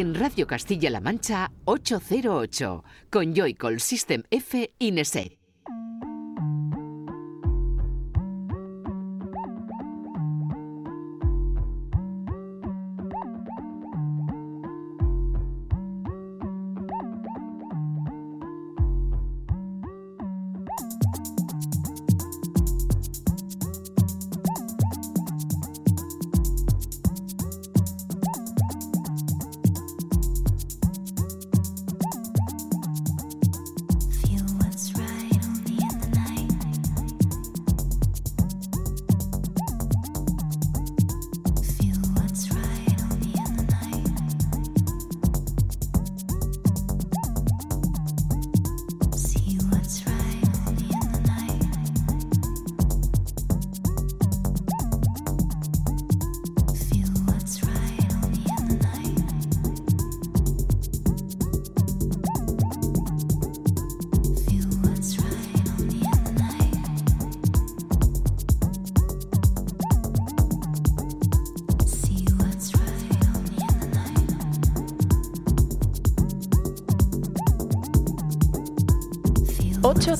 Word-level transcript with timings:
en 0.00 0.14
Radio 0.14 0.46
Castilla-La 0.46 1.00
Mancha 1.00 1.52
808 1.66 2.84
con 3.10 3.34
Joycall 3.34 3.80
System 3.80 4.22
F 4.30 4.72
Ineset. 4.78 5.39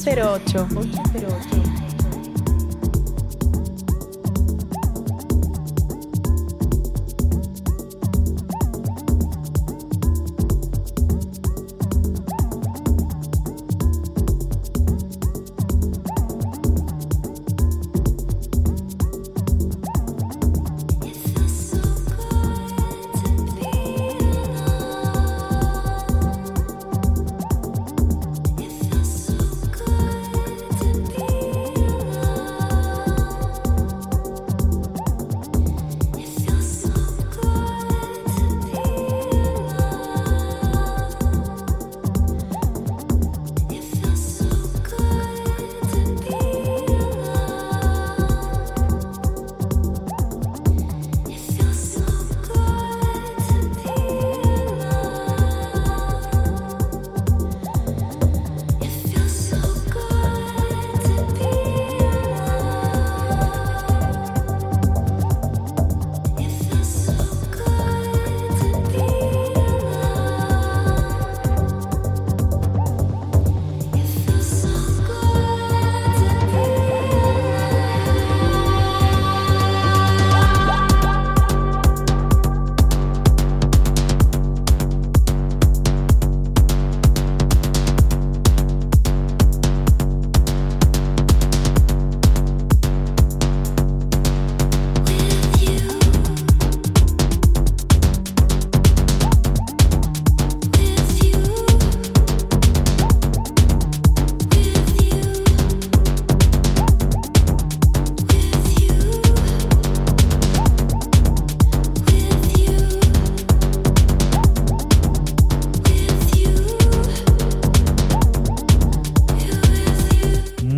808. 0.03 0.90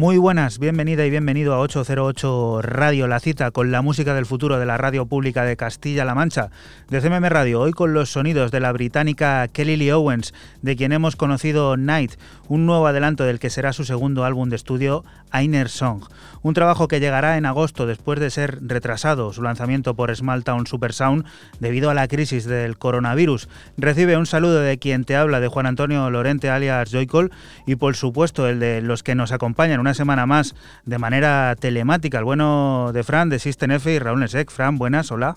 Buenas, 0.03 0.59
bienvenida 0.59 1.07
y 1.07 1.11
bienvenido 1.11 1.55
a 1.55 1.61
808 1.61 2.61
Radio, 2.63 3.07
la 3.07 3.21
cita 3.21 3.53
con 3.53 3.71
la 3.71 3.83
música 3.83 4.15
del 4.15 4.27
futuro 4.27 4.59
de 4.59 4.67
la 4.67 4.77
radio 4.77 5.07
pública 5.07 5.45
de 5.45 5.57
Castilla-La 5.57 6.17
Mancha, 6.17 6.51
de 6.91 7.01
CMM 7.01 7.25
Radio, 7.29 7.61
hoy 7.61 7.73
con 7.73 7.95
los 7.95 8.11
sonidos 8.11 8.51
de 8.51 8.59
la 8.59 8.73
británica 8.73 9.47
Kelly 9.47 9.77
Lee 9.77 9.93
Owens, 9.93 10.35
de 10.61 10.75
quien 10.75 10.91
hemos 10.91 11.15
conocido 11.15 11.77
Night, 11.77 12.15
un 12.49 12.67
nuevo 12.67 12.89
adelanto 12.89 13.25
del 13.25 13.39
que 13.39 13.49
será 13.49 13.73
su 13.73 13.85
segundo 13.85 14.25
álbum 14.25 14.49
de 14.49 14.57
estudio, 14.57 15.05
Einer 15.33 15.69
Song, 15.69 16.03
un 16.43 16.53
trabajo 16.53 16.89
que 16.89 17.01
llegará 17.01 17.37
en 17.37 17.47
agosto 17.47 17.87
después 17.87 18.19
de 18.19 18.31
ser 18.31 18.59
retrasado 18.61 19.33
su 19.33 19.43
lanzamiento 19.43 19.95
por 19.95 20.15
Small 20.15 20.45
Town 20.45 20.67
Super 20.67 20.93
Sound 20.93 21.25
debido 21.61 21.91
a 21.91 21.95
la 21.95 22.09
crisis 22.09 22.45
del 22.45 22.77
coronavirus. 22.77 23.49
Recibe 23.77 24.17
un 24.17 24.27
saludo 24.27 24.61
de 24.61 24.79
quien 24.79 25.05
te 25.05 25.17
habla, 25.17 25.41
de 25.41 25.49
Juan 25.49 25.67
Antonio 25.67 26.11
Lorente 26.11 26.51
alias 26.51 26.91
Joycol, 26.91 27.31
y 27.67 27.77
por 27.77 27.95
supuesto 27.95 28.49
el 28.49 28.59
de 28.59 28.83
los 28.83 29.03
que 29.03 29.15
nos 29.15 29.33
acompañan. 29.33 29.81
Una 29.81 29.92
semana 29.95 30.27
más 30.27 30.55
de 30.85 30.99
manera 30.99 31.55
telemática. 31.59 32.19
El 32.19 32.25
bueno 32.25 32.91
de 32.93 33.03
Fran, 33.03 33.29
de 33.29 33.39
System 33.39 33.73
F 33.73 33.93
y 33.93 33.99
Raúl 33.99 34.21
Nesek. 34.21 34.51
Fran, 34.51 34.79
buenas, 34.79 35.11
hola. 35.11 35.37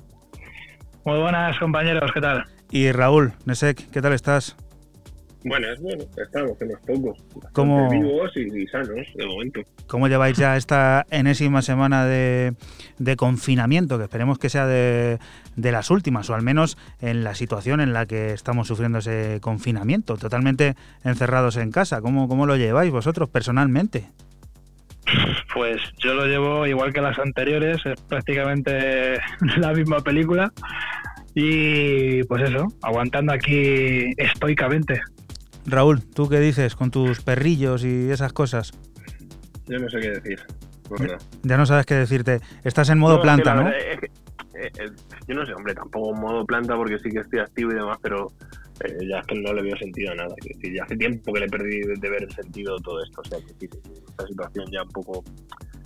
Muy 1.05 1.19
buenas 1.19 1.57
compañeros, 1.59 2.11
¿qué 2.13 2.21
tal? 2.21 2.45
Y 2.71 2.91
Raúl 2.91 3.33
Nesek, 3.45 3.89
¿qué 3.91 4.01
tal 4.01 4.13
estás? 4.13 4.55
Buenas, 5.47 5.79
bueno, 5.79 6.03
estamos, 6.17 6.57
que 6.57 6.65
nos 6.65 6.79
pocos. 6.79 7.23
¿Cómo, 7.53 7.87
vivos 7.91 8.35
y, 8.35 8.65
sanos, 8.65 9.05
de 9.13 9.27
momento. 9.27 9.61
¿Cómo 9.85 10.07
lleváis 10.07 10.35
ya 10.35 10.57
esta 10.57 11.05
enésima 11.11 11.61
semana 11.61 12.05
de, 12.05 12.55
de 12.97 13.15
confinamiento? 13.15 13.99
Que 13.99 14.05
esperemos 14.05 14.39
que 14.39 14.49
sea 14.49 14.65
de, 14.65 15.19
de, 15.55 15.71
las 15.71 15.91
últimas, 15.91 16.31
o 16.31 16.33
al 16.33 16.41
menos 16.41 16.79
en 16.99 17.23
la 17.23 17.35
situación 17.35 17.79
en 17.79 17.93
la 17.93 18.07
que 18.07 18.33
estamos 18.33 18.67
sufriendo 18.67 18.97
ese 18.97 19.37
confinamiento, 19.39 20.17
totalmente 20.17 20.75
encerrados 21.03 21.57
en 21.57 21.69
casa. 21.69 22.01
¿Cómo, 22.01 22.27
cómo 22.27 22.47
lo 22.47 22.55
lleváis 22.55 22.91
vosotros 22.91 23.29
personalmente? 23.29 24.07
Pues 25.53 25.81
yo 25.99 26.13
lo 26.13 26.25
llevo 26.25 26.67
igual 26.67 26.93
que 26.93 27.01
las 27.01 27.17
anteriores, 27.19 27.77
es 27.85 27.99
prácticamente 28.01 29.19
la 29.57 29.73
misma 29.73 29.99
película. 29.99 30.51
Y 31.33 32.23
pues 32.23 32.49
eso, 32.49 32.67
aguantando 32.81 33.33
aquí 33.33 34.13
estoicamente. 34.17 35.01
Raúl, 35.65 36.01
¿tú 36.05 36.29
qué 36.29 36.39
dices 36.39 36.75
con 36.75 36.91
tus 36.91 37.21
perrillos 37.21 37.83
y 37.83 38.09
esas 38.09 38.31
cosas? 38.33 38.71
Yo 39.67 39.79
no 39.79 39.89
sé 39.89 39.99
qué 39.99 40.09
decir. 40.11 40.39
Ya 41.43 41.57
no 41.57 41.65
sabes 41.65 41.85
qué 41.85 41.95
decirte. 41.95 42.39
Estás 42.63 42.89
en 42.89 42.99
modo 42.99 43.21
planta, 43.21 43.55
¿no? 43.55 43.69
Eh, 43.69 43.99
eh, 44.55 44.91
yo 45.27 45.35
no 45.35 45.45
sé, 45.45 45.53
hombre, 45.53 45.73
tampoco 45.73 46.13
en 46.13 46.21
modo 46.21 46.45
planta 46.45 46.75
porque 46.75 46.99
sí 46.99 47.09
que 47.09 47.19
estoy 47.19 47.39
activo 47.39 47.71
y 47.71 47.75
demás, 47.75 47.97
pero 48.01 48.27
ya 49.09 49.19
es 49.19 49.27
que 49.27 49.35
no 49.35 49.53
le 49.53 49.61
veo 49.61 49.77
sentido 49.77 50.11
a 50.11 50.15
nada. 50.15 50.35
Ya 50.61 50.83
hace 50.83 50.97
tiempo 50.97 51.33
que 51.33 51.39
le 51.39 51.47
perdí 51.47 51.81
de, 51.81 52.09
ver 52.09 52.23
el 52.23 52.31
sentido 52.31 52.77
todo 52.77 53.03
esto. 53.03 53.21
O 53.21 53.29
sea, 53.29 53.39
que 53.59 53.65
esta 53.65 54.27
situación 54.27 54.65
ya 54.71 54.83
un 54.83 54.89
poco 54.89 55.23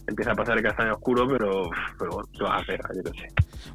empieza 0.08 0.32
a 0.32 0.36
pasar 0.36 0.58
el 0.58 0.64
castaño 0.64 0.94
oscuro, 0.94 1.28
pero, 1.28 1.70
pero 1.98 2.12
bueno, 2.12 2.30
se 2.36 2.44
va 2.44 2.56
a 2.56 2.60
hacer? 2.60 2.82
Yo 2.96 3.12
sé. 3.14 3.28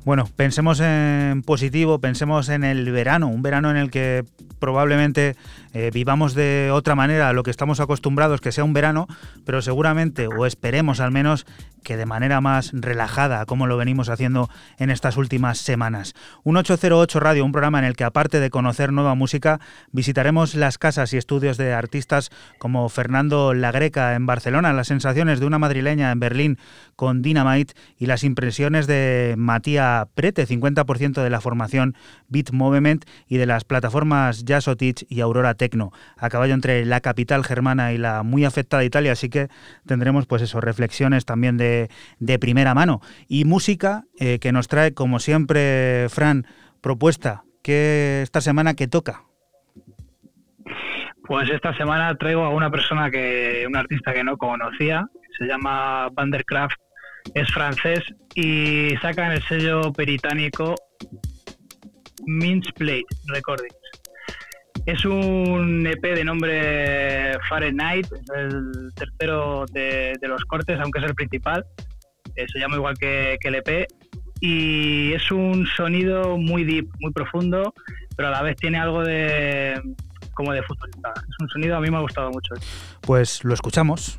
Bueno, 0.04 0.28
pensemos 0.36 0.80
en 0.80 1.42
positivo, 1.42 2.00
pensemos 2.00 2.48
en 2.48 2.64
el 2.64 2.90
verano, 2.90 3.28
un 3.28 3.42
verano 3.42 3.70
en 3.70 3.76
el 3.76 3.90
que 3.90 4.24
probablemente 4.58 5.36
eh, 5.74 5.90
vivamos 5.92 6.34
de 6.34 6.70
otra 6.72 6.94
manera 6.94 7.32
lo 7.32 7.42
que 7.42 7.50
estamos 7.50 7.80
acostumbrados, 7.80 8.40
que 8.40 8.52
sea 8.52 8.64
un 8.64 8.72
verano, 8.72 9.08
pero 9.44 9.60
seguramente, 9.60 10.28
o 10.28 10.46
esperemos 10.46 11.00
al 11.00 11.10
menos, 11.10 11.46
que 11.84 11.96
de 11.96 12.06
manera 12.06 12.40
más 12.40 12.70
relajada, 12.72 13.44
como 13.44 13.66
lo 13.66 13.76
venimos 13.76 14.08
haciendo 14.08 14.48
en 14.78 14.90
estas 14.90 15.16
últimas 15.16 15.58
semanas. 15.58 16.14
Un 16.42 16.56
808 16.56 17.20
Radio, 17.20 17.44
un 17.44 17.52
programa 17.52 17.78
en 17.80 17.84
el 17.84 17.94
que 17.96 18.04
aparte 18.04 18.40
de 18.40 18.50
conocer 18.50 18.92
nueva 18.92 19.14
música, 19.14 19.60
visitaremos 19.92 20.54
las 20.54 20.78
casas 20.78 21.12
y 21.12 21.18
estudios 21.18 21.56
de 21.56 21.74
artistas 21.74 22.30
como 22.58 22.88
Fernando 22.88 23.52
La 23.52 23.70
Greca 23.70 24.14
en 24.14 24.26
Barcelona, 24.26 24.72
las 24.72 24.88
sensaciones 24.88 25.40
de 25.40 25.46
una 25.46 25.58
madrileña 25.58 26.10
en 26.10 26.20
Berlín 26.20 26.58
con 26.96 27.20
Dynamite 27.20 27.74
y 27.98 28.06
las 28.06 28.24
impresiones 28.24 28.86
de 28.86 29.34
Matías 29.36 30.06
Prete, 30.14 30.46
50% 30.46 31.22
de 31.22 31.30
la 31.30 31.40
formación 31.40 31.94
Beat 32.28 32.52
Movement 32.52 33.04
y 33.28 33.36
de 33.36 33.46
las 33.46 33.64
plataformas 33.64 34.44
Jazzotich 34.44 35.04
y 35.08 35.20
Aurora 35.20 35.54
Tecno, 35.64 35.92
a 36.18 36.28
caballo 36.28 36.52
entre 36.52 36.84
la 36.84 37.00
capital 37.00 37.42
germana 37.42 37.94
y 37.94 37.98
la 37.98 38.22
muy 38.22 38.44
afectada 38.44 38.84
Italia, 38.84 39.12
así 39.12 39.30
que 39.30 39.48
tendremos 39.86 40.26
pues 40.26 40.42
eso, 40.42 40.60
reflexiones 40.60 41.24
también 41.24 41.56
de, 41.56 41.88
primera 42.38 42.74
mano. 42.74 43.00
Y 43.28 43.46
música 43.46 44.04
eh, 44.20 44.38
que 44.40 44.52
nos 44.52 44.68
trae, 44.68 44.92
como 44.92 45.20
siempre, 45.20 46.08
Fran, 46.10 46.46
propuesta, 46.82 47.44
que 47.62 48.20
esta 48.22 48.42
semana 48.42 48.74
que 48.74 48.88
toca. 48.88 49.22
Pues 51.26 51.48
esta 51.48 51.74
semana 51.78 52.14
traigo 52.16 52.42
a 52.42 52.50
una 52.50 52.70
persona 52.70 53.10
que, 53.10 53.64
un 53.66 53.74
artista 53.74 54.12
que 54.12 54.22
no 54.22 54.36
conocía, 54.36 55.06
se 55.38 55.46
llama 55.46 56.10
Vandercraft, 56.12 56.76
es 57.34 57.50
francés 57.50 58.04
y 58.34 58.94
saca 59.00 59.26
en 59.26 59.32
el 59.32 59.42
sello 59.44 59.92
británico 59.92 60.74
Mince 62.26 62.70
Plate 62.74 63.06
Recordings. 63.28 63.83
Es 64.86 65.04
un 65.06 65.86
EP 65.86 66.02
de 66.02 66.24
nombre 66.24 67.38
Fahrenheit, 67.48 68.06
el 68.36 68.92
tercero 68.94 69.64
de, 69.72 70.18
los 70.22 70.44
cortes, 70.44 70.78
aunque 70.78 70.98
es 70.98 71.06
el 71.06 71.14
principal. 71.14 71.64
Eh, 72.36 72.44
se 72.52 72.58
llama 72.58 72.76
igual 72.76 72.98
que, 72.98 73.38
que 73.40 73.48
el 73.48 73.54
EP. 73.54 73.86
Y 74.40 75.12
es 75.14 75.30
un 75.30 75.66
sonido 75.66 76.36
muy 76.36 76.64
deep, 76.64 76.88
muy 77.00 77.12
profundo, 77.12 77.72
pero 78.14 78.28
a 78.28 78.30
la 78.30 78.42
vez 78.42 78.56
tiene 78.56 78.78
algo 78.78 79.02
de 79.02 79.80
como 80.34 80.52
de 80.52 80.62
futurista. 80.62 81.14
Es 81.16 81.36
un 81.40 81.48
sonido 81.48 81.76
a 81.76 81.80
mí 81.80 81.90
me 81.90 81.96
ha 81.96 82.00
gustado 82.00 82.30
mucho. 82.30 82.54
Pues 83.00 83.42
lo 83.44 83.54
escuchamos. 83.54 84.18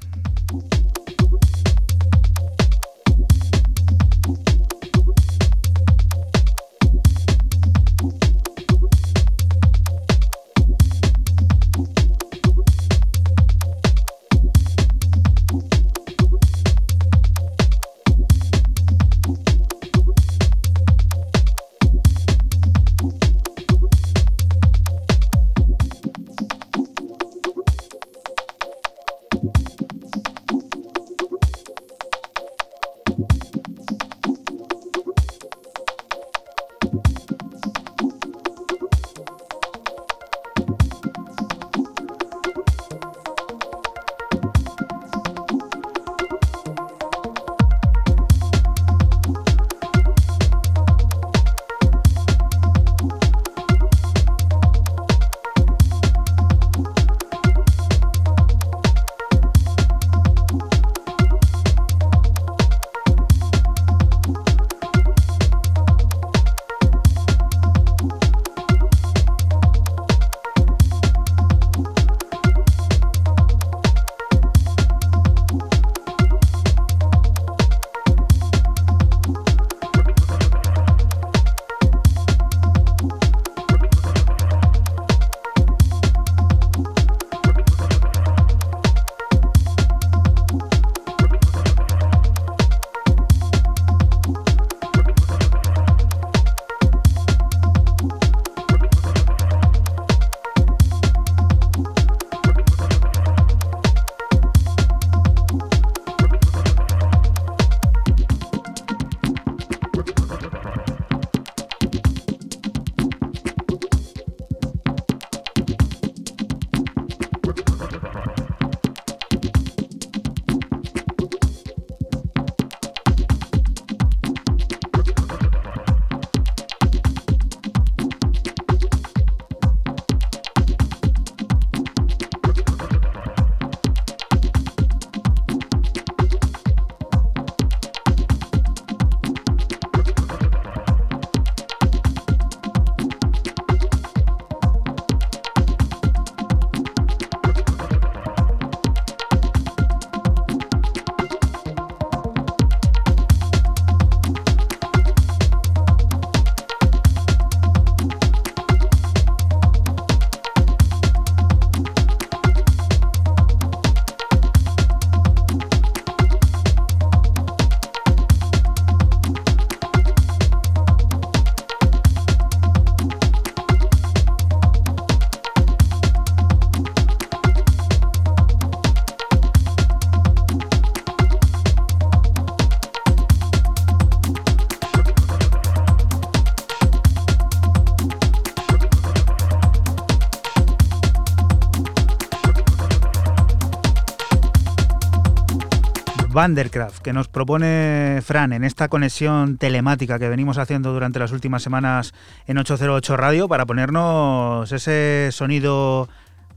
Vandercraft, 196.35 197.01
que 197.01 197.13
nos 197.13 197.29
propone 197.29 198.19
Fran 198.21 198.51
en 198.51 198.65
esta 198.65 198.89
conexión 198.89 199.57
telemática 199.57 200.19
que 200.19 200.27
venimos 200.27 200.57
haciendo 200.57 200.91
durante 200.91 201.17
las 201.17 201.31
últimas 201.31 201.63
semanas 201.63 202.13
en 202.45 202.57
808 202.57 203.15
Radio 203.15 203.47
para 203.47 203.65
ponernos 203.65 204.69
ese 204.69 205.29
sonido 205.31 206.09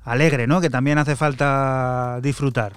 alegre, 0.04 0.48
¿no? 0.48 0.60
Que 0.60 0.68
también 0.68 0.98
hace 0.98 1.14
falta 1.14 2.18
disfrutar. 2.20 2.72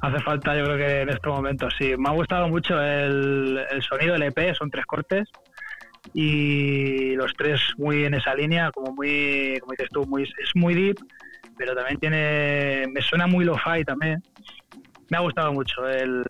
hace 0.00 0.20
falta 0.20 0.56
yo 0.56 0.64
creo 0.64 0.76
que 0.76 1.00
en 1.02 1.08
estos 1.08 1.34
momentos 1.34 1.74
sí. 1.76 1.92
Me 1.98 2.08
ha 2.08 2.12
gustado 2.12 2.48
mucho 2.48 2.80
el, 2.80 3.60
el 3.68 3.82
sonido 3.82 4.12
del 4.12 4.22
EP, 4.22 4.54
son 4.54 4.70
tres 4.70 4.86
cortes 4.86 5.28
y 6.14 7.16
los 7.16 7.32
tres 7.34 7.60
muy 7.76 8.04
en 8.04 8.14
esa 8.14 8.32
línea, 8.32 8.70
como 8.70 8.94
muy, 8.94 9.58
como 9.60 9.72
dices 9.72 9.88
tú, 9.90 10.06
muy, 10.06 10.22
es 10.22 10.50
muy 10.54 10.74
deep, 10.74 10.98
pero 11.56 11.74
también 11.74 11.98
tiene, 11.98 12.86
me 12.92 13.02
suena 13.02 13.26
muy 13.26 13.44
lo-fi 13.44 13.84
también. 13.84 14.22
Me 15.10 15.16
ha 15.16 15.20
gustado 15.20 15.52
mucho 15.52 15.88
el, 15.88 16.22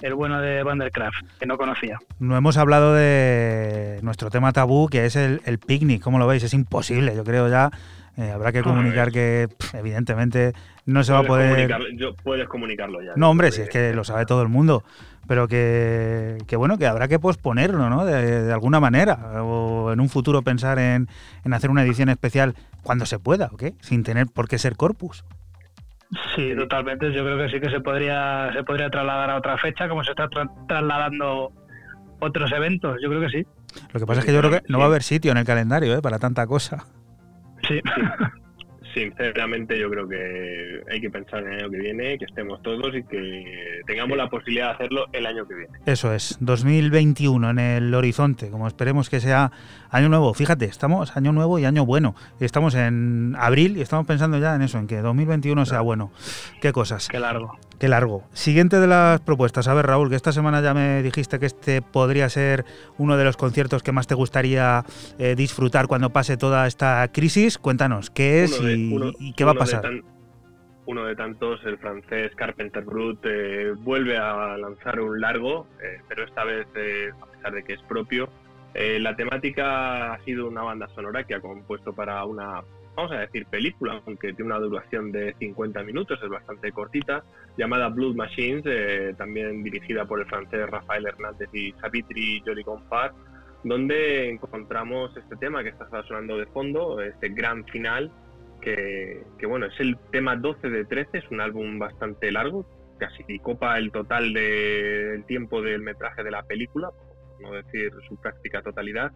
el 0.00 0.14
bueno 0.14 0.40
de 0.40 0.62
Vandercraft, 0.62 1.26
que 1.38 1.46
no 1.46 1.56
conocía. 1.56 1.98
No 2.18 2.36
hemos 2.36 2.56
hablado 2.56 2.94
de 2.94 3.98
nuestro 4.02 4.30
tema 4.30 4.52
tabú, 4.52 4.88
que 4.88 5.06
es 5.06 5.16
el, 5.16 5.40
el 5.44 5.58
picnic, 5.58 6.02
¿cómo 6.02 6.18
lo 6.18 6.26
veis? 6.26 6.42
Es 6.42 6.54
imposible, 6.54 7.14
yo 7.14 7.24
creo 7.24 7.48
ya. 7.48 7.70
Eh, 8.16 8.32
habrá 8.32 8.50
que 8.50 8.62
comunicar 8.62 9.12
que, 9.12 9.46
evidentemente, 9.74 10.52
no 10.86 11.04
se 11.04 11.12
va 11.12 11.20
a 11.20 11.22
poder. 11.22 11.70
Yo, 11.96 12.16
puedes 12.16 12.48
comunicarlo 12.48 13.00
ya. 13.00 13.12
No, 13.14 13.30
hombre, 13.30 13.52
si 13.52 13.62
es 13.62 13.68
que 13.68 13.94
lo 13.94 14.02
sabe 14.02 14.26
todo 14.26 14.42
el 14.42 14.48
mundo. 14.48 14.82
Pero 15.28 15.46
que, 15.46 16.38
que 16.48 16.56
bueno, 16.56 16.78
que 16.78 16.86
habrá 16.86 17.06
que 17.06 17.20
posponerlo, 17.20 17.88
¿no? 17.88 18.04
De, 18.04 18.42
de, 18.42 18.52
alguna 18.52 18.80
manera. 18.80 19.42
O 19.44 19.92
en 19.92 20.00
un 20.00 20.08
futuro 20.08 20.42
pensar 20.42 20.80
en, 20.80 21.06
en 21.44 21.52
hacer 21.52 21.70
una 21.70 21.84
edición 21.84 22.08
especial 22.08 22.56
cuando 22.82 23.06
se 23.06 23.20
pueda, 23.20 23.50
¿ok? 23.52 23.64
Sin 23.82 24.02
tener 24.02 24.26
por 24.26 24.48
qué 24.48 24.58
ser 24.58 24.74
corpus. 24.74 25.24
Sí, 26.34 26.54
totalmente. 26.56 27.12
Yo 27.12 27.22
creo 27.24 27.38
que 27.38 27.50
sí 27.50 27.60
que 27.60 27.70
se 27.70 27.80
podría, 27.80 28.50
se 28.52 28.64
podría 28.64 28.88
trasladar 28.88 29.30
a 29.30 29.36
otra 29.36 29.58
fecha, 29.58 29.88
como 29.88 30.02
se 30.04 30.10
está 30.10 30.28
tra 30.28 30.46
trasladando 30.66 31.52
otros 32.20 32.50
eventos. 32.52 32.98
Yo 33.02 33.08
creo 33.08 33.20
que 33.20 33.30
sí. 33.30 33.46
Lo 33.92 34.00
que 34.00 34.06
pasa 34.06 34.20
es 34.20 34.26
que 34.26 34.32
yo 34.32 34.40
creo 34.40 34.52
que 34.52 34.62
no 34.68 34.78
va 34.78 34.84
a 34.84 34.88
haber 34.88 35.02
sitio 35.02 35.32
en 35.32 35.38
el 35.38 35.44
calendario 35.44 35.96
¿eh? 35.96 36.02
para 36.02 36.18
tanta 36.18 36.46
cosa. 36.46 36.86
Sí. 37.66 37.80
Sinceramente 38.94 39.78
yo 39.78 39.90
creo 39.90 40.08
que 40.08 40.82
hay 40.90 41.00
que 41.00 41.10
pensar 41.10 41.42
en 41.42 41.52
el 41.52 41.58
año 41.60 41.70
que 41.70 41.78
viene, 41.78 42.18
que 42.18 42.24
estemos 42.24 42.62
todos 42.62 42.94
y 42.94 43.02
que 43.04 43.82
tengamos 43.86 44.16
la 44.16 44.28
posibilidad 44.28 44.68
de 44.68 44.74
hacerlo 44.74 45.06
el 45.12 45.26
año 45.26 45.46
que 45.46 45.54
viene. 45.54 45.78
Eso 45.86 46.12
es, 46.12 46.36
2021 46.40 47.50
en 47.50 47.58
el 47.58 47.94
horizonte, 47.94 48.50
como 48.50 48.66
esperemos 48.66 49.08
que 49.10 49.20
sea 49.20 49.52
año 49.90 50.08
nuevo. 50.08 50.32
Fíjate, 50.34 50.64
estamos 50.66 51.16
año 51.16 51.32
nuevo 51.32 51.58
y 51.58 51.64
año 51.64 51.84
bueno. 51.84 52.14
Estamos 52.40 52.74
en 52.74 53.34
abril 53.38 53.76
y 53.76 53.80
estamos 53.80 54.06
pensando 54.06 54.38
ya 54.38 54.54
en 54.54 54.62
eso, 54.62 54.78
en 54.78 54.86
que 54.86 54.98
2021 54.98 55.66
sea 55.66 55.80
bueno. 55.80 56.10
Qué 56.60 56.72
cosas. 56.72 57.08
Qué 57.08 57.18
largo. 57.18 57.58
Qué 57.78 57.88
largo. 57.88 58.24
Siguiente 58.32 58.80
de 58.80 58.88
las 58.88 59.20
propuestas. 59.20 59.68
A 59.68 59.74
ver, 59.74 59.86
Raúl, 59.86 60.10
que 60.10 60.16
esta 60.16 60.32
semana 60.32 60.60
ya 60.60 60.74
me 60.74 61.00
dijiste 61.00 61.38
que 61.38 61.46
este 61.46 61.80
podría 61.80 62.28
ser 62.28 62.64
uno 62.96 63.16
de 63.16 63.22
los 63.22 63.36
conciertos 63.36 63.84
que 63.84 63.92
más 63.92 64.08
te 64.08 64.16
gustaría 64.16 64.84
eh, 65.18 65.36
disfrutar 65.36 65.86
cuando 65.86 66.10
pase 66.10 66.36
toda 66.36 66.66
esta 66.66 67.06
crisis. 67.12 67.56
Cuéntanos, 67.56 68.10
¿qué 68.10 68.42
es 68.42 68.60
y, 68.78 68.94
uno, 68.94 69.12
y, 69.18 69.32
qué 69.32 69.44
va 69.44 69.52
a 69.52 69.54
pasar? 69.54 69.82
De 69.82 69.88
tan, 69.88 70.04
uno 70.86 71.04
de 71.04 71.16
tantos, 71.16 71.60
el 71.64 71.78
francés 71.78 72.34
Carpenter 72.34 72.84
Brut, 72.84 73.20
eh, 73.24 73.72
vuelve 73.76 74.16
a 74.16 74.56
lanzar 74.56 75.00
un 75.00 75.20
largo, 75.20 75.66
eh, 75.82 76.00
pero 76.08 76.24
esta 76.24 76.44
vez, 76.44 76.66
eh, 76.76 77.10
a 77.20 77.26
pesar 77.26 77.52
de 77.52 77.62
que 77.64 77.74
es 77.74 77.82
propio, 77.82 78.28
eh, 78.74 78.98
la 79.00 79.16
temática 79.16 80.12
ha 80.12 80.24
sido 80.24 80.48
una 80.48 80.62
banda 80.62 80.88
sonora 80.94 81.24
que 81.24 81.34
ha 81.34 81.40
compuesto 81.40 81.92
para 81.92 82.24
una 82.24 82.62
vamos 82.98 83.12
a 83.12 83.20
decir 83.20 83.46
película, 83.46 84.02
aunque 84.04 84.32
tiene 84.32 84.50
una 84.50 84.58
duración 84.58 85.12
de 85.12 85.32
50 85.38 85.84
minutos, 85.84 86.18
es 86.20 86.28
bastante 86.28 86.72
cortita, 86.72 87.22
llamada 87.56 87.88
Blood 87.90 88.16
Machines, 88.16 88.64
eh, 88.66 89.14
también 89.16 89.62
dirigida 89.62 90.04
por 90.04 90.18
el 90.18 90.26
francés 90.26 90.68
Rafael 90.68 91.06
Hernández 91.06 91.48
y 91.52 91.70
Savitri 91.80 92.42
Jolie 92.44 92.64
Gonfar, 92.64 93.12
donde 93.62 94.28
encontramos 94.30 95.16
este 95.16 95.36
tema 95.36 95.62
que 95.62 95.68
está 95.68 95.86
sonando 96.08 96.38
de 96.38 96.46
fondo, 96.46 97.00
este 97.00 97.28
gran 97.28 97.64
final, 97.66 98.10
que, 98.74 99.22
que, 99.38 99.46
bueno, 99.46 99.66
es 99.66 99.80
el 99.80 99.96
tema 100.10 100.36
12 100.36 100.68
de 100.68 100.84
13, 100.84 101.18
es 101.18 101.30
un 101.30 101.40
álbum 101.40 101.78
bastante 101.78 102.30
largo, 102.30 102.66
casi 102.98 103.38
copa 103.38 103.78
el 103.78 103.90
total 103.90 104.32
del 104.32 105.20
de, 105.20 105.24
tiempo 105.26 105.62
del 105.62 105.80
metraje 105.80 106.22
de 106.22 106.30
la 106.30 106.42
película, 106.42 106.90
por 106.90 107.40
no 107.40 107.52
decir 107.52 107.92
su 108.08 108.16
práctica 108.20 108.62
totalidad, 108.62 109.12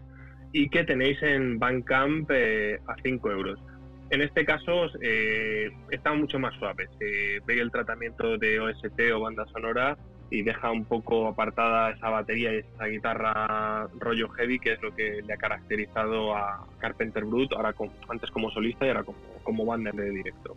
y 0.53 0.69
que 0.69 0.85
tenéis 0.85 1.23
en 1.23 1.59
Bandcamp 1.59 2.31
eh, 2.31 2.79
a 2.87 2.95
5 3.03 3.31
euros. 3.31 3.59
En 4.11 4.21
este 4.21 4.45
caso 4.45 4.87
eh, 5.01 5.71
está 5.91 6.13
mucho 6.13 6.39
más 6.39 6.55
suave. 6.59 6.87
Se 6.99 7.41
ve 7.47 7.61
el 7.61 7.71
tratamiento 7.71 8.37
de 8.37 8.61
OST 8.61 9.01
o 9.15 9.21
banda 9.21 9.47
sonora 9.47 9.97
y 10.33 10.43
deja 10.43 10.71
un 10.71 10.87
poco 10.87 11.29
apartada 11.29 11.91
esa 11.91 12.09
batería 12.09 12.55
y 12.55 12.59
esa 12.61 12.87
guitarra 12.87 13.87
rollo 13.99 14.31
heavy, 14.31 14.59
que 14.59 14.73
es 14.73 14.83
lo 14.83 14.95
que 14.95 15.21
le 15.23 15.35
ha 15.35 15.37
caracterizado 15.37 16.35
a 16.35 16.67
Carpenter 16.79 17.27
Brut, 17.27 17.53
ahora 17.53 17.75
con, 17.75 17.91
antes 18.09 18.31
como 18.31 18.51
solista 18.51 18.87
y 18.87 18.89
ahora 18.89 19.05
como, 19.05 19.19
como 19.43 19.67
banda 19.67 19.91
de 19.93 20.11
directo. 20.11 20.57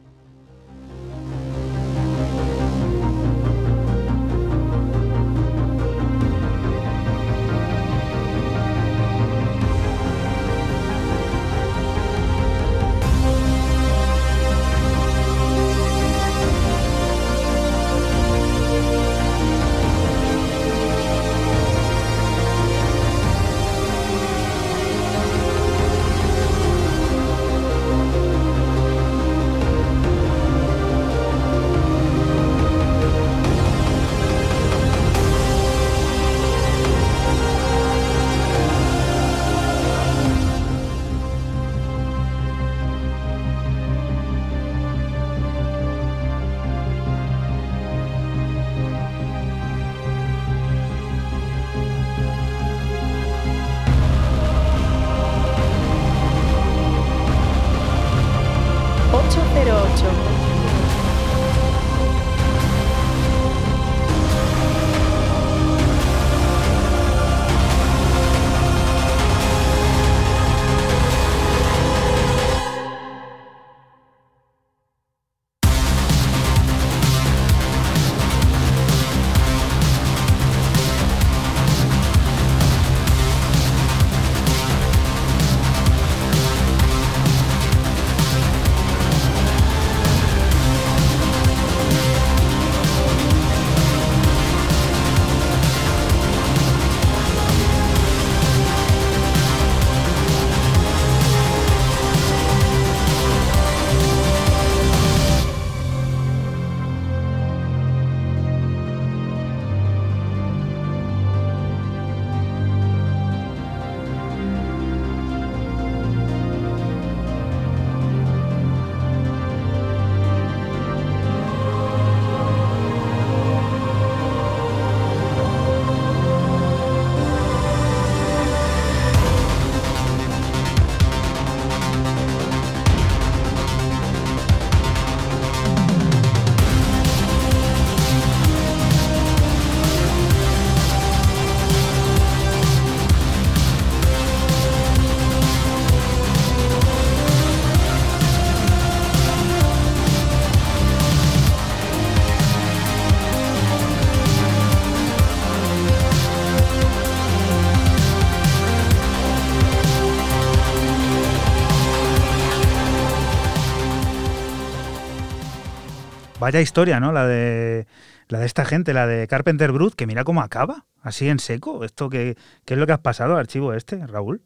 Vaya 166.46 166.62
historia, 166.62 167.00
¿no? 167.00 167.12
La 167.12 167.26
de 167.26 167.88
la 168.28 168.38
de 168.38 168.46
esta 168.46 168.66
gente, 168.66 168.94
la 168.94 169.08
de 169.08 169.28
Carpenter 169.28 169.72
Brut, 169.72 169.96
que 169.96 170.06
mira 170.06 170.24
cómo 170.24 170.42
acaba, 170.42 170.86
así 171.02 171.28
en 171.28 171.40
seco. 171.40 171.84
Esto 171.84 172.08
que, 172.08 172.36
¿Qué 172.66 172.76
es 172.76 172.80
lo 172.80 172.86
que 172.86 172.92
has 172.92 173.00
pasado, 173.00 173.36
archivo 173.36 173.74
este, 173.74 174.06
Raúl? 174.06 174.44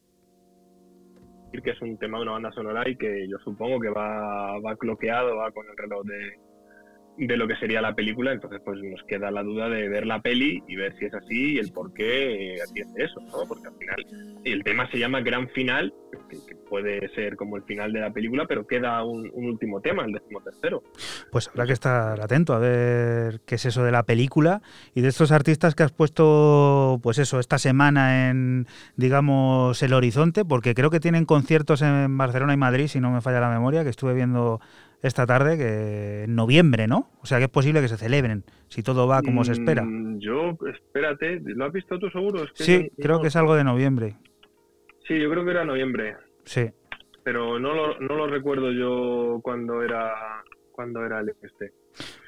que 1.62 1.72
es 1.72 1.82
un 1.82 1.98
tema 1.98 2.18
de 2.20 2.24
una 2.24 2.32
banda 2.32 2.52
sonora 2.54 2.88
y 2.88 2.96
que 2.96 3.28
yo 3.28 3.38
supongo 3.40 3.82
que 3.82 3.90
va, 3.90 4.58
va 4.62 4.78
cloqueado, 4.78 5.36
va 5.36 5.52
con 5.52 5.66
el 5.68 5.76
reloj 5.76 6.06
de, 6.06 6.40
de 7.28 7.38
lo 7.38 7.48
que 7.48 7.56
sería 7.58 7.82
la 7.82 7.94
película, 7.94 8.32
entonces 8.32 8.62
pues 8.64 8.82
nos 8.82 9.04
queda 9.04 9.30
la 9.32 9.44
duda 9.44 9.70
de 9.70 9.90
ver 9.90 10.06
la 10.06 10.22
peli 10.22 10.64
y 10.68 10.76
ver 10.76 10.98
si 10.98 11.06
es 11.06 11.14
así 11.14 11.54
y 11.54 11.60
el 11.60 11.72
por 11.72 11.94
qué 11.94 12.56
eh, 12.56 12.62
atiende 12.62 13.04
eso, 13.04 13.20
¿no? 13.22 13.48
Porque 13.48 13.68
al 13.68 13.76
final 13.76 14.40
el 14.44 14.64
tema 14.64 14.90
se 14.90 15.00
llama 15.00 15.22
Gran 15.22 15.50
Final, 15.50 15.94
que, 16.30 16.56
puede 16.70 17.10
ser 17.16 17.36
como 17.36 17.58
el 17.58 17.64
final 17.64 17.92
de 17.92 18.00
la 18.00 18.12
película, 18.12 18.46
pero 18.48 18.68
queda 18.68 19.04
un, 19.04 19.30
último 19.34 19.82
tema, 19.82 20.06
el 20.06 20.22
tercero 20.44 20.84
Pues 21.32 21.48
habrá 21.48 21.66
que 21.66 21.74
estar 21.74 22.22
atento 22.22 22.54
a 22.54 22.60
ver 22.60 23.42
qué 23.46 23.56
es 23.56 23.66
eso 23.66 23.84
de 23.84 23.92
la 23.92 24.04
película 24.04 24.62
y 24.94 25.02
de 25.02 25.08
estos 25.08 25.32
artistas 25.32 25.74
que 25.74 25.84
has 25.84 25.92
puesto, 25.92 27.00
pues 27.02 27.18
eso, 27.18 27.40
esta 27.40 27.58
semana 27.58 28.30
en, 28.30 28.68
digamos, 28.96 29.82
el 29.82 29.94
horizonte, 29.94 30.46
porque 30.46 30.76
creo 30.76 30.92
que 30.92 31.00
tienen 31.00 31.26
conciertos 31.26 31.82
en 31.82 32.16
Barcelona 32.18 32.54
y 32.54 32.58
Madrid, 32.58 32.88
si 32.88 33.00
no 33.00 33.12
me 33.12 33.22
falla 33.22 33.40
la 33.40 33.50
memoria, 33.50 33.84
que 33.84 33.90
estuve 33.90 34.14
viendo 34.14 34.62
esta 35.02 35.26
tarde, 35.26 35.58
que 35.58 36.24
en 36.24 36.36
noviembre, 36.36 36.88
¿no? 36.88 37.10
O 37.22 37.26
sea 37.26 37.38
que 37.38 37.46
es 37.46 37.50
posible 37.50 37.82
que 37.82 37.88
se 37.88 37.98
celebren, 37.98 38.44
si 38.68 38.84
todo 38.84 39.08
va 39.08 39.22
como 39.22 39.44
se 39.44 39.54
espera. 39.54 39.84
Mm, 39.84 40.20
yo, 40.20 40.58
espérate, 40.74 41.42
¿lo 41.44 41.66
has 41.66 41.74
visto 41.74 41.98
tú 42.00 42.10
seguro? 42.10 42.46
sí, 42.54 42.90
creo 42.98 43.22
que 43.22 43.28
es 43.28 43.36
algo 43.36 43.56
de 43.56 43.64
noviembre. 43.64 44.16
Sí, 45.08 45.20
yo 45.20 45.30
creo 45.30 45.44
que 45.44 45.52
era 45.52 45.66
noviembre. 45.66 46.18
Sí. 46.44 46.70
Pero 47.24 47.60
no 47.60 47.74
lo, 47.74 48.00
no 48.00 48.16
lo 48.16 48.28
recuerdo 48.28 48.72
yo 48.72 49.40
cuando 49.42 49.82
era 49.84 50.44
cuando 50.72 51.06
era 51.06 51.20
el 51.20 51.30
este. 51.42 51.74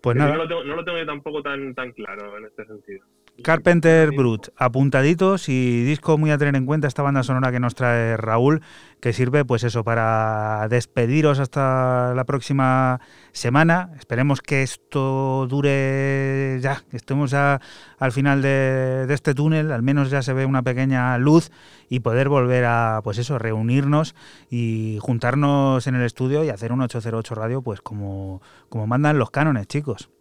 Pues 0.02 0.18
nada. 0.18 0.32
No 0.32 0.38
lo, 0.44 0.48
tengo, 0.48 0.64
no 0.64 0.76
lo 0.76 0.84
tengo 0.84 0.98
yo 0.98 1.06
tampoco 1.06 1.42
tan, 1.42 1.74
tan 1.74 1.92
claro 1.94 2.38
en 2.38 2.46
este 2.46 2.66
sentido. 2.66 3.06
Carpenter 3.44 4.12
Brut, 4.12 4.50
apuntaditos 4.56 5.50
y 5.50 5.84
disco 5.84 6.18
muy 6.18 6.32
a 6.32 6.38
tener 6.38 6.56
en 6.56 6.66
cuenta 6.66 6.88
esta 6.88 7.02
banda 7.02 7.24
sonora 7.24 7.52
que 7.52 7.60
nos 7.60 7.76
trae 7.76 8.16
Raúl, 8.18 8.62
que 9.00 9.14
sirve 9.14 9.46
pues 9.46 9.64
eso 9.64 9.84
para 9.84 10.68
despediros 10.70 11.40
hasta 11.40 12.14
la 12.14 12.24
próxima 12.26 13.00
semana. 13.32 13.90
Esperemos 13.98 14.42
que 14.42 14.62
esto 14.62 15.48
dure 15.48 16.60
ya, 16.62 16.84
que 16.90 16.98
estemos 16.98 17.32
ya 17.32 17.60
al 17.98 18.12
final 18.12 18.42
de, 18.42 19.08
este 19.10 19.34
túnel, 19.34 19.72
al 19.72 19.82
menos 19.82 20.12
ya 20.12 20.22
se 20.22 20.34
ve 20.34 20.46
una 20.46 20.62
pequeña 20.62 21.18
luz 21.18 21.52
y 21.90 22.02
poder 22.02 22.30
volver 22.30 22.66
a 22.66 23.02
pues 23.04 23.18
eso, 23.18 23.40
reunirnos 23.40 24.16
y 24.50 25.00
juntarnos 25.02 25.88
en 25.88 25.96
el 25.96 26.04
estudio 26.04 26.44
y 26.44 26.50
hacer 26.50 26.72
un 26.72 26.82
808 26.82 27.36
radio 27.36 27.62
pues 27.62 27.82
como, 27.82 28.42
como 28.70 28.86
mandan 28.88 29.18
los 29.18 29.32
cánones, 29.32 29.68
chicos. 29.68 30.12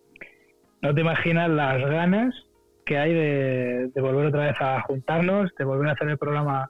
No 0.80 0.94
te 0.94 1.02
imaginas 1.02 1.50
las 1.50 1.82
ganas 1.82 2.49
que 2.90 2.98
hay 2.98 3.14
de, 3.14 4.00
volver 4.00 4.26
otra 4.26 4.46
vez 4.46 4.56
a 4.60 4.82
juntarnos, 4.82 5.48
de 5.56 5.64
volver 5.64 5.90
a 5.90 5.92
hacer 5.92 6.08
el 6.08 6.18
programa 6.18 6.68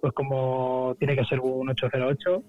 pues 0.00 0.14
como 0.14 0.96
tiene 0.98 1.14
que 1.14 1.26
ser 1.26 1.40
un 1.40 1.68
808 1.68 2.42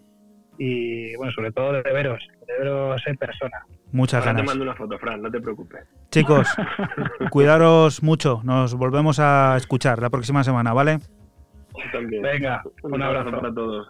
y 0.58 1.14
bueno, 1.18 1.34
sobre 1.34 1.52
todo 1.52 1.74
de 1.74 1.82
veros, 1.82 2.26
de 2.48 2.60
veros 2.60 3.02
en 3.06 3.18
persona. 3.18 3.66
Muchas 3.92 4.22
Ahora 4.22 4.28
ganas. 4.28 4.42
te 4.44 4.48
mando 4.48 4.64
una 4.64 4.76
foto, 4.76 4.98
Fran, 5.00 5.22
no 5.22 5.30
te 5.30 5.42
preocupes. 5.42 5.86
Chicos, 6.12 6.48
cuidaros 7.30 8.02
mucho, 8.02 8.40
nos 8.46 8.74
volvemos 8.74 9.20
a 9.20 9.58
escuchar 9.58 10.02
la 10.02 10.10
próxima 10.10 10.46
semana, 10.46 10.72
¿vale? 10.72 11.00
También. 11.92 12.24
Venga, 12.24 12.64
un, 12.84 13.02
abrazo 13.02 13.32
para 13.32 13.54
todos. 13.54 13.88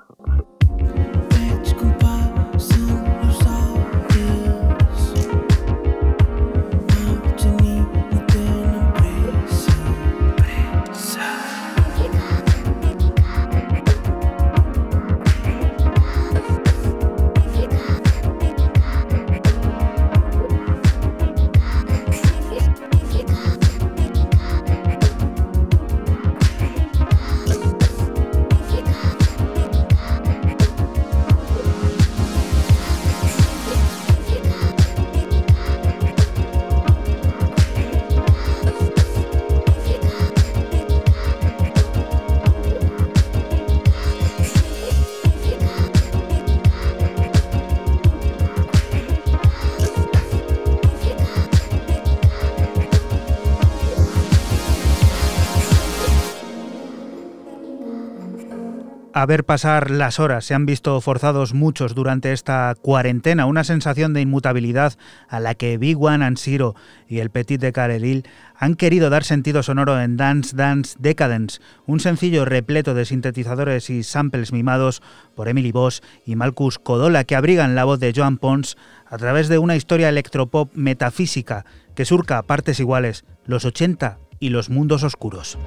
A 59.23 59.25
ver 59.25 59.45
pasar 59.45 59.89
las 59.89 60.19
horas. 60.19 60.43
Se 60.43 60.53
han 60.53 60.65
visto 60.65 60.99
forzados 60.99 61.53
muchos 61.53 61.95
durante 61.95 62.33
esta 62.33 62.75
cuarentena, 62.81 63.45
una 63.45 63.63
sensación 63.63 64.11
de 64.11 64.19
inmutabilidad 64.19 64.95
a 65.29 65.39
la 65.39 65.55
que 65.55 65.77
Big 65.77 65.97
One 65.97 66.25
and 66.25 66.37
Zero 66.37 66.75
y 67.07 67.19
el 67.19 67.29
Petit 67.29 67.61
de 67.61 67.71
Carelil 67.71 68.27
han 68.57 68.75
querido 68.75 69.09
dar 69.09 69.23
sentido 69.23 69.63
sonoro 69.63 70.01
en 70.01 70.17
Dance 70.17 70.57
Dance 70.57 70.97
Decadence, 70.99 71.61
un 71.85 72.01
sencillo 72.01 72.43
repleto 72.43 72.93
de 72.93 73.05
sintetizadores 73.05 73.89
y 73.89 74.03
samples 74.03 74.51
mimados 74.51 75.01
por 75.35 75.47
Emily 75.47 75.71
Boss 75.71 76.03
y 76.25 76.35
Malcus 76.35 76.77
Codola 76.77 77.23
que 77.23 77.37
abrigan 77.37 77.75
la 77.75 77.85
voz 77.85 78.01
de 78.01 78.11
Joan 78.13 78.37
Pons 78.37 78.75
a 79.05 79.17
través 79.17 79.47
de 79.47 79.57
una 79.57 79.77
historia 79.77 80.09
electropop 80.09 80.75
metafísica 80.75 81.63
que 81.95 82.03
surca 82.03 82.39
a 82.39 82.43
partes 82.43 82.81
iguales 82.81 83.23
los 83.45 83.63
80 83.63 84.17
y 84.41 84.49
los 84.49 84.69
mundos 84.69 85.03
oscuros. 85.03 85.57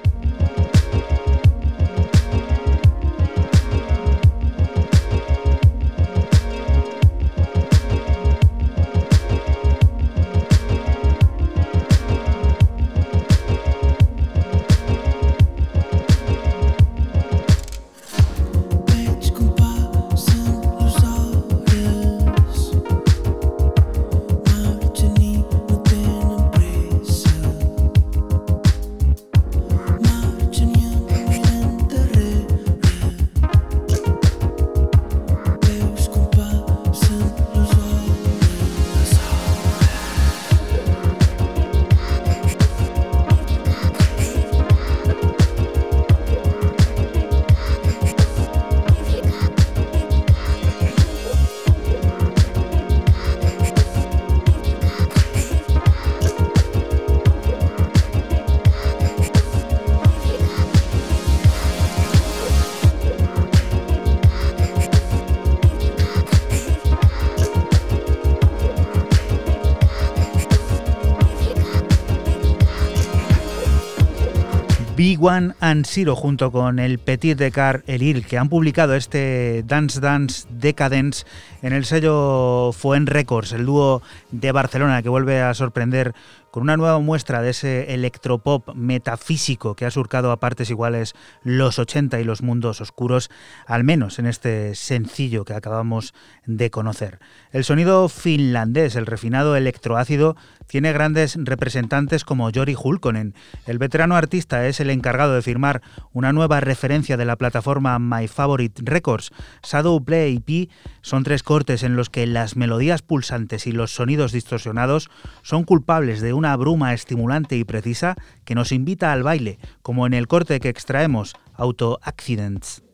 One 75.26 75.54
and 75.58 75.84
junto 76.14 76.52
con 76.52 76.78
el 76.78 77.00
Petit 77.00 77.36
de 77.36 77.50
Car 77.50 77.82
Elil 77.88 78.24
que 78.24 78.38
han 78.38 78.48
publicado 78.48 78.94
este 78.94 79.64
Dance 79.66 79.98
Dance 79.98 80.46
Decadence 80.50 81.26
en 81.62 81.72
el 81.72 81.84
sello 81.84 82.70
Foen 82.72 83.08
Records, 83.08 83.50
el 83.50 83.66
dúo 83.66 84.02
de 84.30 84.52
Barcelona 84.52 85.02
que 85.02 85.08
vuelve 85.08 85.42
a 85.42 85.52
sorprender 85.54 86.14
con 86.56 86.62
una 86.62 86.78
nueva 86.78 86.98
muestra 87.00 87.42
de 87.42 87.50
ese 87.50 87.92
electropop 87.92 88.74
metafísico 88.74 89.74
que 89.74 89.84
ha 89.84 89.90
surcado 89.90 90.32
a 90.32 90.40
partes 90.40 90.70
iguales 90.70 91.12
los 91.42 91.78
80 91.78 92.18
y 92.18 92.24
los 92.24 92.40
mundos 92.40 92.80
oscuros, 92.80 93.30
al 93.66 93.84
menos 93.84 94.18
en 94.18 94.24
este 94.24 94.74
sencillo 94.74 95.44
que 95.44 95.52
acabamos 95.52 96.14
de 96.46 96.70
conocer. 96.70 97.18
El 97.52 97.64
sonido 97.64 98.08
finlandés, 98.08 98.96
el 98.96 99.04
refinado 99.04 99.54
electroácido, 99.54 100.34
tiene 100.66 100.94
grandes 100.94 101.36
representantes 101.38 102.24
como 102.24 102.50
Jori 102.50 102.74
Hulkonen. 102.74 103.34
El 103.66 103.76
veterano 103.76 104.16
artista 104.16 104.66
es 104.66 104.80
el 104.80 104.88
encargado 104.88 105.34
de 105.34 105.42
firmar 105.42 105.82
una 106.14 106.32
nueva 106.32 106.60
referencia 106.60 107.18
de 107.18 107.26
la 107.26 107.36
plataforma 107.36 107.98
My 107.98 108.28
Favorite 108.28 108.82
Records. 108.84 109.30
Shadow 109.62 110.02
Play 110.02 110.42
EP 110.44 110.70
son 111.02 111.22
tres 111.22 111.42
cortes 111.42 111.82
en 111.82 111.96
los 111.96 112.08
que 112.08 112.26
las 112.26 112.56
melodías 112.56 113.02
pulsantes 113.02 113.66
y 113.66 113.72
los 113.72 113.94
sonidos 113.94 114.32
distorsionados 114.32 115.10
son 115.42 115.64
culpables 115.64 116.20
de 116.22 116.32
una 116.32 116.45
bruma 116.54 116.94
estimulante 116.94 117.56
y 117.56 117.64
precisa 117.64 118.14
que 118.44 118.54
nos 118.54 118.70
invita 118.70 119.10
al 119.10 119.24
baile, 119.24 119.58
como 119.82 120.06
en 120.06 120.14
el 120.14 120.28
corte 120.28 120.60
que 120.60 120.68
extraemos, 120.68 121.34
Auto 121.56 121.98
Accidents. 122.02 122.85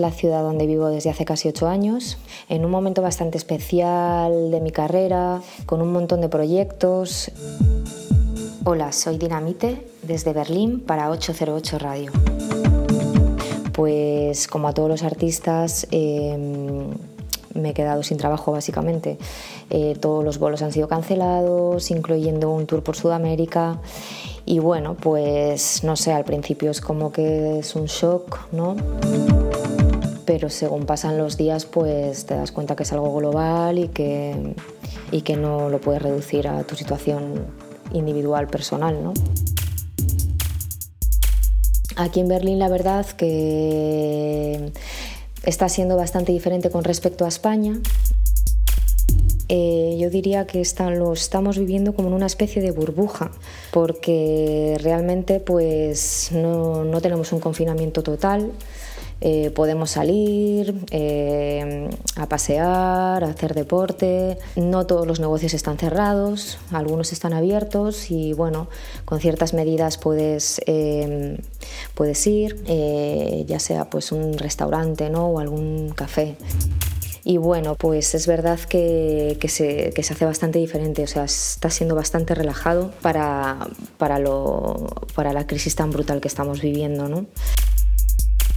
La 0.00 0.10
ciudad 0.10 0.42
donde 0.42 0.66
vivo 0.66 0.88
desde 0.88 1.10
hace 1.10 1.24
casi 1.24 1.48
ocho 1.48 1.68
años, 1.68 2.18
en 2.48 2.64
un 2.64 2.70
momento 2.70 3.02
bastante 3.02 3.38
especial 3.38 4.50
de 4.50 4.60
mi 4.60 4.70
carrera, 4.70 5.40
con 5.66 5.82
un 5.82 5.92
montón 5.92 6.20
de 6.20 6.28
proyectos. 6.28 7.30
Hola, 8.64 8.92
soy 8.92 9.18
Dinamite 9.18 9.86
desde 10.02 10.32
Berlín 10.32 10.80
para 10.80 11.10
808 11.10 11.78
Radio. 11.78 12.12
Pues 13.72 14.48
como 14.48 14.68
a 14.68 14.74
todos 14.74 14.88
los 14.88 15.02
artistas, 15.02 15.86
em, 15.90 16.90
me 17.54 17.70
he 17.70 17.74
quedado 17.74 18.02
sin 18.02 18.18
trabajo 18.18 18.52
básicamente. 18.52 19.18
Eh, 19.70 19.96
todos 20.00 20.24
los 20.24 20.38
vuelos 20.38 20.62
han 20.62 20.72
sido 20.72 20.88
cancelados, 20.88 21.90
incluyendo 21.90 22.50
un 22.50 22.66
tour 22.66 22.82
por 22.82 22.96
Sudamérica. 22.96 23.80
Y 24.44 24.60
bueno, 24.60 24.94
pues 24.94 25.84
no 25.84 25.96
sé, 25.96 26.12
al 26.12 26.24
principio 26.24 26.70
es 26.70 26.80
como 26.80 27.12
que 27.12 27.58
es 27.58 27.76
un 27.76 27.86
shock, 27.86 28.52
¿no? 28.52 28.76
Pero 30.28 30.50
según 30.50 30.84
pasan 30.84 31.16
los 31.16 31.38
días, 31.38 31.64
pues 31.64 32.26
te 32.26 32.34
das 32.34 32.52
cuenta 32.52 32.76
que 32.76 32.82
es 32.82 32.92
algo 32.92 33.16
global 33.16 33.78
y 33.78 33.88
que, 33.88 34.54
y 35.10 35.22
que 35.22 35.36
no 35.36 35.70
lo 35.70 35.80
puedes 35.80 36.02
reducir 36.02 36.48
a 36.48 36.64
tu 36.64 36.76
situación 36.76 37.46
individual, 37.94 38.46
personal, 38.46 39.02
¿no? 39.02 39.14
Aquí 41.96 42.20
en 42.20 42.28
Berlín 42.28 42.58
la 42.58 42.68
verdad 42.68 43.06
que 43.06 44.70
está 45.44 45.70
siendo 45.70 45.96
bastante 45.96 46.32
diferente 46.32 46.68
con 46.68 46.84
respecto 46.84 47.24
a 47.24 47.28
España. 47.28 47.80
Eh, 49.48 49.96
yo 49.98 50.10
diría 50.10 50.46
que 50.46 50.62
lo 50.90 51.14
estamos 51.14 51.58
viviendo 51.58 51.94
como 51.94 52.08
en 52.08 52.14
una 52.14 52.26
especie 52.26 52.60
de 52.60 52.70
burbuja, 52.70 53.30
porque 53.72 54.76
realmente 54.82 55.40
pues 55.40 56.32
no, 56.32 57.00
tenemos 57.00 57.32
un 57.32 57.40
confinamiento 57.40 58.02
total. 58.02 58.52
Eh, 59.20 59.50
podemos 59.50 59.90
salir 59.90 60.74
eh, 60.90 61.90
a 62.16 62.28
pasear, 62.28 63.24
a 63.24 63.28
hacer 63.28 63.54
deporte. 63.54 64.38
No 64.56 64.86
todos 64.86 65.06
los 65.06 65.18
negocios 65.18 65.54
están 65.54 65.78
cerrados, 65.78 66.58
algunos 66.70 67.12
están 67.12 67.32
abiertos 67.32 68.10
y 68.10 68.32
bueno, 68.32 68.68
con 69.04 69.20
ciertas 69.20 69.54
medidas 69.54 69.98
puedes, 69.98 70.60
puedes 71.94 72.26
ir, 72.26 72.64
ya 73.46 73.58
sea 73.58 73.90
pues 73.90 74.12
un 74.12 74.38
restaurante 74.38 75.10
¿no? 75.10 75.26
o 75.26 75.38
algún 75.40 75.90
café. 75.90 76.36
Y 77.24 77.36
bueno, 77.36 77.74
pues 77.74 78.14
es 78.14 78.26
verdad 78.26 78.58
que, 78.58 79.36
se, 79.48 79.92
hace 79.98 80.24
bastante 80.24 80.58
diferente, 80.58 81.02
o 81.02 81.06
sea, 81.06 81.24
está 81.24 81.68
siendo 81.68 81.94
bastante 81.94 82.34
relajado 82.34 82.90
para, 83.02 83.68
para, 83.98 84.18
para 85.14 85.32
la 85.34 85.46
crisis 85.46 85.74
tan 85.74 85.90
brutal 85.90 86.22
que 86.22 86.28
estamos 86.28 86.62
viviendo, 86.62 87.06
¿no? 87.06 87.26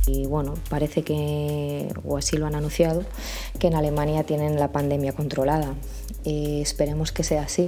Y 0.08 0.26
bueno, 0.26 0.56
parece 0.70 1.04
que, 1.04 1.94
o 2.04 2.18
así 2.18 2.38
lo 2.38 2.48
han 2.48 2.56
anunciado, 2.56 3.04
que 3.60 3.68
en 3.68 3.76
Alemania 3.76 4.24
tienen 4.24 4.58
la 4.60 4.72
pandemia 4.72 5.14
controlada. 5.14 5.76
Esperemos 6.24 7.12
que 7.12 7.24
sea 7.24 7.44
así 7.44 7.68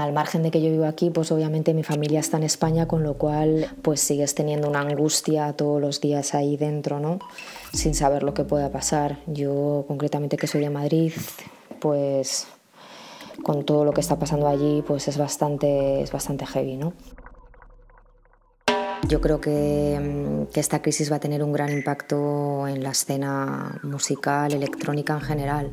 al 0.00 0.12
margen 0.12 0.42
de 0.42 0.50
que 0.50 0.60
yo 0.60 0.70
vivo 0.70 0.86
aquí, 0.86 1.10
pues 1.10 1.30
obviamente 1.32 1.74
mi 1.74 1.82
familia 1.82 2.20
está 2.20 2.36
en 2.36 2.44
España, 2.44 2.86
con 2.86 3.02
lo 3.02 3.14
cual 3.14 3.70
pues 3.82 4.00
sigues 4.00 4.34
teniendo 4.34 4.68
una 4.68 4.80
angustia 4.80 5.52
todos 5.54 5.80
los 5.80 6.00
días 6.00 6.34
ahí 6.34 6.56
dentro, 6.56 7.00
¿no? 7.00 7.18
Sin 7.72 7.94
saber 7.94 8.22
lo 8.22 8.34
que 8.34 8.44
pueda 8.44 8.70
pasar. 8.70 9.18
Yo 9.26 9.84
concretamente 9.86 10.36
que 10.36 10.46
soy 10.46 10.62
de 10.62 10.70
Madrid, 10.70 11.12
pues 11.80 12.46
con 13.42 13.64
todo 13.64 13.84
lo 13.84 13.92
que 13.92 14.00
está 14.00 14.18
pasando 14.18 14.48
allí, 14.48 14.82
pues 14.86 15.08
es 15.08 15.18
bastante, 15.18 16.02
es 16.02 16.12
bastante 16.12 16.46
heavy, 16.46 16.76
¿no? 16.76 16.92
Yo 19.08 19.20
creo 19.20 19.40
que, 19.40 20.46
que, 20.52 20.60
esta 20.60 20.80
crisis 20.80 21.12
va 21.12 21.16
a 21.16 21.20
tener 21.20 21.42
un 21.42 21.52
gran 21.52 21.70
impacto 21.70 22.66
en 22.66 22.82
la 22.82 22.90
escena 22.90 23.78
musical, 23.82 24.52
electrónica 24.52 25.14
en 25.14 25.20
general. 25.20 25.72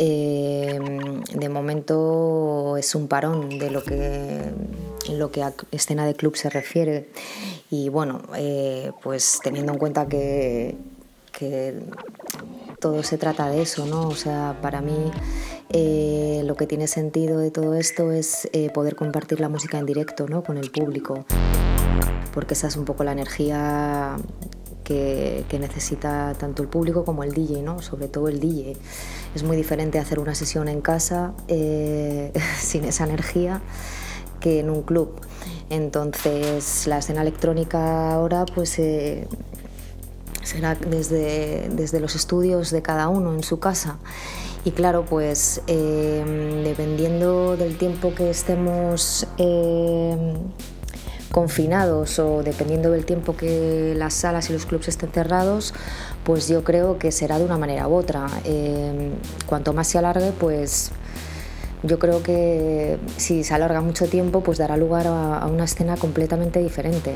Eh, 0.00 0.78
de 1.34 1.48
momento 1.48 2.76
es 2.76 2.94
un 2.94 3.08
parón 3.08 3.58
de 3.58 3.68
lo 3.68 3.82
que, 3.82 4.42
lo 5.10 5.32
que 5.32 5.42
a 5.42 5.52
escena 5.72 6.06
de 6.06 6.14
club 6.14 6.36
se 6.36 6.48
refiere. 6.50 7.08
Y 7.68 7.88
bueno, 7.88 8.22
eh, 8.36 8.92
pues 9.02 9.40
teniendo 9.42 9.72
en 9.72 9.78
cuenta 9.78 10.06
que, 10.06 10.76
todo 12.80 13.02
se 13.04 13.18
trata 13.18 13.48
de 13.48 13.62
eso, 13.62 13.86
¿no? 13.86 14.08
O 14.08 14.14
sea, 14.14 14.56
para 14.60 14.80
mí 14.80 15.10
eh, 15.68 16.42
lo 16.44 16.56
que 16.56 16.66
tiene 16.66 16.88
sentido 16.88 17.38
de 17.38 17.50
todo 17.52 17.74
esto 17.74 18.10
es 18.10 18.48
poder 18.74 18.96
compartir 18.96 19.40
la 19.40 19.48
música 19.48 19.78
en 19.78 19.86
directo, 19.86 20.26
¿no? 20.28 20.42
Con 20.42 20.58
el 20.58 20.70
público. 20.70 21.24
Porque 22.32 22.54
esa 22.54 22.68
es 22.68 22.76
un 22.76 22.84
poco 22.84 23.04
la 23.04 23.12
energía 23.12 24.16
que, 24.88 25.58
necesita 25.58 26.34
tanto 26.38 26.62
el 26.62 26.68
público 26.68 27.04
como 27.04 27.22
el 27.22 27.32
DJ, 27.32 27.62
¿no? 27.62 27.82
sobre 27.82 28.08
todo 28.08 28.28
el 28.28 28.40
DJ. 28.40 28.76
Es 29.34 29.42
muy 29.42 29.56
diferente 29.56 29.98
hacer 29.98 30.18
una 30.18 30.34
sesión 30.34 30.68
en 30.68 30.80
casa 30.80 31.34
eh, 31.48 32.32
sin 32.58 32.84
esa 32.84 33.04
energía 33.04 33.60
que 34.40 34.60
en 34.60 34.70
un 34.70 34.82
club. 34.82 35.20
Entonces 35.68 36.86
la 36.86 36.98
escena 36.98 37.22
electrónica 37.22 38.12
ahora 38.12 38.46
pues 38.46 38.78
eh, 38.78 39.28
será 40.42 40.74
desde, 40.74 41.68
desde 41.70 42.00
los 42.00 42.14
estudios 42.14 42.70
de 42.70 42.80
cada 42.80 43.08
uno 43.08 43.34
en 43.34 43.42
su 43.42 43.58
casa. 43.58 43.98
Y 44.64 44.72
claro, 44.72 45.04
pues 45.04 45.60
eh, 45.66 46.62
dependiendo 46.64 47.56
del 47.56 47.76
tiempo 47.76 48.14
que 48.14 48.30
estemos 48.30 49.26
confinados 51.30 52.18
o 52.18 52.42
dependiendo 52.42 52.90
del 52.90 53.04
tiempo 53.04 53.36
que 53.36 53.94
las 53.96 54.14
salas 54.14 54.50
y 54.50 54.52
los 54.52 54.66
clubes 54.66 54.88
estén 54.88 55.10
cerrados, 55.10 55.74
pues 56.24 56.48
yo 56.48 56.64
creo 56.64 56.98
que 56.98 57.12
será 57.12 57.38
de 57.38 57.44
una 57.44 57.58
manera 57.58 57.88
u 57.88 57.94
otra. 57.94 58.26
Eh, 58.44 59.10
cuanto 59.46 59.72
más 59.72 59.88
se 59.88 59.98
alargue, 59.98 60.32
pues 60.32 60.90
yo 61.82 61.98
creo 61.98 62.22
que 62.22 62.98
si 63.16 63.44
se 63.44 63.54
alarga 63.54 63.80
mucho 63.80 64.06
tiempo, 64.06 64.42
pues 64.42 64.58
dará 64.58 64.76
lugar 64.76 65.06
a 65.06 65.46
una 65.46 65.64
escena 65.64 65.96
completamente 65.96 66.60
diferente. 66.60 67.14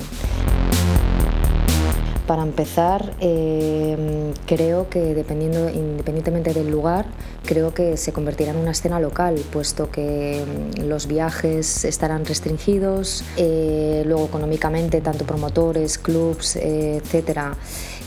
Para 2.26 2.42
empezar, 2.42 3.14
eh, 3.20 4.32
creo 4.46 4.88
que 4.88 5.00
dependiendo, 5.12 5.68
independientemente 5.68 6.54
del 6.54 6.70
lugar, 6.70 7.04
creo 7.44 7.74
que 7.74 7.96
se 7.96 8.12
convertirá 8.12 8.52
en 8.52 8.58
una 8.58 8.70
escena 8.70 9.00
local, 9.00 9.42
puesto 9.50 9.90
que 9.90 10.44
mm, 10.46 10.84
los 10.84 11.08
viajes 11.08 11.84
estarán 11.84 12.24
restringidos, 12.24 13.24
eh, 13.36 14.04
luego 14.06 14.26
económicamente 14.26 15.00
tanto 15.00 15.24
promotores, 15.24 15.98
clubs, 15.98 16.54
eh, 16.54 17.00
etcétera, 17.02 17.56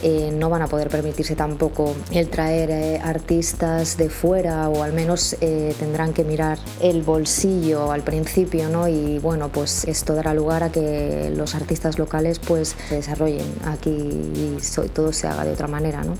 eh, 0.07 0.29
no 0.31 0.51
van 0.51 0.61
a 0.61 0.67
poder 0.67 0.89
permitirse 0.89 1.35
tampoco 1.35 1.95
el 2.11 2.29
traer 2.29 2.69
eh, 2.69 3.01
artistas 3.03 3.97
de 3.97 4.09
fuera 4.09 4.69
o 4.69 4.83
al 4.83 4.93
menos 4.93 5.35
tendrán 5.39 6.13
que 6.13 6.23
mirar 6.23 6.59
el 6.79 7.01
bolsillo 7.01 7.91
al 7.91 8.03
principio, 8.03 8.69
¿no? 8.69 8.87
Y 8.87 9.17
bueno, 9.17 9.49
pues 9.49 9.83
esto 9.85 10.13
dará 10.13 10.35
lugar 10.35 10.61
a 10.61 10.71
que 10.71 11.33
los 11.35 11.55
artistas 11.55 11.97
locales 11.97 12.37
pues 12.37 12.75
se 12.87 12.95
desarrollen 12.95 13.51
aquí 13.65 13.89
y 13.89 14.57
todo 14.93 15.11
se 15.11 15.25
haga 15.25 15.43
de 15.43 15.53
otra 15.53 15.67
manera, 15.67 16.03
¿no? 16.03 16.13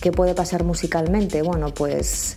¿Qué 0.00 0.12
puede 0.12 0.34
pasar 0.34 0.64
musicalmente? 0.64 1.42
Bueno, 1.42 1.74
pues 1.74 2.36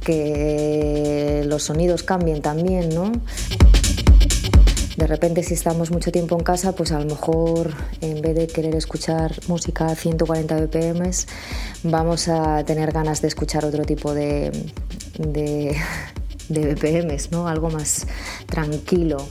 que 0.00 1.42
los 1.46 1.64
sonidos 1.64 2.02
cambien 2.02 2.40
también, 2.40 2.88
¿no? 2.94 3.12
De 4.96 5.06
repente 5.06 5.42
si 5.42 5.54
estamos 5.54 5.90
mucho 5.90 6.10
tiempo 6.10 6.36
en 6.36 6.44
casa, 6.44 6.72
pues 6.72 6.92
a 6.92 6.98
lo 6.98 7.06
mejor 7.06 7.72
en 8.00 8.20
vez 8.20 8.34
de 8.34 8.46
querer 8.46 8.74
escuchar 8.74 9.32
música 9.48 9.86
a 9.86 9.94
140 9.94 10.56
BPM, 10.60 11.10
vamos 11.84 12.28
a 12.28 12.64
tener 12.64 12.92
ganas 12.92 13.22
de 13.22 13.28
escuchar 13.28 13.64
otro 13.64 13.84
tipo 13.84 14.12
de, 14.14 14.50
de, 15.18 15.76
BPMs, 16.48 17.30
¿no? 17.30 17.46
Algo 17.46 17.70
más 17.70 18.06
tranquilo. 18.46 19.28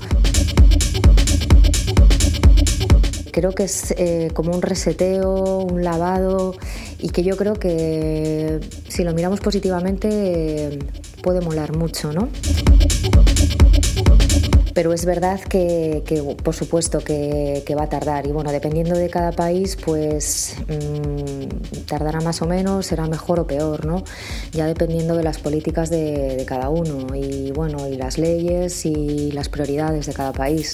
Creo 3.32 3.54
que 3.54 3.63
es 3.63 3.93
eh, 3.98 4.32
como 4.34 4.54
un 4.54 4.62
reseteo, 4.62 5.60
un 5.60 5.84
lavado 5.84 6.56
y 7.00 7.10
que 7.10 7.24
yo 7.24 7.38
creo 7.38 7.54
que 7.54 8.60
si 8.88 9.04
lo 9.04 9.13
miramos 9.13 9.39
positivamente 9.39 10.80
puede 11.22 11.41
molar 11.41 11.76
mucho, 11.76 12.12
¿no? 12.12 12.30
Pero 14.80 14.94
es 14.94 15.04
verdad 15.04 15.42
que, 15.42 16.02
por 16.42 16.56
supuesto, 16.56 17.00
que, 17.00 17.76
va 17.78 17.84
a 17.84 17.89
tardar. 17.89 18.26
Y 18.26 18.32
bueno, 18.32 18.50
dependiendo 18.50 18.96
de 18.96 19.10
cada 19.10 19.34
país, 19.34 19.76
pues 19.76 20.56
mm, 20.70 21.84
tardará 21.86 22.22
más 22.22 22.42
o 22.42 22.46
menos, 22.46 22.86
será 22.86 23.06
mejor 23.06 23.42
o 23.42 23.46
peor, 23.46 23.86
¿no? 23.86 24.06
Ya 24.54 24.68
dependiendo 24.68 25.18
de 25.18 25.24
las 25.24 25.38
políticas 25.38 25.89
de, 25.89 26.46
cada 26.48 26.70
uno 26.70 27.13
y 27.13 27.52
bueno, 27.52 27.89
y 27.89 27.98
las 27.98 28.18
leyes 28.18 28.86
y 28.86 29.34
las 29.34 29.50
prioridades 29.50 30.06
de 30.06 30.13
cada 30.13 30.32
país. 30.32 30.72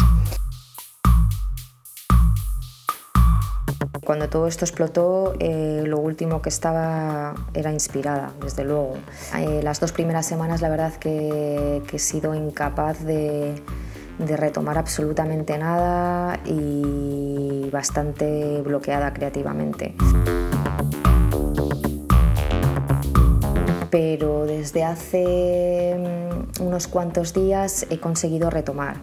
Cuando 4.06 4.30
todo 4.30 4.46
esto 4.46 4.66
explotó, 4.66 5.34
eh, 5.40 5.82
lo 5.84 5.98
último 5.98 6.44
que 6.44 6.50
estaba 6.50 7.34
era 7.56 7.72
inspirada, 7.72 8.34
desde 8.40 8.64
luego. 8.64 8.98
Eh, 9.36 9.62
las 9.64 9.80
dos 9.80 9.92
primeras 9.94 10.28
semanas, 10.28 10.62
la 10.62 10.70
verdad 10.70 10.94
que, 10.94 11.82
he 11.92 12.00
sido 12.00 12.36
incapaz 12.36 13.04
de, 13.04 13.56
de, 14.20 14.38
retomar 14.38 14.78
absolutamente 14.78 15.58
nada 15.58 16.40
y 16.46 17.70
bastante 17.72 18.62
bloqueada 18.62 19.14
creativamente. 19.14 19.96
Pero 23.90 24.46
desde 24.46 24.84
hace 24.84 25.96
mm, 25.98 26.64
unos 26.64 26.88
cuantos 26.88 27.34
días 27.34 27.86
he 27.90 28.00
conseguido 28.00 28.50
retomar 28.50 28.98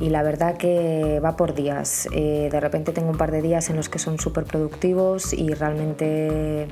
y 0.00 0.10
la 0.10 0.22
verdad 0.22 0.56
que 0.56 1.20
va 1.24 1.36
por 1.36 1.54
días. 1.54 2.08
Eh, 2.12 2.48
de 2.50 2.60
repente 2.60 2.92
tengo 2.92 3.10
un 3.10 3.18
par 3.18 3.30
de 3.30 3.42
días 3.42 3.70
en 3.70 3.76
los 3.76 3.88
que 3.88 3.98
son 3.98 4.18
súper 4.18 4.44
productivos 4.44 5.32
y 5.32 5.52
realmente 5.54 6.68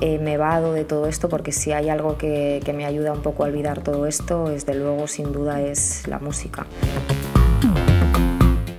eh, 0.00 0.18
me 0.18 0.36
vado 0.36 0.72
de 0.72 0.84
todo 0.84 1.06
esto 1.06 1.28
porque 1.28 1.52
si 1.52 1.72
hay 1.72 1.88
algo 1.88 2.16
que, 2.16 2.60
me 2.74 2.86
ayuda 2.86 3.12
un 3.12 3.22
poco 3.22 3.44
a 3.44 3.46
olvidar 3.48 3.82
todo 3.82 4.06
esto, 4.06 4.48
desde 4.48 4.74
luego 4.74 5.06
sin 5.06 5.32
duda 5.32 5.60
es 5.60 6.06
la 6.06 6.18
música 6.18 6.66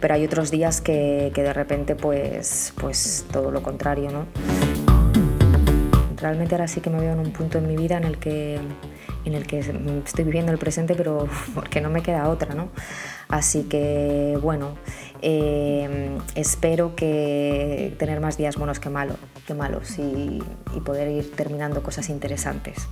pero 0.01 0.15
hay 0.15 0.25
otros 0.25 0.49
días 0.49 0.81
que, 0.81 1.31
de 1.33 1.53
repente 1.53 1.95
pues, 1.95 2.73
pues 2.81 3.25
todo 3.31 3.51
lo 3.51 3.61
contrario, 3.61 4.09
¿no? 4.09 4.25
Realmente 6.17 6.55
ahora 6.55 6.67
sí 6.67 6.81
que 6.81 6.89
me 6.89 6.99
veo 6.99 7.13
en 7.13 7.19
un 7.19 7.31
punto 7.31 7.59
en 7.59 7.67
mi 7.67 7.77
vida 7.77 7.97
en 7.97 8.03
el 8.03 8.17
que, 8.17 8.59
en 9.25 9.33
el 9.33 9.45
que 9.45 9.59
estoy 9.59 10.25
viviendo 10.25 10.51
el 10.51 10.57
presente, 10.57 10.95
pero 10.95 11.27
porque 11.55 11.81
no 11.81 11.89
me 11.89 12.01
queda 12.01 12.29
otra, 12.29 12.55
¿no? 12.55 12.69
Así 13.29 13.63
que 13.63 14.37
bueno, 14.41 14.75
eh, 15.21 16.17
espero 16.35 16.95
que 16.95 17.93
tener 17.97 18.19
más 18.19 18.37
días 18.37 18.57
buenos 18.57 18.79
que, 18.79 18.89
malo, 18.89 19.15
que 19.45 19.53
malos 19.53 19.97
y, 19.97 20.41
poder 20.85 21.09
ir 21.09 21.35
terminando 21.35 21.83
cosas 21.83 22.09
interesantes. 22.09 22.87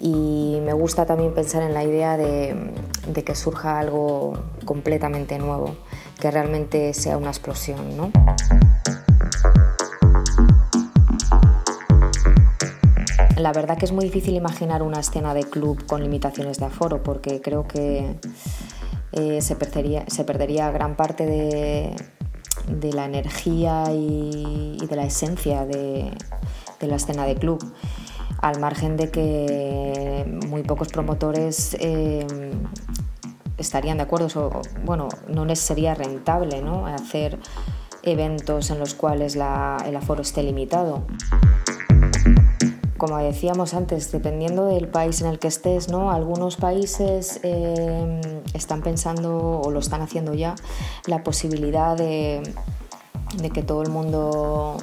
Y 0.00 0.58
me 0.64 0.72
gusta 0.72 1.06
también 1.06 1.34
pensar 1.34 1.62
en 1.62 1.74
la 1.74 1.84
idea 1.84 2.16
de, 2.16 2.72
que 3.24 3.34
surja 3.34 3.78
algo 3.78 4.32
completamente 4.64 5.38
nuevo, 5.38 5.76
que 6.20 6.30
realmente 6.30 6.94
sea 6.94 7.16
una 7.18 7.28
explosión. 7.28 7.96
¿no? 7.96 8.10
La 13.36 13.52
verdad 13.52 13.76
que 13.76 13.84
es 13.84 13.92
muy 13.92 14.04
difícil 14.04 14.34
imaginar 14.34 14.82
una 14.82 15.00
escena 15.00 15.34
de 15.34 15.44
club 15.44 15.84
con 15.86 16.02
limitaciones 16.02 16.58
de 16.58 16.66
aforo 16.66 17.02
porque 17.02 17.40
creo 17.40 17.66
que 17.66 18.16
eh, 19.12 19.42
se, 19.42 19.56
perdería, 19.56 20.04
se 20.08 20.24
perdería 20.24 20.70
gran 20.70 20.96
parte 20.96 21.26
de, 21.26 21.94
la 22.92 23.04
energía 23.04 23.84
y, 23.92 24.78
de 24.88 24.96
la 24.96 25.04
esencia 25.04 25.66
de, 25.66 26.12
la 26.80 26.96
escena 26.96 27.24
de 27.24 27.36
club, 27.36 27.64
al 28.40 28.58
margen 28.60 28.96
de 28.96 29.10
que 29.10 30.40
muy 30.48 30.62
pocos 30.62 30.88
promotores 30.88 31.76
eh, 31.80 32.26
estarían 33.56 33.98
de 33.98 34.02
acuerdo, 34.04 34.28
o, 34.40 34.62
bueno, 34.84 35.08
no 35.28 35.44
les 35.44 35.60
sería 35.60 35.94
rentable 35.94 36.60
¿no? 36.62 36.86
hacer 36.86 37.38
eventos 38.02 38.70
en 38.70 38.78
los 38.78 38.94
cuales 38.94 39.36
el 39.36 39.96
aforo 39.96 40.22
esté 40.22 40.42
limitado 40.42 41.06
como 43.02 43.18
decíamos 43.18 43.74
antes, 43.74 44.12
dependiendo 44.12 44.66
del 44.66 44.86
país 44.86 45.22
en 45.22 45.26
el 45.26 45.40
que 45.40 45.48
estés, 45.48 45.88
¿no? 45.88 46.12
Algunos 46.12 46.54
países 46.54 47.40
eh, 47.42 48.20
están 48.54 48.80
pensando 48.80 49.60
o 49.60 49.72
lo 49.72 49.80
están 49.80 50.02
haciendo 50.02 50.34
ya 50.34 50.54
la 51.08 51.24
posibilidad 51.24 51.96
de, 51.96 52.44
que 53.52 53.62
todo 53.64 53.82
el 53.82 53.88
mundo 53.88 54.76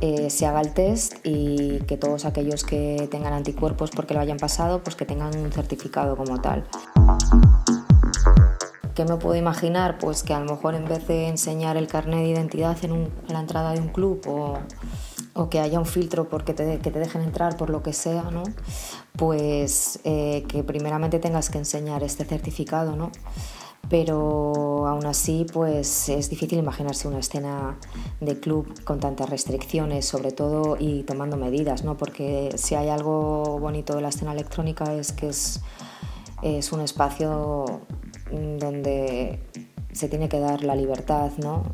eh, 0.00 0.28
se 0.28 0.44
haga 0.44 0.60
el 0.60 0.74
test 0.74 1.18
y 1.22 1.78
que 1.86 1.96
todos 1.96 2.24
aquellos 2.24 2.64
que 2.64 3.06
tengan 3.12 3.32
anticuerpos 3.32 3.92
porque 3.92 4.12
lo 4.12 4.18
hayan 4.18 4.38
pasado, 4.38 4.82
pues 4.82 4.96
que 4.96 5.04
tengan 5.04 5.38
un 5.38 5.52
certificado 5.52 6.16
como 6.16 6.40
tal. 6.40 6.66
¿Qué 8.96 9.04
me 9.04 9.18
puedo 9.18 9.36
imaginar? 9.36 9.98
Pues 9.98 10.24
que 10.24 10.34
a 10.34 10.40
lo 10.40 10.52
mejor 10.52 10.74
en 10.74 10.86
vez 10.86 11.06
de 11.06 11.28
enseñar 11.28 11.76
el 11.76 11.86
carnet 11.86 12.24
de 12.24 12.28
identidad 12.28 12.76
en, 12.82 12.92
en 12.92 13.12
la 13.28 13.38
entrada 13.38 13.70
de 13.70 13.78
un 13.78 13.88
club 13.90 14.20
o 14.26 14.58
o 15.36 15.48
que 15.50 15.60
haya 15.60 15.78
un 15.78 15.86
filtro 15.86 16.28
porque 16.28 16.54
te, 16.54 16.78
que 16.78 16.90
te 16.90 16.98
dejen 16.98 17.22
entrar 17.22 17.56
por 17.56 17.70
lo 17.70 17.82
que 17.82 17.92
sea, 17.92 18.30
¿no? 18.30 18.42
pues 19.16 20.00
eh, 20.04 20.44
que 20.48 20.62
primeramente 20.64 21.18
tengas 21.18 21.50
que 21.50 21.58
enseñar 21.58 22.02
este 22.02 22.24
certificado, 22.24 22.96
¿no? 22.96 23.10
pero 23.88 24.86
aún 24.86 25.06
así 25.06 25.46
pues 25.52 26.08
es 26.08 26.28
difícil 26.28 26.58
imaginarse 26.58 27.06
una 27.06 27.20
escena 27.20 27.78
de 28.20 28.38
club 28.40 28.66
con 28.84 28.98
tantas 28.98 29.30
restricciones 29.30 30.06
sobre 30.06 30.32
todo 30.32 30.76
y 30.78 31.04
tomando 31.04 31.36
medidas 31.36 31.84
¿no? 31.84 31.96
porque 31.96 32.50
si 32.56 32.74
hay 32.74 32.88
algo 32.88 33.58
bonito 33.60 33.94
de 33.94 34.02
la 34.02 34.08
escena 34.08 34.32
electrónica 34.32 34.92
es 34.94 35.12
que 35.12 35.28
es, 35.28 35.60
es 36.42 36.72
un 36.72 36.80
espacio 36.80 37.82
donde 38.32 39.38
se 39.92 40.08
tiene 40.08 40.28
que 40.28 40.40
dar 40.40 40.64
la 40.64 40.74
libertad 40.74 41.30
¿no? 41.38 41.72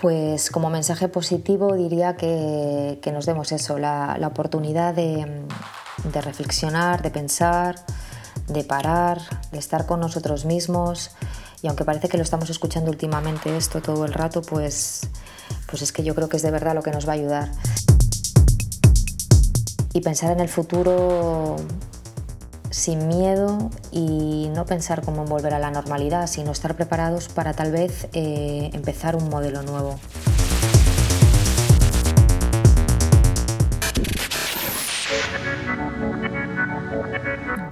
Pues 0.00 0.50
como 0.50 0.70
mensaje 0.70 1.08
positivo 1.08 1.74
diría 1.74 2.14
que, 2.16 3.00
nos 3.12 3.26
demos 3.26 3.50
eso, 3.50 3.78
la, 3.78 4.16
oportunidad 4.24 4.94
de, 4.94 5.26
reflexionar, 6.22 7.02
de 7.02 7.10
pensar, 7.10 7.74
de 8.46 8.62
parar, 8.62 9.20
de 9.50 9.58
estar 9.58 9.86
con 9.86 9.98
nosotros 9.98 10.44
mismos. 10.44 11.10
Y 11.62 11.66
aunque 11.66 11.84
parece 11.84 12.08
que 12.08 12.16
lo 12.16 12.22
estamos 12.22 12.48
escuchando 12.48 12.92
últimamente 12.92 13.56
esto 13.56 13.82
todo 13.82 14.04
el 14.04 14.12
rato, 14.12 14.40
pues, 14.40 15.00
pues 15.68 15.82
es 15.82 15.90
que 15.90 16.04
yo 16.04 16.14
creo 16.14 16.28
que 16.28 16.36
es 16.36 16.44
de 16.44 16.52
verdad 16.52 16.76
lo 16.76 16.82
que 16.82 16.92
nos 16.92 17.08
va 17.08 17.12
a 17.12 17.16
ayudar. 17.16 17.50
Y 19.92 20.00
pensar 20.00 20.30
en 20.30 20.38
el 20.38 20.48
futuro 20.48 21.56
sin 22.78 23.08
miedo 23.08 23.70
y 23.90 24.48
no 24.54 24.64
pensar 24.64 25.02
cómo 25.02 25.24
volver 25.24 25.52
a 25.52 25.58
la 25.58 25.70
normalidad, 25.70 26.26
sino 26.26 26.52
estar 26.52 26.76
preparados 26.76 27.28
para 27.28 27.52
tal 27.52 27.72
vez 27.72 28.08
eh, 28.12 28.70
empezar 28.72 29.16
un 29.16 29.28
modelo 29.28 29.62
nuevo. 29.62 29.98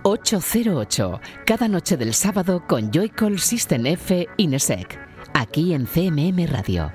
...808... 0.02 1.20
...cada 1.44 1.66
noche 1.66 1.96
del 1.96 2.14
sábado 2.14 2.62
con 2.66 2.92
Joycall 2.92 3.38
System 3.40 3.86
F 3.86 4.28
Inesec... 4.36 4.98
...aquí 5.34 5.74
en 5.74 5.86
CMM 5.86 6.46
Radio. 6.46 6.92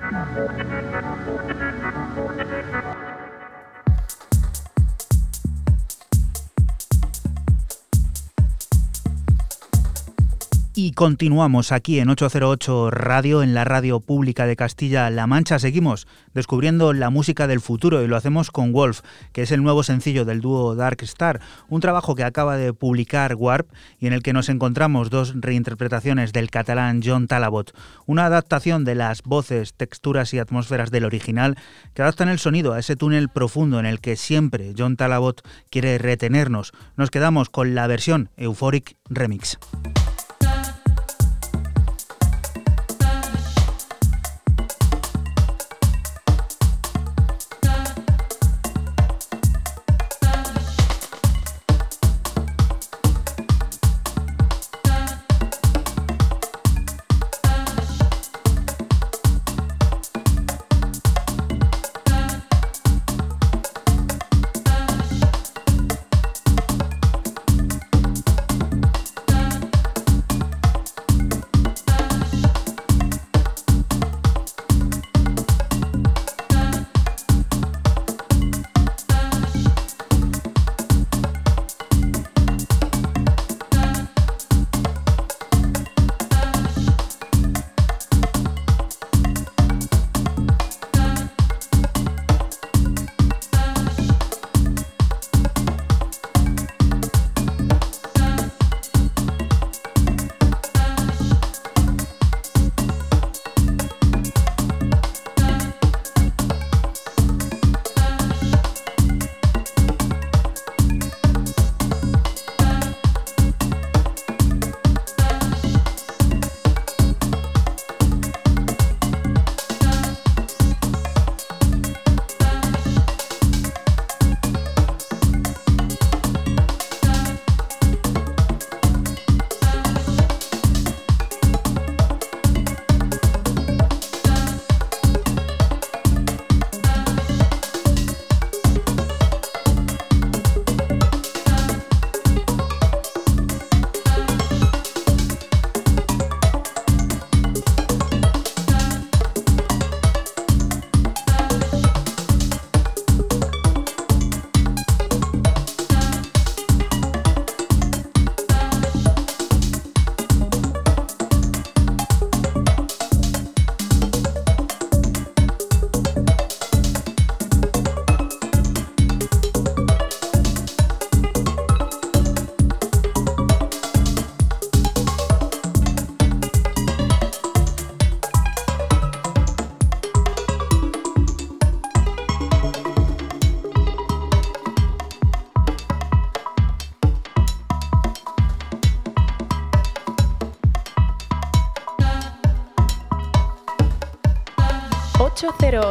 Y 10.84 10.94
continuamos 10.94 11.72
aquí 11.72 12.00
en 12.00 12.10
808 12.10 12.90
Radio, 12.90 13.44
en 13.44 13.54
la 13.54 13.64
radio 13.64 14.00
pública 14.00 14.48
de 14.48 14.56
Castilla-La 14.56 15.28
Mancha. 15.28 15.60
Seguimos 15.60 16.08
descubriendo 16.34 16.92
la 16.92 17.12
música 17.12 17.46
del 17.46 17.62
futuro 17.62 18.02
y 18.02 18.08
lo 18.08 18.18
hacemos 18.18 18.50
con 18.50 18.72
Wolf, 18.72 19.02
que 19.32 19.44
es 19.44 19.52
el 19.52 19.62
nuevo 19.62 19.84
sencillo 19.84 20.26
del 20.26 20.42
dúo 20.42 20.74
Dark 20.74 20.98
Star, 21.04 21.40
un 21.70 21.82
trabajo 21.82 22.16
que 22.16 22.24
acaba 22.24 22.58
de 22.58 22.74
publicar 22.74 23.36
Warp 23.36 23.70
y 24.00 24.08
en 24.08 24.14
el 24.14 24.24
que 24.24 24.34
nos 24.34 24.50
encontramos 24.50 25.12
dos 25.12 25.36
reinterpretaciones 25.36 26.34
del 26.34 26.50
catalán 26.50 27.02
John 27.06 27.28
Talabot, 27.28 27.78
una 28.08 28.26
adaptación 28.26 28.84
de 28.84 28.96
las 28.96 29.22
voces, 29.22 29.76
texturas 29.76 30.34
y 30.34 30.40
atmósferas 30.40 30.90
del 30.90 31.06
original 31.06 31.60
que 31.94 32.02
adaptan 32.02 32.28
el 32.28 32.40
sonido 32.40 32.74
a 32.74 32.80
ese 32.80 32.96
túnel 32.96 33.30
profundo 33.30 33.80
en 33.80 33.86
el 33.86 34.00
que 34.00 34.16
siempre 34.16 34.74
John 34.76 34.98
Talabot 34.98 35.48
quiere 35.70 36.00
retenernos. 36.00 36.72
Nos 36.98 37.12
quedamos 37.12 37.52
con 37.52 37.76
la 37.76 37.86
versión 37.86 38.32
Euphoric 38.36 38.96
Remix. 39.12 39.60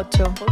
808. 0.03 0.50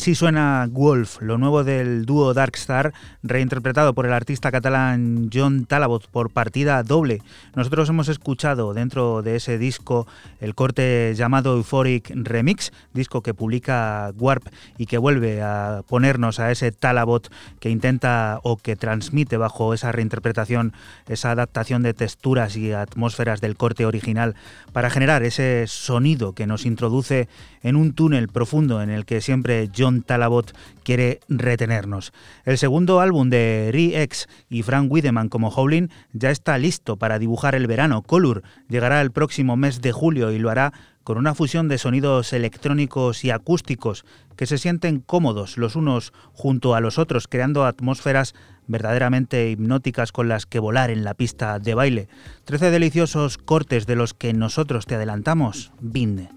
Así 0.00 0.14
suena 0.14 0.66
Wolf, 0.70 1.20
lo 1.20 1.36
nuevo 1.36 1.62
del 1.62 2.06
dúo 2.06 2.32
Darkstar, 2.32 2.94
reinterpretado 3.22 3.92
por 3.92 4.06
el 4.06 4.14
artista 4.14 4.50
catalán 4.50 5.28
John 5.30 5.66
Talabot 5.66 6.08
por 6.08 6.30
partida 6.30 6.82
doble. 6.82 7.20
Nosotros 7.54 7.86
hemos 7.90 8.08
escuchado 8.08 8.72
dentro 8.72 9.20
de 9.20 9.36
ese 9.36 9.58
disco 9.58 10.06
el 10.40 10.54
corte 10.54 11.12
llamado 11.14 11.54
Euphoric 11.54 12.12
Remix, 12.14 12.72
disco 12.94 13.22
que 13.22 13.34
publica 13.34 14.10
Warp 14.18 14.46
y 14.78 14.86
que 14.86 14.96
vuelve 14.96 15.42
a 15.42 15.82
ponernos 15.86 16.40
a 16.40 16.50
ese 16.50 16.72
Talabot 16.72 17.30
que 17.58 17.68
intenta 17.68 18.40
o 18.42 18.56
que 18.56 18.76
transmite 18.76 19.36
bajo 19.36 19.74
esa 19.74 19.92
reinterpretación 19.92 20.72
esa 21.08 21.32
adaptación 21.32 21.82
de 21.82 21.92
texturas 21.92 22.56
y 22.56 22.72
atmósferas 22.72 23.42
del 23.42 23.54
corte 23.58 23.84
original 23.84 24.34
para 24.72 24.88
generar 24.88 25.24
ese 25.24 25.66
sonido 25.66 26.32
que 26.32 26.46
nos 26.46 26.64
introduce 26.64 27.28
en 27.62 27.76
un 27.76 27.92
túnel 27.92 28.28
profundo 28.28 28.80
en 28.80 28.88
el 28.88 29.04
que 29.04 29.20
siempre 29.20 29.68
John 29.76 29.89
Talabot 30.02 30.56
quiere 30.82 31.20
retenernos. 31.28 32.12
El 32.44 32.58
segundo 32.58 33.00
álbum 33.00 33.30
de 33.30 33.70
Re-X 33.72 34.28
y 34.48 34.62
Frank 34.62 34.90
Wiedemann 34.90 35.28
como 35.28 35.48
Howlin 35.48 35.90
ya 36.12 36.30
está 36.30 36.56
listo 36.58 36.96
para 36.96 37.18
dibujar 37.18 37.54
el 37.54 37.66
verano. 37.66 38.02
Color 38.02 38.42
llegará 38.68 39.00
el 39.00 39.10
próximo 39.10 39.56
mes 39.56 39.80
de 39.80 39.92
julio 39.92 40.30
y 40.30 40.38
lo 40.38 40.50
hará 40.50 40.72
con 41.04 41.18
una 41.18 41.34
fusión 41.34 41.68
de 41.68 41.78
sonidos 41.78 42.32
electrónicos 42.32 43.24
y 43.24 43.30
acústicos 43.30 44.04
que 44.36 44.46
se 44.46 44.58
sienten 44.58 45.00
cómodos 45.00 45.58
los 45.58 45.76
unos 45.76 46.12
junto 46.32 46.74
a 46.74 46.80
los 46.80 46.98
otros, 46.98 47.26
creando 47.26 47.64
atmósferas 47.64 48.34
verdaderamente 48.66 49.50
hipnóticas 49.50 50.12
con 50.12 50.28
las 50.28 50.46
que 50.46 50.60
volar 50.60 50.90
en 50.90 51.04
la 51.04 51.14
pista 51.14 51.58
de 51.58 51.74
baile. 51.74 52.08
Trece 52.44 52.70
deliciosos 52.70 53.38
cortes 53.38 53.86
de 53.86 53.96
los 53.96 54.14
que 54.14 54.32
nosotros 54.32 54.86
te 54.86 54.94
adelantamos. 54.94 55.72
Binde. 55.80 56.28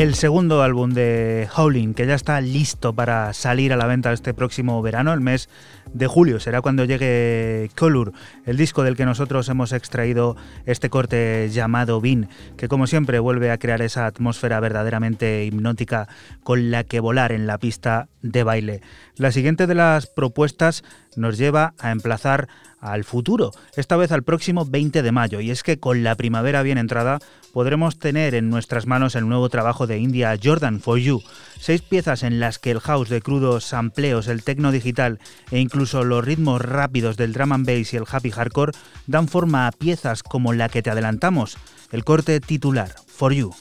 El 0.00 0.14
segundo 0.14 0.62
álbum 0.62 0.94
de 0.94 1.46
Howling, 1.54 1.92
que 1.92 2.06
ya 2.06 2.14
está 2.14 2.40
listo 2.40 2.94
para 2.94 3.34
salir 3.34 3.70
a 3.74 3.76
la 3.76 3.84
venta 3.84 4.14
este 4.14 4.32
próximo 4.32 4.80
verano, 4.80 5.12
el 5.12 5.20
mes 5.20 5.50
de 5.92 6.06
julio, 6.06 6.40
será 6.40 6.62
cuando 6.62 6.86
llegue 6.86 7.70
Color, 7.76 8.14
el 8.46 8.56
disco 8.56 8.82
del 8.82 8.96
que 8.96 9.04
nosotros 9.04 9.46
hemos 9.50 9.74
extraído 9.74 10.38
este 10.64 10.88
corte 10.88 11.50
llamado 11.50 12.00
Bean, 12.00 12.30
que 12.56 12.66
como 12.66 12.86
siempre 12.86 13.18
vuelve 13.18 13.50
a 13.50 13.58
crear 13.58 13.82
esa 13.82 14.06
atmósfera 14.06 14.58
verdaderamente 14.58 15.44
hipnótica 15.44 16.08
con 16.42 16.70
la 16.70 16.82
que 16.84 17.00
volar 17.00 17.30
en 17.30 17.46
la 17.46 17.58
pista 17.58 18.08
de 18.22 18.42
baile. 18.42 18.80
La 19.16 19.32
siguiente 19.32 19.66
de 19.66 19.74
las 19.74 20.06
propuestas 20.06 20.82
nos 21.16 21.38
lleva 21.38 21.74
a 21.78 21.90
emplazar 21.90 22.48
al 22.80 23.04
futuro, 23.04 23.52
esta 23.76 23.96
vez 23.96 24.10
al 24.10 24.22
próximo 24.22 24.64
20 24.64 25.02
de 25.02 25.12
mayo, 25.12 25.40
y 25.40 25.50
es 25.50 25.62
que 25.62 25.78
con 25.78 26.02
la 26.02 26.14
primavera 26.14 26.62
bien 26.62 26.78
entrada 26.78 27.18
podremos 27.52 27.98
tener 27.98 28.34
en 28.34 28.48
nuestras 28.48 28.86
manos 28.86 29.14
el 29.16 29.28
nuevo 29.28 29.48
trabajo 29.48 29.86
de 29.86 29.98
India 29.98 30.36
Jordan 30.42 30.80
For 30.80 30.98
You, 30.98 31.22
seis 31.58 31.82
piezas 31.82 32.22
en 32.22 32.40
las 32.40 32.58
que 32.58 32.70
el 32.70 32.80
house 32.80 33.08
de 33.08 33.20
crudos 33.20 33.64
sampleos, 33.64 34.28
el 34.28 34.42
techno 34.42 34.72
digital 34.72 35.18
e 35.50 35.58
incluso 35.58 36.04
los 36.04 36.24
ritmos 36.24 36.62
rápidos 36.62 37.16
del 37.16 37.32
drum 37.32 37.52
and 37.52 37.66
bass 37.66 37.92
y 37.92 37.96
el 37.96 38.04
happy 38.10 38.30
hardcore 38.30 38.72
dan 39.06 39.28
forma 39.28 39.66
a 39.66 39.72
piezas 39.72 40.22
como 40.22 40.52
la 40.52 40.68
que 40.68 40.82
te 40.82 40.90
adelantamos, 40.90 41.58
el 41.92 42.04
corte 42.04 42.40
titular 42.40 42.94
For 43.06 43.32
You. 43.32 43.52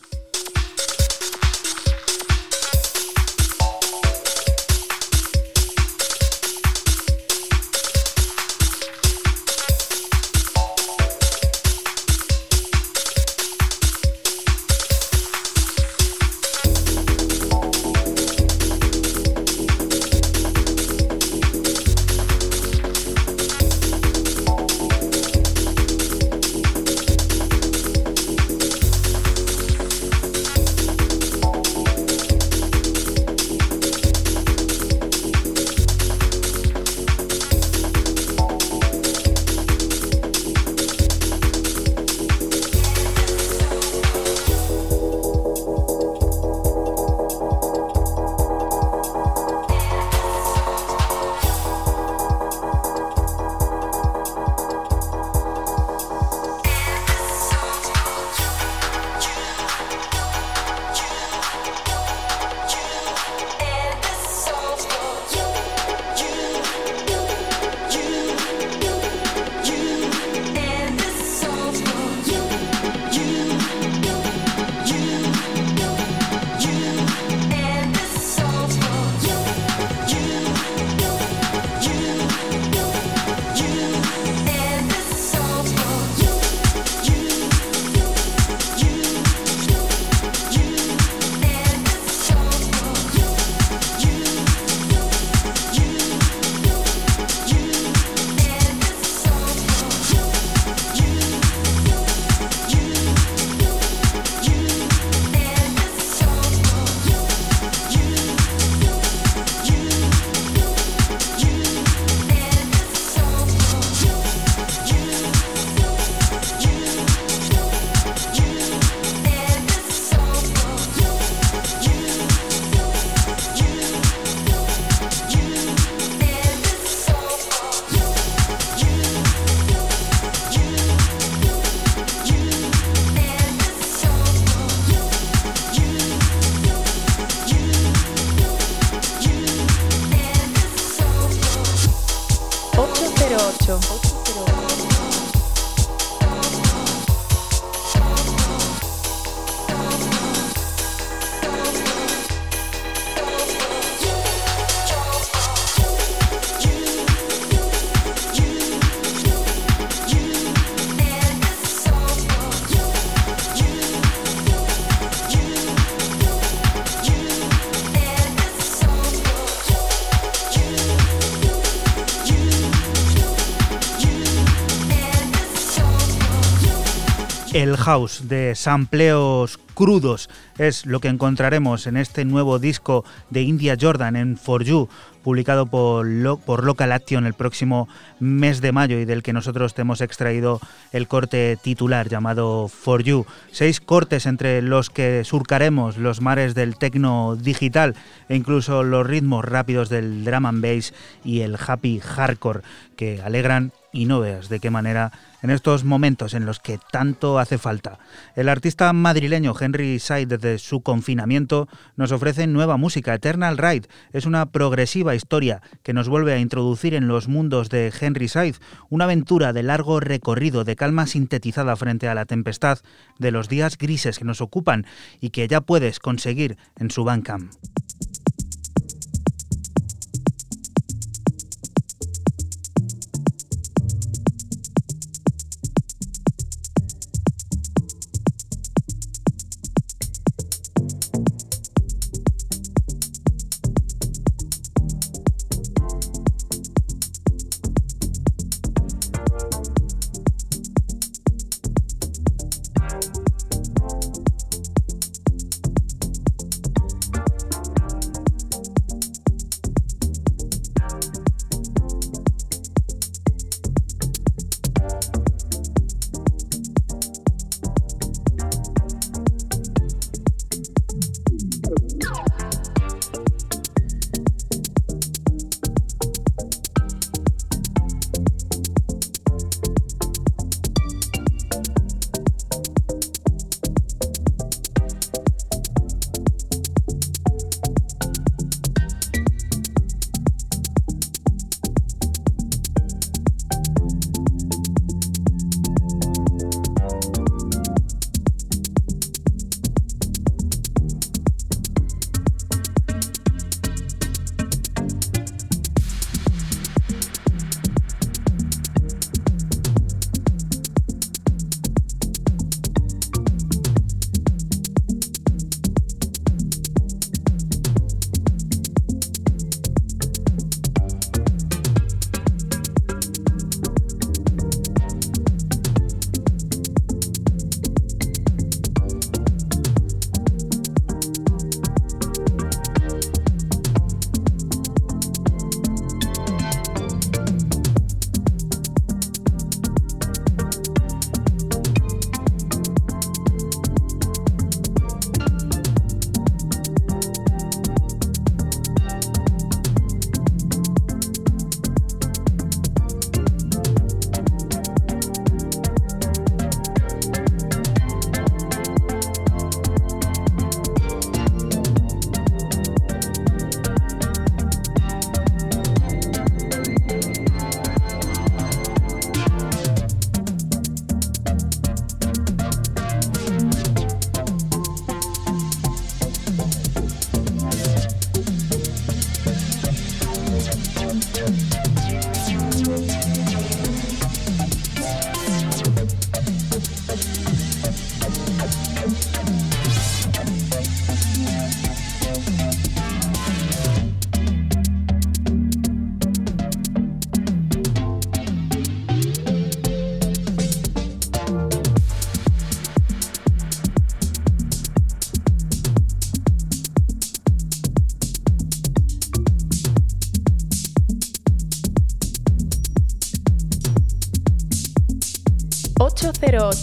El 177.60 177.76
house 177.76 178.30
de 178.30 178.56
sampleos 178.56 179.60
crudos 179.74 180.30
es 180.58 180.86
lo 180.86 181.02
que 181.02 181.10
encontraremos 181.10 181.88
en 181.88 181.98
este 181.98 182.24
nuevo 182.24 182.58
disco 182.58 183.04
de 183.32 183.42
India 183.42 183.76
Jordan 183.78 184.16
en 184.16 184.38
For 184.38 184.64
You, 184.64 184.88
publicado 185.26 185.66
por, 185.66 186.06
Local 186.06 186.94
Action 186.94 187.26
el 187.26 187.34
próximo 187.34 187.90
mes 188.22 188.62
de 188.62 188.72
mayo 188.72 188.98
y 188.98 189.04
del 189.04 189.24
que 189.24 189.34
nosotros 189.34 189.74
te 189.74 189.82
hemos 189.82 190.00
extraído 190.00 190.62
el 190.94 191.10
corte 191.10 191.58
titular 191.62 192.08
llamado 192.08 192.70
For 192.70 193.04
You. 193.04 193.26
Seis 193.52 193.82
cortes 193.82 194.26
entre 194.26 194.62
los 194.62 194.90
que 194.90 195.26
surcaremos 195.26 195.98
los 195.98 196.22
mares 196.22 196.56
del 196.56 196.78
tecno 196.78 197.36
digital 197.36 197.94
e 198.30 198.38
incluso 198.38 198.84
los 198.84 199.06
ritmos 199.06 199.44
rápidos 199.44 199.90
del 199.90 200.24
drum 200.24 200.46
and 200.46 200.62
bass 200.62 200.94
y 201.26 201.42
el 201.42 201.58
happy 201.60 202.00
hardcore 202.00 202.62
que 202.96 203.22
alegran 203.22 203.74
y 203.92 204.06
no 204.06 204.20
veas 204.20 204.50
de 204.50 204.60
qué 204.60 204.70
manera 204.70 205.12
en 205.42 205.50
estos 205.50 205.84
momentos 205.84 206.34
en 206.34 206.46
los 206.46 206.60
que 206.60 206.80
tanto 206.92 207.40
hace 207.40 207.58
falta. 207.58 208.00
El 208.36 208.50
artista 208.50 208.92
madrileño 208.94 209.54
Henry 209.60 210.00
Side 210.00 210.26
desde 210.26 210.60
su 210.60 210.82
confinamiento 210.82 211.68
nos 211.96 212.12
ofrece 212.12 212.48
nueva 212.48 212.78
música. 212.78 213.14
Eternal 213.14 213.58
Ride 213.58 213.88
es 214.12 214.26
una 214.26 214.48
progresiva 214.48 215.16
historia 215.16 215.62
que 215.84 215.94
nos 215.94 216.10
vuelve 216.10 216.34
a 216.34 216.40
introducir 216.40 216.94
en 216.94 217.08
los 217.08 217.28
mundos 217.28 217.70
de 217.70 217.94
Henry 218.00 218.28
Side, 218.28 218.56
una 218.90 219.06
aventura 219.06 219.54
de 219.54 219.64
largo 219.64 220.00
recorrido 220.00 220.64
de 220.64 220.76
calma 220.76 221.08
sintetizada 221.08 221.76
frente 221.76 222.08
a 222.08 222.16
la 222.16 222.26
tempestad 222.26 222.80
de 223.18 223.32
los 223.32 223.50
días 223.50 223.78
grises 223.78 224.20
que 224.20 224.26
nos 224.26 224.42
ocupan 224.42 224.86
y 225.20 225.30
que 225.30 225.48
ya 225.48 225.62
puedes 225.62 226.00
conseguir 226.00 226.58
en 226.78 226.92
su 226.92 227.04
Bandcamp. 227.04 227.52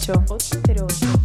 808. 0.09 1.17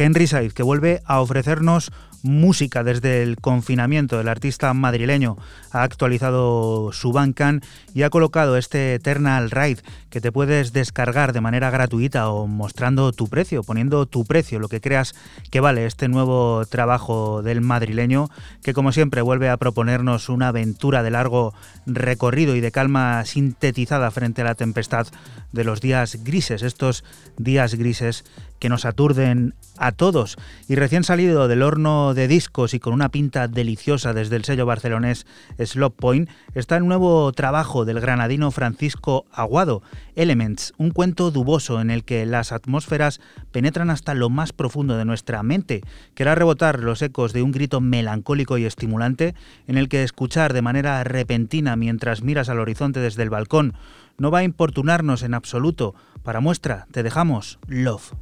Henry 0.00 0.26
Said, 0.26 0.52
que 0.52 0.62
vuelve 0.62 1.02
a 1.04 1.20
ofrecernos 1.20 1.92
música 2.22 2.84
desde 2.84 3.22
el 3.22 3.36
confinamiento. 3.36 4.20
El 4.20 4.28
artista 4.28 4.72
madrileño 4.74 5.36
ha 5.72 5.82
actualizado 5.82 6.92
su 6.92 7.12
Bandcamp 7.12 7.64
y 7.94 8.02
ha 8.02 8.10
colocado 8.10 8.56
este 8.56 8.94
Eternal 8.94 9.50
Ride 9.50 9.82
que 10.10 10.20
te 10.20 10.32
puedes 10.32 10.72
descargar 10.72 11.32
de 11.32 11.40
manera 11.40 11.70
gratuita 11.70 12.30
o 12.30 12.46
mostrando 12.46 13.12
tu 13.12 13.28
precio, 13.28 13.62
poniendo 13.62 14.06
tu 14.06 14.24
precio, 14.24 14.58
lo 14.58 14.68
que 14.68 14.80
creas 14.80 15.14
que 15.50 15.60
vale 15.60 15.86
este 15.86 16.08
nuevo 16.08 16.64
trabajo 16.66 17.42
del 17.42 17.60
madrileño 17.60 18.28
que 18.62 18.74
como 18.74 18.92
siempre 18.92 19.22
vuelve 19.22 19.48
a 19.48 19.56
proponernos 19.56 20.28
una 20.28 20.48
aventura 20.48 21.02
de 21.02 21.10
largo 21.10 21.54
recorrido 21.86 22.56
y 22.56 22.60
de 22.60 22.72
calma 22.72 23.24
sintetizada 23.24 24.10
frente 24.10 24.42
a 24.42 24.46
la 24.46 24.54
tempestad 24.54 25.06
de 25.52 25.64
los 25.64 25.80
días 25.80 26.22
grises, 26.24 26.62
estos 26.62 27.04
días 27.36 27.74
grises 27.74 28.24
que 28.58 28.68
nos 28.68 28.84
aturden 28.84 29.54
a 29.78 29.92
todos. 29.92 30.36
Y 30.68 30.74
recién 30.76 31.02
salido 31.02 31.48
del 31.48 31.62
horno 31.62 32.09
de 32.14 32.28
discos 32.28 32.74
y 32.74 32.80
con 32.80 32.92
una 32.92 33.10
pinta 33.10 33.48
deliciosa 33.48 34.12
desde 34.12 34.36
el 34.36 34.44
sello 34.44 34.66
barcelonés 34.66 35.26
Slop 35.58 35.96
Point, 35.96 36.28
está 36.54 36.76
el 36.76 36.86
nuevo 36.86 37.32
trabajo 37.32 37.84
del 37.84 38.00
granadino 38.00 38.50
Francisco 38.50 39.26
Aguado, 39.32 39.82
Elements, 40.14 40.72
un 40.78 40.90
cuento 40.90 41.30
duboso 41.30 41.80
en 41.80 41.90
el 41.90 42.04
que 42.04 42.26
las 42.26 42.52
atmósferas 42.52 43.20
penetran 43.52 43.90
hasta 43.90 44.14
lo 44.14 44.30
más 44.30 44.52
profundo 44.52 44.96
de 44.96 45.04
nuestra 45.04 45.42
mente, 45.42 45.82
que 46.14 46.22
hará 46.22 46.34
rebotar 46.34 46.80
los 46.80 47.02
ecos 47.02 47.32
de 47.32 47.42
un 47.42 47.52
grito 47.52 47.80
melancólico 47.80 48.58
y 48.58 48.64
estimulante 48.64 49.34
en 49.66 49.78
el 49.78 49.88
que 49.88 50.02
escuchar 50.02 50.52
de 50.52 50.62
manera 50.62 51.02
repentina 51.04 51.76
mientras 51.76 52.22
miras 52.22 52.48
al 52.48 52.58
horizonte 52.58 53.00
desde 53.00 53.22
el 53.22 53.30
balcón 53.30 53.74
no 54.20 54.30
va 54.30 54.40
a 54.40 54.44
importunarnos 54.44 55.22
en 55.22 55.34
absoluto. 55.34 55.94
Para 56.22 56.40
muestra, 56.40 56.86
te 56.92 57.02
dejamos 57.02 57.58
Love. 57.66 58.12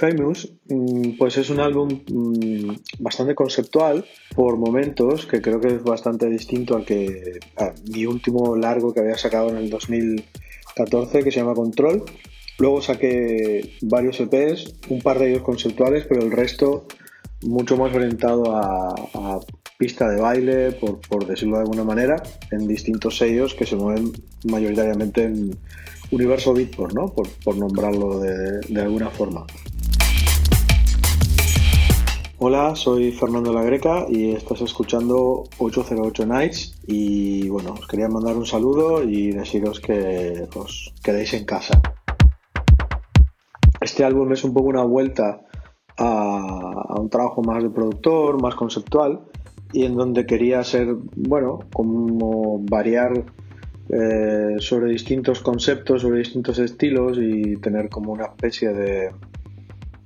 Famous, 0.00 0.50
mm, 0.66 1.18
pues 1.18 1.36
es 1.36 1.50
un 1.50 1.60
álbum 1.60 1.90
mm, 2.10 3.00
bastante 3.00 3.34
conceptual 3.34 4.06
por 4.34 4.56
momentos, 4.56 5.26
que 5.26 5.42
creo 5.42 5.60
que 5.60 5.74
es 5.74 5.82
bastante 5.82 6.26
distinto 6.30 6.74
al 6.74 6.86
que 6.86 7.38
mi 7.92 8.06
último 8.06 8.56
largo 8.56 8.94
que 8.94 9.00
había 9.00 9.18
sacado 9.18 9.50
en 9.50 9.58
el 9.58 9.68
2014, 9.68 11.22
que 11.22 11.30
se 11.30 11.40
llama 11.40 11.52
Control. 11.52 12.04
Luego 12.58 12.80
saqué 12.80 13.76
varios 13.82 14.18
EPs, 14.20 14.72
un 14.88 15.02
par 15.02 15.18
de 15.18 15.32
ellos 15.32 15.42
conceptuales, 15.42 16.06
pero 16.08 16.22
el 16.22 16.32
resto 16.32 16.86
mucho 17.42 17.76
más 17.76 17.94
orientado 17.94 18.56
a, 18.56 19.38
pista 19.76 20.08
de 20.10 20.20
baile, 20.20 20.72
por, 20.72 21.26
decirlo 21.26 21.56
de 21.56 21.62
alguna 21.62 21.84
manera, 21.84 22.22
en 22.50 22.66
distintos 22.66 23.18
sellos 23.18 23.54
que 23.54 23.66
se 23.66 23.76
mueven 23.76 24.12
mayoritariamente 24.44 25.24
en 25.24 25.58
universo 26.10 26.54
Beatport, 26.54 26.94
¿no? 26.94 27.14
por, 27.14 27.56
nombrarlo 27.56 28.18
de 28.20 28.80
alguna 28.80 29.10
forma. 29.10 29.46
Hola, 32.42 32.74
soy 32.74 33.12
Fernando 33.12 33.52
La 33.52 33.62
Greca 33.62 34.06
y 34.08 34.30
estás 34.30 34.62
escuchando 34.62 35.44
808 35.58 36.24
Nights 36.24 36.74
y 36.86 37.50
bueno, 37.50 37.74
os 37.74 37.86
quería 37.86 38.08
mandar 38.08 38.34
un 38.34 38.46
saludo 38.46 39.02
y 39.04 39.32
deciros 39.32 39.78
que 39.78 40.48
os 40.56 40.94
quedéis 41.04 41.34
en 41.34 41.44
casa. 41.44 41.82
Este 43.78 44.04
álbum 44.04 44.32
es 44.32 44.42
un 44.42 44.54
poco 44.54 44.68
una 44.68 44.82
vuelta 44.84 45.42
a, 45.98 46.98
un 46.98 47.10
trabajo 47.10 47.42
más 47.42 47.62
de 47.62 47.68
productor, 47.68 48.40
más 48.40 48.54
conceptual 48.54 49.20
y 49.74 49.84
en 49.84 49.94
donde 49.94 50.24
quería 50.24 50.64
ser, 50.64 50.96
bueno, 51.16 51.58
como 51.74 52.58
variar 52.60 53.22
eh, 53.90 54.56
sobre 54.60 54.92
distintos 54.92 55.40
conceptos, 55.40 56.00
sobre 56.00 56.20
distintos 56.20 56.58
estilos 56.58 57.18
y 57.20 57.58
tener 57.58 57.90
como 57.90 58.12
una 58.12 58.24
especie 58.24 58.72
de 58.72 59.10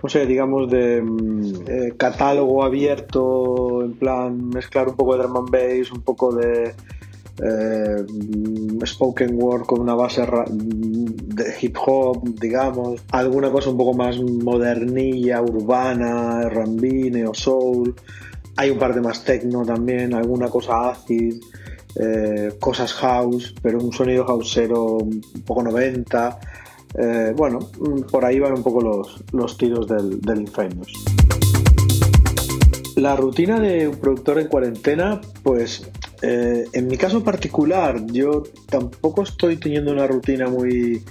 no 0.05 0.11
sé, 0.11 0.27
digamos, 0.27 0.71
de 0.71 1.01
mm, 1.01 1.55
eh, 1.67 1.95
catálogo 1.97 2.63
abierto, 2.63 3.83
en 3.83 3.95
plan 3.95 4.51
mezclar 4.51 4.87
un 4.87 4.97
poco 4.97 5.17
de 5.17 5.23
drum 5.23 5.39
and 5.39 5.51
bass, 5.51 5.91
un 5.93 6.03
poco 6.03 6.35
de 6.35 6.75
eh, 7.43 8.85
spoken 8.85 9.35
word 9.35 9.65
con 9.65 9.81
una 9.81 9.95
base 9.95 10.21
de 10.51 11.55
hip 11.59 11.79
hop, 11.87 12.23
digamos, 12.39 13.01
alguna 13.13 13.51
cosa 13.51 13.71
un 13.71 13.79
poco 13.79 13.95
más 13.95 14.21
modernilla, 14.21 15.41
urbana, 15.41 16.43
R&B, 16.51 17.11
neo 17.11 17.33
soul, 17.33 17.95
hay 18.57 18.69
un 18.69 18.79
par 18.79 18.95
de 18.95 19.01
más 19.01 19.25
techno 19.25 19.65
también, 19.65 20.13
alguna 20.13 20.51
cosa 20.51 20.91
acid, 20.91 21.41
eh, 21.99 22.53
cosas 22.61 22.93
house, 22.93 23.55
pero 23.63 23.79
un 23.79 23.91
sonido 23.91 24.27
houseero 24.27 24.99
un 24.99 25.23
poco 25.47 25.63
90. 25.63 26.41
Eh, 26.97 27.33
bueno, 27.37 27.59
por 28.11 28.25
ahí 28.25 28.39
van 28.39 28.53
un 28.53 28.63
poco 28.63 28.81
los, 28.81 29.25
los 29.33 29.57
tiros 29.57 29.89
del, 29.89 30.21
del. 30.21 30.49
La 32.97 33.17
rutina 33.17 33.59
de 33.59 33.89
un 33.89 33.97
productor 33.97 34.39
en 34.39 34.47
cuarentena, 34.47 35.21
pues 35.43 35.91
eh, 36.23 36.65
en 36.73 36.87
mi 36.87 36.97
caso 36.97 37.25
particular, 37.25 38.07
yo 38.07 38.45
tampoco 38.69 39.25
estoy 39.25 39.57
teniendo 39.57 39.93
una 39.93 40.07
rutina 40.07 40.49
muy, 40.49 41.03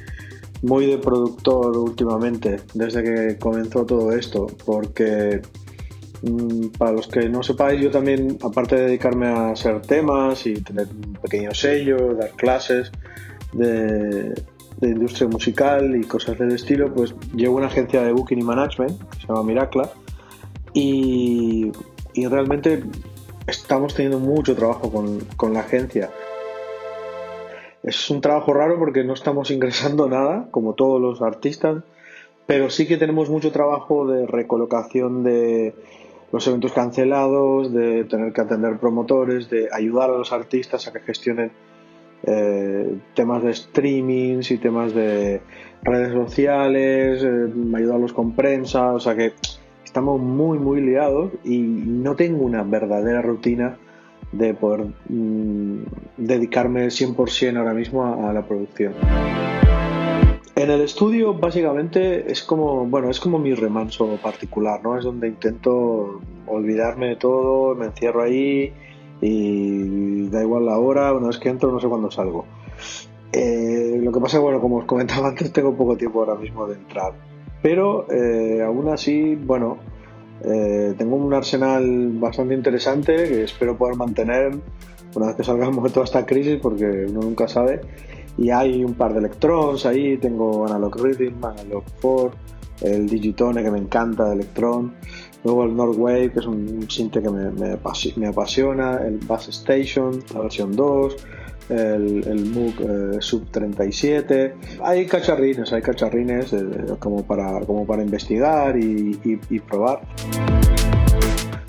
muy 0.62 0.86
de 0.86 0.98
productor 0.98 1.78
últimamente, 1.78 2.62
desde 2.74 3.04
que 3.04 3.38
comenzó 3.38 3.86
todo 3.86 4.14
esto, 4.14 4.48
porque 4.66 5.42
mm, 6.22 6.68
para 6.78 6.94
los 6.94 7.10
que 7.10 7.28
no 7.28 7.44
sepáis, 7.44 7.82
yo 7.82 7.92
también, 7.92 8.38
aparte 8.42 8.78
de 8.78 8.84
dedicarme 8.84 9.28
a 9.28 9.52
hacer 9.52 9.82
temas 9.82 10.48
y 10.48 10.54
tener 10.54 10.88
un 10.88 11.14
pequeño 11.22 11.54
sello, 11.54 12.16
dar 12.16 12.32
clases 12.32 12.90
de, 13.52 14.34
industria 14.90 15.28
musical 15.28 15.96
y 15.96 16.04
cosas 16.06 16.38
del 16.38 16.52
estilo, 16.52 16.94
pues 16.94 17.16
llevo 17.36 17.58
una 17.58 17.68
agencia 17.68 18.02
de 18.02 18.12
booking 18.12 18.40
y 18.40 18.44
management 18.44 19.10
que 19.10 19.22
se 19.22 19.28
llama 19.28 19.44
Miracla 19.44 19.90
y, 20.74 21.72
y 22.14 22.28
realmente 22.28 22.84
estamos 23.48 23.94
teniendo 23.94 24.20
mucho 24.20 24.56
trabajo 24.56 24.92
con, 24.92 25.54
la 25.54 25.60
agencia. 25.62 26.10
Es 27.84 28.10
un 28.10 28.22
trabajo 28.22 28.54
raro 28.54 28.80
porque 28.80 29.04
no 29.04 29.14
estamos 29.14 29.52
ingresando 29.52 30.08
nada, 30.08 30.48
como 30.52 30.74
todos 30.74 31.02
los 31.02 31.22
artistas, 31.22 31.84
pero 32.46 32.70
sí 32.70 32.88
que 32.88 32.98
tenemos 32.98 33.30
mucho 33.30 33.52
trabajo 33.52 34.08
de 34.08 34.26
recolocación 34.26 35.24
de 35.24 35.76
los 36.32 36.48
eventos 36.48 36.72
cancelados, 36.72 37.74
de 37.74 38.06
tener 38.06 38.34
que 38.34 38.42
atender 38.42 38.78
promotores, 38.80 39.50
de 39.50 39.70
ayudar 39.72 40.10
a 40.10 40.18
los 40.18 40.32
artistas 40.32 40.88
a 40.88 40.94
que 40.94 41.00
gestionen 41.02 41.52
eh, 42.26 42.96
temas 43.14 43.44
de 43.44 43.54
streamings 43.54 44.50
y 44.52 44.58
temas 44.58 44.94
de 44.94 45.42
redes 45.82 46.14
sociales, 46.14 47.24
eh, 47.24 47.48
ayudarlos 47.76 48.14
con 48.14 48.34
prensa, 48.34 48.94
o 48.94 49.00
sea 49.00 49.16
que 49.16 49.34
estamos 49.84 50.22
muy, 50.22 50.58
muy 50.58 50.82
liados 50.82 51.32
y 51.44 51.60
no 51.60 52.16
tengo 52.16 52.46
una 52.46 52.64
verdadera 52.64 53.22
rutina 53.22 53.78
de 54.32 54.54
poder 54.54 54.88
mm, 55.10 55.84
dedicarme 56.18 56.88
100% 56.88 57.58
ahora 57.58 57.74
mismo 57.74 58.06
a, 58.06 58.34
la 58.34 58.42
producción. 58.42 58.94
En 60.56 60.70
el 60.70 60.82
estudio 60.82 61.34
básicamente 61.34 62.32
es 62.32 62.42
como, 62.42 62.86
bueno, 62.86 63.10
es 63.10 63.20
como 63.20 63.38
mi 63.38 63.54
remanso 63.54 64.18
particular, 64.22 64.82
¿no? 64.84 64.98
Es 64.98 65.04
donde 65.04 65.28
intento 65.28 66.22
olvidarme 66.48 67.10
de 67.10 67.16
todo, 67.18 67.76
me 67.76 67.86
encierro 67.88 68.24
ahí 68.24 68.74
y 69.24 70.28
da 70.30 70.42
igual 70.42 70.66
la 70.66 70.78
hora, 70.78 71.14
una 71.14 71.28
vez 71.28 71.40
que 71.40 71.50
entro 71.50 71.72
no 71.72 71.80
sé 71.80 71.88
cuándo 71.88 72.12
salgo. 72.12 72.46
Eh, 73.32 74.00
lo 74.02 74.12
que 74.12 74.20
pasa 74.20 74.40
bueno, 74.40 74.62
como 74.62 74.78
os 74.78 74.86
comentaba 74.86 75.28
antes, 75.30 75.52
tengo 75.52 75.76
poco 75.76 75.98
tiempo 75.98 76.20
ahora 76.20 76.36
mismo 76.36 76.68
de 76.68 76.76
entrar 76.76 77.14
pero 77.64 78.06
eh, 78.12 78.62
aún 78.62 78.90
así, 78.90 79.36
bueno, 79.36 79.78
eh, 80.44 80.94
tengo 80.98 81.16
un 81.16 81.34
arsenal 81.34 82.12
bastante 82.20 82.54
interesante 82.54 83.16
que 83.16 83.44
espero 83.46 83.78
poder 83.78 83.96
mantener 83.96 84.52
una 85.16 85.28
vez 85.28 85.38
que 85.38 85.44
salgamos 85.46 85.82
de 85.86 85.90
toda 85.90 86.04
esta 86.04 86.26
crisis, 86.26 86.60
porque 86.62 87.06
uno 87.10 87.22
nunca 87.22 87.48
sabe. 87.48 87.80
Y 88.38 88.50
hay 88.50 88.84
un 88.84 88.96
par 88.96 89.14
de 89.14 89.20
electrons 89.20 89.86
ahí, 89.86 90.18
tengo 90.18 90.66
Analog 90.66 90.98
Rhythm, 90.98 91.46
Analog 91.46 91.84
4, 92.02 92.32
el 92.82 93.08
Digitone 93.08 93.64
que 93.64 93.72
me 93.72 93.78
encanta 93.78 94.26
de 94.26 94.34
Electron, 94.34 94.96
luego 95.44 95.66
el 95.66 95.76
Northwave 95.76 96.32
que 96.32 96.40
es 96.40 96.46
un, 96.46 96.90
sinte 96.90 97.22
que 97.22 97.30
me, 97.30 97.52
me, 97.52 98.28
apasiona, 98.28 98.98
el 99.06 99.18
Bass 99.20 99.50
Station, 99.50 100.24
la 100.34 100.42
versión 100.42 100.76
2, 100.76 101.16
el, 101.70 102.28
el 102.28 103.16
eh, 103.16 103.18
Sub 103.20 103.50
37. 103.52 104.56
Hay 104.84 105.06
cacharrines, 105.06 105.72
hay 105.72 105.82
cacharrines 105.82 106.54
eh, 106.54 106.66
como, 107.00 107.24
para, 107.24 107.62
como 107.62 107.86
para 107.86 108.04
investigar 108.04 108.78
y, 108.78 109.40
probar. 109.68 110.02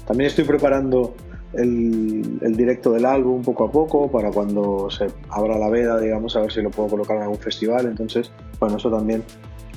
También 0.06 0.28
estoy 0.28 0.44
preparando 0.44 1.14
el, 1.54 2.38
el, 2.42 2.56
directo 2.56 2.92
del 2.92 3.06
álbum 3.06 3.42
poco 3.42 3.64
a 3.64 3.70
poco 3.70 4.10
para 4.10 4.30
cuando 4.30 4.90
se 4.90 5.06
abra 5.30 5.56
la 5.58 5.70
veda, 5.70 5.98
digamos, 6.00 6.36
a 6.36 6.40
ver 6.40 6.52
si 6.52 6.60
lo 6.60 6.70
puedo 6.70 6.90
colocar 6.90 7.16
en 7.16 7.22
algún 7.22 7.38
festival. 7.38 7.86
Entonces, 7.86 8.30
bueno, 8.58 8.76
eso 8.76 8.90
también 8.90 9.22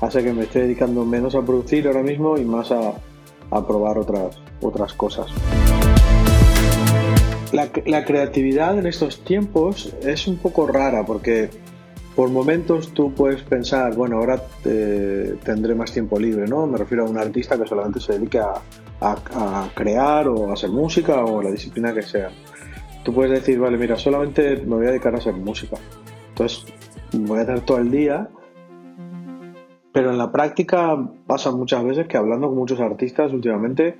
hace 0.01 0.23
que 0.23 0.33
me 0.33 0.43
esté 0.43 0.61
dedicando 0.61 1.05
menos 1.05 1.35
a 1.35 1.41
producir 1.41 1.87
ahora 1.87 2.03
mismo 2.03 2.37
y 2.37 2.43
más 2.43 2.71
a, 2.71 2.93
a 3.51 3.65
probar 3.65 3.97
otras, 3.97 4.37
otras 4.61 4.93
cosas. 4.93 5.27
La, 7.53 8.03
creatividad 8.05 8.77
en 8.77 8.87
estos 8.87 9.23
tiempos 9.23 9.93
es 10.01 10.27
un 10.27 10.37
poco 10.37 10.67
rara 10.67 11.05
porque 11.05 11.49
por 12.15 12.29
momentos 12.29 12.93
tú 12.93 13.13
puedes 13.13 13.41
pensar, 13.41 13.95
bueno, 13.95 14.17
ahora 14.17 14.43
eh, 14.65 15.35
tendré 15.43 15.73
más 15.73 15.91
tiempo 15.91 16.19
libre, 16.19 16.45
¿no? 16.45 16.67
Me 16.67 16.77
refiero 16.77 17.05
a 17.05 17.09
un 17.09 17.17
artista 17.17 17.57
que 17.57 17.65
solamente 17.65 17.99
se 17.99 18.13
dedique 18.13 18.39
a, 18.39 18.61
crear 19.75 20.27
o 20.27 20.49
a 20.49 20.53
hacer 20.53 20.69
música 20.71 21.23
o 21.23 21.41
la 21.41 21.51
disciplina 21.51 21.93
que 21.93 22.01
sea. 22.01 22.31
Tú 23.03 23.13
puedes 23.13 23.31
decir, 23.31 23.59
vale, 23.59 23.77
mira, 23.77 23.95
solamente 23.95 24.57
me 24.57 24.75
voy 24.75 24.87
a 24.87 24.89
dedicar 24.89 25.15
a 25.15 25.19
hacer 25.19 25.33
música. 25.33 25.77
Entonces, 26.29 26.65
voy 27.13 27.39
a 27.39 27.43
hacer 27.43 27.61
todo 27.61 27.77
el 27.77 27.91
día. 27.91 28.27
Pero 29.97 30.11
en 30.11 30.19
la 30.19 30.31
práctica 30.31 30.95
pasa 31.25 31.49
muchas 31.49 31.83
veces 31.83 32.05
que 32.05 32.17
hablando 32.17 32.49
con 32.49 32.55
muchos 32.55 32.79
artistas 32.79 33.33
últimamente, 33.33 33.97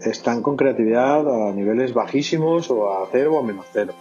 están 0.00 0.42
con 0.42 0.54
creatividad 0.56 1.26
a 1.28 1.52
niveles 1.52 1.92
bajísimos 1.92 2.70
o 2.70 2.88
a 2.88 3.08
cero 3.10 3.32
o 3.34 3.40
a 3.40 3.42
menos 3.42 3.66
cero. 3.72 3.94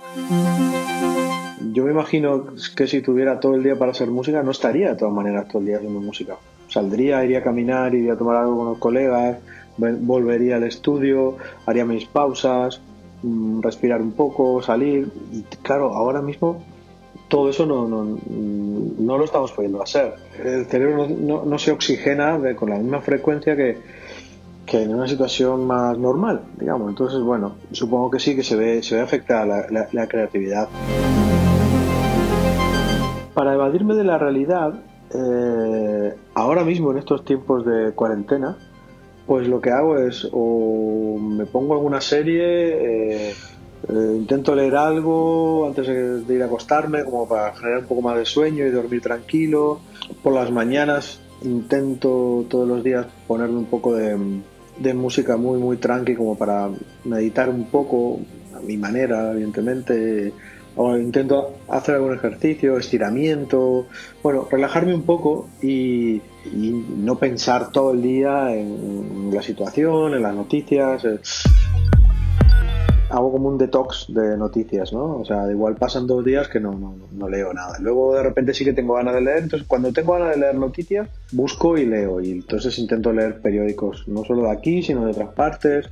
Yo 1.74 1.86
me 1.86 1.92
imagino 1.92 2.54
que 2.76 2.86
si 2.86 3.02
tuviera 3.02 3.40
todo 3.40 3.56
el 3.56 3.64
día 3.64 3.80
para 3.80 3.94
hacer 3.94 4.12
música, 4.12 4.44
no 4.44 4.52
estaría 4.52 4.90
de 4.90 4.96
todas 4.96 5.12
maneras 5.12 5.48
todo 5.48 5.62
el 5.62 5.66
día 5.70 5.78
haciendo 5.78 6.00
música. 6.02 6.36
Saldría, 6.68 7.26
iría 7.26 7.40
a 7.40 7.44
caminar, 7.44 7.96
iría 7.96 8.14
a 8.14 8.18
tomar 8.18 8.36
algo 8.36 8.58
con 8.58 8.68
los 8.68 8.78
colegas, 8.78 9.40
volvería 9.78 10.58
al 10.58 10.66
estudio, 10.66 11.38
haría 11.66 11.84
mis 11.84 12.06
pausas, 12.06 12.80
mm, 13.24 13.60
respirar 13.62 14.04
un 14.04 14.12
poco, 14.12 14.62
salir. 14.62 15.12
Y 15.32 15.42
claro, 15.64 15.96
ahora 15.96 16.22
mismo 16.22 16.64
todo 17.32 17.50
eso 17.50 17.66
no, 17.66 17.88
no, 17.88 18.20
no 19.00 19.18
lo 19.18 19.24
estamos 19.24 19.54
pudiendo 19.54 19.82
hacer. 19.82 20.16
El 20.44 20.66
cerebro 20.66 21.08
no, 21.08 21.46
no 21.46 21.58
se 21.58 21.72
oxigena 21.72 22.38
con 22.58 22.70
la 22.70 22.76
misma 22.76 23.00
frecuencia 23.00 23.56
que, 23.56 23.78
que 24.66 24.84
en 24.84 24.94
una 24.94 25.08
situación 25.08 25.66
más 25.66 25.98
normal, 25.98 26.42
digamos. 26.60 26.90
Entonces, 26.90 27.22
bueno, 27.22 27.56
supongo 27.72 28.12
que 28.12 28.20
sí 28.20 28.36
que 28.36 28.44
se 28.44 28.58
ve, 28.58 28.84
se 28.84 28.96
ve 28.96 29.02
afectada 29.02 29.66
la, 29.70 30.08
creatividad. 30.08 30.68
Para 33.34 33.54
evadirme 33.54 33.96
de 33.96 34.04
la 34.04 34.18
realidad, 34.18 34.74
eh, 35.14 36.14
ahora 36.34 36.66
mismo 36.66 36.92
en 36.92 36.98
estos 36.98 37.24
tiempos 37.24 37.66
de 37.66 37.94
cuarentena, 37.94 38.58
pues 39.26 39.48
lo 39.48 39.62
que 39.62 39.72
hago 39.72 39.98
es 40.00 40.28
o 40.34 41.18
me 41.18 41.46
pongo 41.46 41.76
alguna 41.76 42.02
serie, 42.02 43.30
eh, 43.30 43.34
eh, 43.90 44.16
intento 44.16 44.54
leer 44.56 44.76
algo 44.76 45.68
antes 45.68 45.88
de 46.28 46.36
ir 46.36 46.44
a 46.44 46.46
acostarme, 46.46 47.04
como 47.04 47.28
para 47.28 47.54
generar 47.56 47.80
un 47.80 47.86
poco 47.86 48.02
más 48.02 48.18
de 48.18 48.26
sueño 48.26 48.66
y 48.66 48.70
dormir 48.70 49.02
tranquilo. 49.02 49.82
Por 50.22 50.34
las 50.34 50.52
mañanas 50.52 51.20
intento 51.44 52.46
todos 52.48 52.68
los 52.68 52.84
días 52.84 53.08
ponerme 53.28 53.58
un 53.58 53.66
poco 53.66 53.96
de, 53.96 54.16
música 54.94 55.38
muy, 55.38 55.60
muy 55.60 55.78
tranqui 55.78 56.16
como 56.16 56.38
para 56.38 56.70
meditar 57.06 57.50
un 57.50 57.66
poco, 57.66 58.20
a 58.56 58.60
mi 58.60 58.78
manera, 58.78 59.32
evidentemente. 59.32 60.34
O 60.74 60.96
intento 60.96 61.58
hacer 61.68 61.96
algún 61.96 62.16
ejercicio, 62.16 62.78
estiramiento, 62.78 63.88
bueno, 64.24 64.48
relajarme 64.50 64.94
un 64.94 65.04
poco 65.04 65.50
y, 65.62 66.22
no 66.56 67.20
pensar 67.20 67.72
todo 67.72 67.92
el 67.92 68.02
día 68.02 68.56
en 68.56 69.30
la 69.34 69.42
situación, 69.42 70.14
en 70.14 70.24
las 70.24 70.34
noticias. 70.34 71.04
Eh 71.06 71.20
hago 73.12 73.32
como 73.32 73.50
un 73.50 73.58
detox 73.58 74.06
de 74.10 74.38
noticias, 74.38 74.94
¿no? 74.94 75.18
O 75.18 75.26
sea, 75.26 75.50
igual 75.52 75.76
pasan 75.76 76.08
dos 76.08 76.24
días 76.24 76.48
que 76.48 76.60
no, 76.60 76.72
no, 76.72 76.96
no, 77.12 77.30
leo 77.30 77.54
nada. 77.54 77.78
Luego 77.80 78.16
de 78.16 78.24
repente 78.24 78.54
sí 78.54 78.64
que 78.64 78.74
tengo 78.74 78.94
ganas 78.96 79.14
de 79.14 79.22
leer, 79.22 79.44
entonces 79.44 79.68
cuando 79.68 79.92
tengo 79.92 80.14
ganas 80.14 80.32
de 80.32 80.42
leer 80.42 80.56
noticias, 80.56 81.10
busco 81.32 81.78
y 81.78 81.86
leo. 81.86 82.22
Y 82.22 82.32
entonces 82.32 82.78
intento 82.80 83.12
leer 83.12 83.42
periódicos, 83.42 84.08
no 84.08 84.24
solo 84.24 84.44
de 84.44 84.52
aquí, 84.52 84.82
sino 84.82 85.06
de 85.06 85.12
otras 85.12 85.30
partes, 85.34 85.90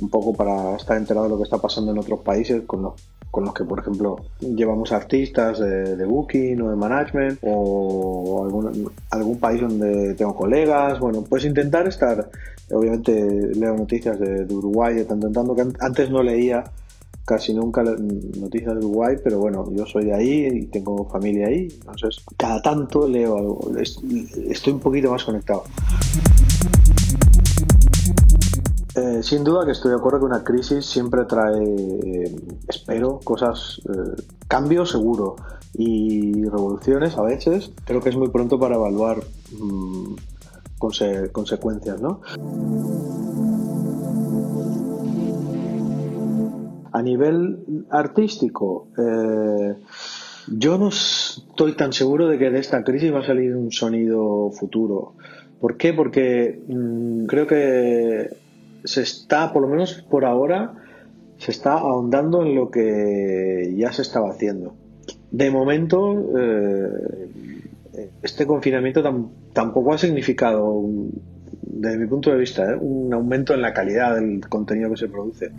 un 0.00 0.08
poco 0.08 0.34
para 0.34 0.76
estar 0.76 0.96
enterado 0.96 1.26
de 1.26 1.30
lo 1.30 1.36
que 1.36 1.44
está 1.44 1.58
pasando 1.58 1.92
en 1.92 1.98
otros 1.98 2.20
países 2.20 2.62
con 2.66 2.82
los, 2.82 2.94
con 3.30 3.44
los 3.44 3.54
que, 3.54 3.64
por 3.64 3.80
ejemplo, 3.80 4.16
llevamos 4.40 4.92
artistas 4.92 5.58
de, 5.58 5.96
de 5.96 6.04
booking 6.04 6.60
o 6.62 6.70
de 6.70 6.76
management 6.76 7.38
o 7.42 8.42
algún, 8.44 8.90
algún 9.10 9.38
país 9.38 9.60
donde 9.60 10.14
tengo 10.14 10.34
colegas. 10.34 10.98
Bueno, 10.98 11.22
pues 11.28 11.44
intentar 11.44 11.86
estar 11.86 12.28
Obviamente 12.70 13.12
leo 13.54 13.76
noticias 13.76 14.18
de, 14.18 14.44
Uruguay 14.52 14.94
de 14.94 15.04
tanto 15.04 15.26
en 15.26 15.32
tanto, 15.32 15.54
que 15.54 15.66
antes 15.80 16.10
no 16.10 16.22
leía 16.22 16.64
casi 17.24 17.54
nunca 17.54 17.82
noticias 17.82 18.72
de 18.72 18.78
Uruguay, 18.78 19.16
pero 19.22 19.38
bueno, 19.38 19.70
yo 19.72 19.86
soy 19.86 20.06
de 20.06 20.14
ahí 20.14 20.46
y 20.46 20.66
tengo 20.66 21.08
familia 21.08 21.46
ahí, 21.48 21.68
entonces 21.72 22.22
cada 22.36 22.60
tanto 22.60 23.08
leo 23.08 23.38
algo, 23.38 23.70
estoy 23.78 24.72
un 24.72 24.80
poquito 24.80 25.10
más 25.10 25.24
conectado. 25.24 25.64
Eh, 28.96 29.24
sin 29.24 29.42
duda 29.42 29.64
que 29.64 29.72
estoy 29.72 29.90
de 29.90 29.96
acuerdo 29.96 30.20
que 30.20 30.24
una 30.26 30.44
crisis 30.44 30.86
siempre 30.86 31.24
trae, 31.24 32.32
espero, 32.68 33.18
cosas, 33.24 33.80
eh, 33.88 34.22
cambios 34.46 34.90
seguro 34.90 35.34
y 35.76 36.44
revoluciones 36.44 37.18
a 37.18 37.22
veces. 37.22 37.72
Creo 37.84 38.00
que 38.00 38.10
es 38.10 38.16
muy 38.16 38.28
pronto 38.28 38.58
para 38.58 38.76
evaluar 38.76 39.20
consecuencias, 41.32 42.00
¿no? 42.00 42.20
A 46.92 47.02
nivel 47.02 47.86
artístico, 47.90 48.88
eh, 48.96 49.74
yo 50.46 50.78
no 50.78 50.88
estoy 50.88 51.74
tan 51.74 51.92
seguro 51.92 52.28
de 52.28 52.38
que 52.38 52.50
de 52.50 52.60
esta 52.60 52.84
crisis 52.84 53.12
va 53.12 53.20
a 53.20 53.26
salir 53.26 53.56
un 53.56 53.72
sonido 53.72 54.50
futuro. 54.50 55.14
¿Por 55.60 55.76
qué? 55.76 55.92
Porque 55.92 56.62
mm, 56.68 57.24
creo 57.24 57.46
que 57.46 58.28
se 58.84 59.02
está, 59.02 59.52
por 59.52 59.62
lo 59.62 59.68
menos 59.68 59.94
por 60.08 60.24
ahora, 60.24 60.74
se 61.38 61.50
está 61.50 61.72
ahondando 61.72 62.42
en 62.42 62.54
lo 62.54 62.70
que 62.70 63.74
ya 63.76 63.92
se 63.92 64.02
estaba 64.02 64.30
haciendo. 64.30 64.74
De 65.30 65.50
momento, 65.50 66.14
eh, 66.38 67.53
este 68.22 68.46
confinamiento 68.46 69.02
tampoco 69.52 69.92
ha 69.92 69.98
significado, 69.98 70.82
desde 71.62 71.98
mi 71.98 72.06
punto 72.06 72.30
de 72.30 72.38
vista, 72.38 72.72
eh, 72.72 72.76
un 72.76 73.12
aumento 73.12 73.54
en 73.54 73.62
la 73.62 73.72
calidad 73.72 74.16
del 74.16 74.40
contenido 74.48 74.90
que 74.90 74.96
se 74.96 75.08
produce. 75.08 75.50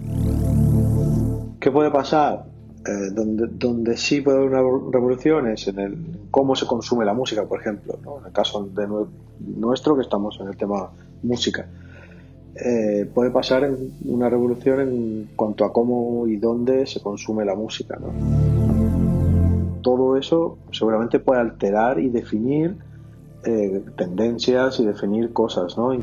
¿Qué 1.59 1.71
puede 1.71 1.91
pasar? 1.91 2.45
Eh, 2.87 3.11
donde, 3.11 3.97
sí 3.97 4.21
puede 4.21 4.37
haber 4.37 4.49
una 4.49 4.91
revolución 4.91 5.47
es 5.47 5.67
en 5.67 5.79
el 5.79 5.97
cómo 6.29 6.55
se 6.55 6.67
consume 6.67 7.03
la 7.03 7.15
música, 7.15 7.43
por 7.45 7.59
ejemplo, 7.59 7.97
en 8.19 8.27
el 8.27 8.31
caso 8.31 8.63
de 8.63 8.87
nuestro 9.39 9.95
que 9.95 10.03
estamos 10.03 10.37
en 10.39 10.49
el 10.49 10.57
tema 10.57 10.91
música. 11.23 11.67
Eh, 12.55 13.09
puede 13.11 13.31
pasar 13.31 13.69
una 14.05 14.29
revolución 14.29 14.81
en 14.81 15.29
cuanto 15.35 15.65
a 15.65 15.73
cómo 15.73 16.27
y 16.27 16.37
dónde 16.37 16.85
se 16.85 17.01
consume 17.01 17.43
la 17.43 17.55
música. 17.55 17.97
Todo 19.85 20.17
eso 20.17 20.57
seguramente 20.71 21.19
puede 21.19 21.41
alterar 21.41 21.99
y 21.99 22.09
definir 22.09 22.75
eh, 23.43 23.83
tendencias 23.95 24.79
y 24.79 24.85
definir 24.87 25.31
cosas. 25.31 25.77
¿no? 25.77 25.93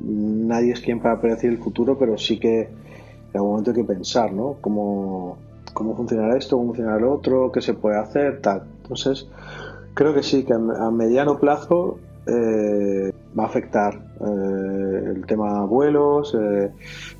Nadie 0.00 0.72
es 0.72 0.80
quien 0.80 1.00
para 1.00 1.20
predecir 1.20 1.50
el 1.50 1.58
futuro, 1.58 1.98
pero 1.98 2.16
sí 2.16 2.38
que 2.40 2.60
en 2.62 2.70
algún 3.34 3.50
momento 3.50 3.72
hay 3.72 3.76
que 3.76 3.84
pensar 3.84 4.32
¿no? 4.32 4.56
cómo, 4.62 5.36
cómo 5.74 5.94
funcionará 5.94 6.38
esto, 6.38 6.56
cómo 6.56 6.68
funcionará 6.68 6.98
lo 6.98 7.12
otro, 7.12 7.52
qué 7.52 7.60
se 7.60 7.74
puede 7.74 7.98
hacer, 7.98 8.40
tal. 8.40 8.62
Entonces, 8.80 9.28
creo 9.92 10.14
que 10.14 10.22
sí, 10.22 10.44
que 10.44 10.54
a 10.54 10.90
mediano 10.90 11.38
plazo 11.38 11.98
eh, 12.26 13.12
va 13.38 13.42
a 13.42 13.46
afectar 13.48 14.00
eh, 14.20 15.12
el 15.16 15.26
tema 15.26 15.64
vuelos, 15.64 16.36
eh, 16.40 16.70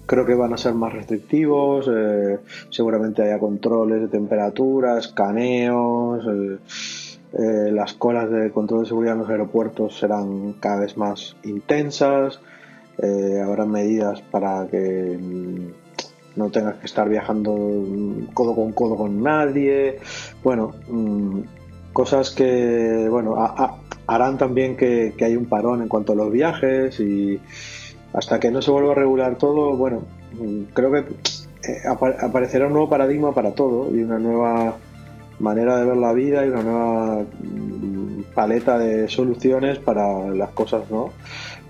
creo 0.07 0.25
que 0.25 0.35
van 0.35 0.53
a 0.53 0.57
ser 0.57 0.75
más 0.75 0.93
restrictivos, 0.93 1.91
eh, 1.93 2.39
seguramente 2.71 3.23
haya 3.23 3.39
controles 3.39 4.01
de 4.01 4.09
temperatura, 4.09 4.99
escaneos, 4.99 6.25
las 7.37 7.95
colas 7.95 8.31
de 8.31 8.53
control 8.53 8.83
de 8.83 8.87
seguridad 8.87 9.15
en 9.15 9.21
los 9.21 9.29
aeropuertos 9.29 9.99
serán 9.99 10.53
cada 10.61 10.81
vez 10.81 10.97
más 10.97 11.37
intensas, 11.43 12.41
habrá 13.45 13.67
medidas 13.67 14.23
para 14.23 14.69
que 14.69 15.19
mm, 15.21 16.39
no 16.39 16.51
tengas 16.51 16.77
que 16.77 16.87
estar 16.87 17.09
viajando 17.09 17.53
codo 18.35 18.55
con 18.55 18.73
codo 18.73 18.97
con 18.97 19.21
nadie, 19.21 19.99
bueno, 20.45 20.75
mm, 20.89 21.41
cosas 21.93 22.31
que, 22.33 23.09
bueno, 23.09 23.37
a, 23.37 23.79
harán 24.07 24.39
también 24.39 24.77
que, 24.77 25.15
que 25.17 25.25
haya 25.25 25.39
un 25.39 25.47
parón 25.47 25.83
en 25.83 25.89
cuanto 25.89 26.13
a 26.13 26.17
los 26.17 26.31
viajes 26.31 27.01
y 27.01 27.41
hasta 28.13 28.39
que 28.39 28.51
no 28.51 28.63
se 28.63 28.71
vuelva 28.71 28.93
a 28.93 28.95
regular 28.95 29.37
todo, 29.37 29.77
bueno, 29.77 30.03
creo 30.73 30.93
que 30.93 30.99
eh, 30.99 31.83
aparecerá 32.21 32.67
un 32.67 32.73
nuevo 32.75 32.89
paradigma 32.89 33.33
para 33.33 33.53
todo 33.53 33.95
y 33.95 34.03
una 34.03 34.19
nueva 34.19 34.77
manera 35.41 35.79
de 35.79 35.85
ver 35.85 35.97
la 35.97 36.13
vida 36.13 36.47
y 36.47 36.51
una 36.51 36.63
nueva 36.63 37.23
mm, 37.23 38.23
paleta 38.35 38.79
de 38.79 39.09
soluciones 39.09 39.79
para 39.79 40.29
las 40.29 40.51
cosas, 40.51 40.89
¿no? 40.91 41.11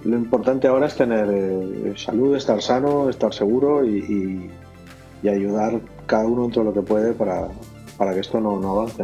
Lo 0.04 0.16
importante 0.16 0.68
ahora 0.68 0.86
es 0.86 0.96
tener 0.96 1.28
eh, 1.32 1.94
salud, 1.96 2.36
estar 2.36 2.60
sano, 2.60 3.08
estar 3.08 3.32
seguro 3.32 3.84
y, 3.84 4.50
ayudar 5.24 5.80
cada 6.04 6.26
uno 6.26 6.44
en 6.44 6.50
todo 6.50 6.64
lo 6.64 6.74
que 6.74 6.82
puede 6.82 7.14
para, 7.14 7.48
para 7.96 8.12
que 8.12 8.20
esto 8.20 8.40
no, 8.40 8.60
no 8.60 8.72
avance 8.72 9.02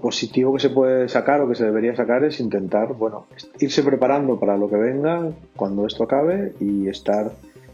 positivo 0.00 0.54
que 0.54 0.60
se 0.60 0.70
puede 0.70 1.08
sacar 1.08 1.40
o 1.40 1.48
que 1.48 1.54
se 1.54 1.64
debería 1.64 1.94
sacar 1.94 2.24
es 2.24 2.40
intentar, 2.40 2.94
bueno, 2.94 3.26
irse 3.58 3.82
preparando 3.82 4.38
para 4.38 4.56
lo 4.56 4.68
que 4.68 4.76
venga 4.76 5.30
cuando 5.56 5.86
esto 5.86 6.04
acabe 6.04 6.54
y 6.60 6.88
estar, 6.88 7.32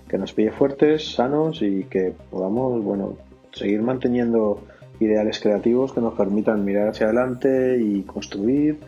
que 0.09 0.19
nos 0.19 0.33
pille 0.33 0.53
fuertes, 0.53 1.15
sanos 1.15 1.63
y 1.63 1.85
que 1.85 2.13
podamos, 2.31 2.83
bueno, 2.83 3.17
seguir 3.53 3.83
manteniendo 3.83 4.61
ideales 5.01 5.41
creativos 5.41 5.93
que 5.93 6.01
nos 6.01 6.15
permitan 6.15 6.65
mirar 6.65 6.89
hacia 6.89 7.07
adelante 7.07 7.79
y 7.81 8.03
construir 8.03 8.79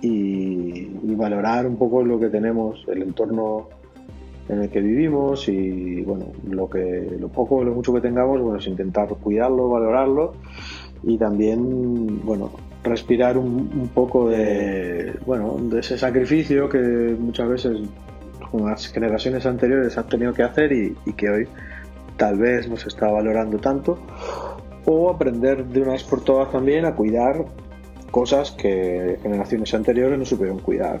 y, 0.00 1.14
valorar 1.16 1.66
un 1.66 1.76
poco 1.76 2.04
lo 2.04 2.20
que 2.20 2.28
tenemos, 2.28 2.84
el 2.86 3.02
entorno 3.02 3.68
en 4.48 4.62
el 4.62 4.70
que 4.70 4.80
vivimos 4.80 5.48
y 5.48 6.02
bueno, 6.02 6.26
lo 6.48 6.70
que 6.70 7.16
lo 7.18 7.28
poco 7.28 7.56
o 7.56 7.64
lo 7.64 7.74
mucho 7.74 7.92
que 7.92 8.00
tengamos, 8.00 8.40
bueno, 8.40 8.58
es 8.58 8.66
intentar 8.68 9.08
cuidarlo, 9.08 9.68
valorarlo 9.68 10.34
y 11.02 11.18
también, 11.18 12.24
bueno, 12.24 12.50
respirar 12.82 13.36
un, 13.36 13.90
poco 13.94 14.28
de, 14.28 15.18
bueno, 15.26 15.56
de 15.58 15.80
ese 15.80 15.98
sacrificio 15.98 16.68
que 16.68 16.78
muchas 16.78 17.48
veces 17.48 17.78
las 18.52 18.86
generaciones 18.88 19.44
anteriores 19.46 19.96
han 19.98 20.08
tenido 20.08 20.32
que 20.32 20.42
hacer 20.42 20.72
y, 20.72 20.94
que 21.16 21.28
hoy 21.28 21.48
tal 22.16 22.38
vez 22.38 22.68
no 22.68 22.76
se 22.76 22.88
está 22.88 23.08
valorando 23.08 23.58
tanto. 23.58 23.98
O 24.86 25.10
aprender 25.10 25.66
de 25.66 25.82
una 25.82 25.92
vez 25.92 26.04
por 26.04 26.24
todas 26.24 26.50
también 26.50 26.86
a 26.86 26.94
cuidar 26.94 27.44
cosas 28.10 28.52
que 28.52 29.18
generaciones 29.22 29.74
anteriores 29.74 30.18
no 30.18 30.24
supieron 30.24 30.60
cuidar. 30.60 31.00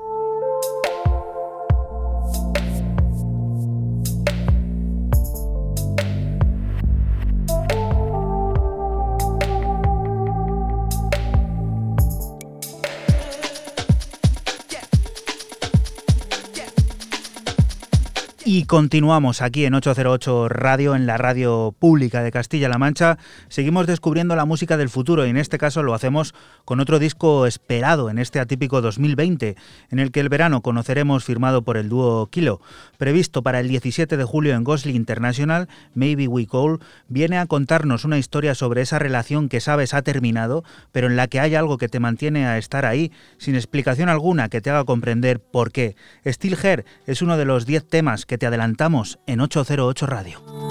Y 18.53 18.65
continuamos 18.65 19.41
aquí 19.41 19.63
en 19.63 19.75
808 19.75 20.49
Radio, 20.49 20.93
en 20.93 21.05
la 21.05 21.15
radio 21.15 21.73
pública 21.79 22.21
de 22.21 22.31
Castilla-La 22.31 22.77
Mancha. 22.77 23.17
Seguimos 23.47 23.87
descubriendo 23.87 24.35
la 24.35 24.43
música 24.43 24.75
del 24.75 24.89
futuro 24.89 25.25
y 25.25 25.29
en 25.29 25.37
este 25.37 25.57
caso 25.57 25.83
lo 25.83 25.93
hacemos 25.93 26.35
con 26.65 26.81
otro 26.81 26.99
disco 26.99 27.45
esperado 27.45 28.09
en 28.09 28.19
este 28.19 28.41
atípico 28.41 28.81
2020, 28.81 29.55
en 29.89 29.99
el 29.99 30.11
que 30.11 30.19
el 30.19 30.27
verano 30.27 30.59
conoceremos 30.59 31.23
firmado 31.23 31.61
por 31.61 31.77
el 31.77 31.87
dúo 31.87 32.27
Kilo. 32.27 32.59
Previsto 32.97 33.41
para 33.41 33.61
el 33.61 33.69
17 33.69 34.17
de 34.17 34.23
julio 34.25 34.53
en 34.53 34.65
Gosling 34.65 34.97
International, 34.97 35.69
Maybe 35.93 36.27
We 36.27 36.45
Call 36.45 36.79
viene 37.07 37.37
a 37.37 37.45
contarnos 37.45 38.03
una 38.03 38.17
historia 38.17 38.53
sobre 38.53 38.81
esa 38.81 38.99
relación 38.99 39.47
que 39.47 39.61
sabes 39.61 39.93
ha 39.93 40.01
terminado, 40.01 40.65
pero 40.91 41.07
en 41.07 41.15
la 41.15 41.27
que 41.27 41.39
hay 41.39 41.55
algo 41.55 41.77
que 41.77 41.87
te 41.87 42.01
mantiene 42.01 42.47
a 42.47 42.57
estar 42.57 42.85
ahí, 42.85 43.13
sin 43.37 43.55
explicación 43.55 44.09
alguna 44.09 44.49
que 44.49 44.59
te 44.59 44.71
haga 44.71 44.83
comprender 44.83 45.39
por 45.39 45.71
qué. 45.71 45.95
Steel 46.25 46.57
Hair 46.61 46.83
es 47.07 47.21
uno 47.21 47.37
de 47.37 47.45
los 47.45 47.65
10 47.65 47.87
temas 47.87 48.25
que 48.25 48.40
te 48.41 48.47
adelantamos 48.47 49.19
en 49.27 49.39
808 49.39 50.07
Radio. 50.07 50.70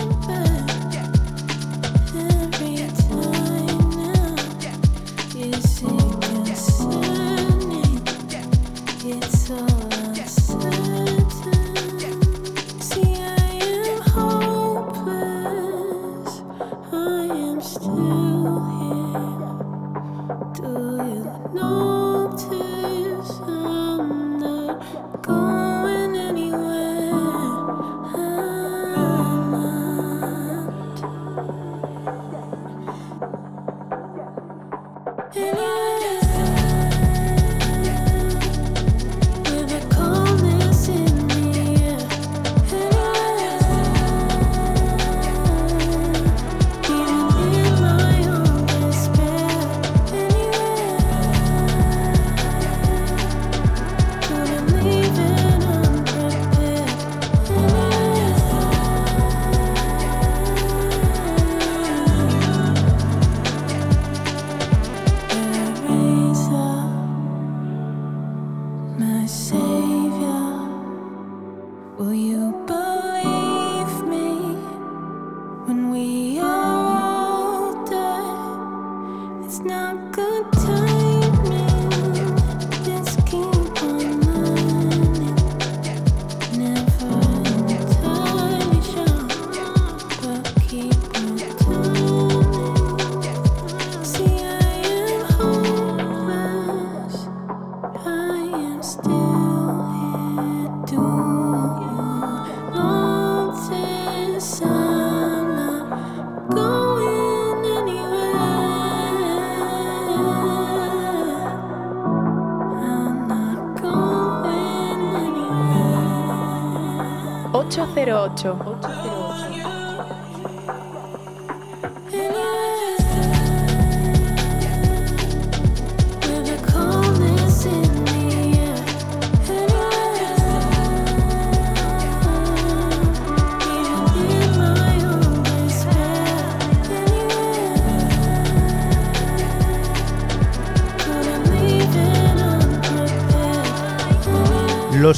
808. 118.42 118.89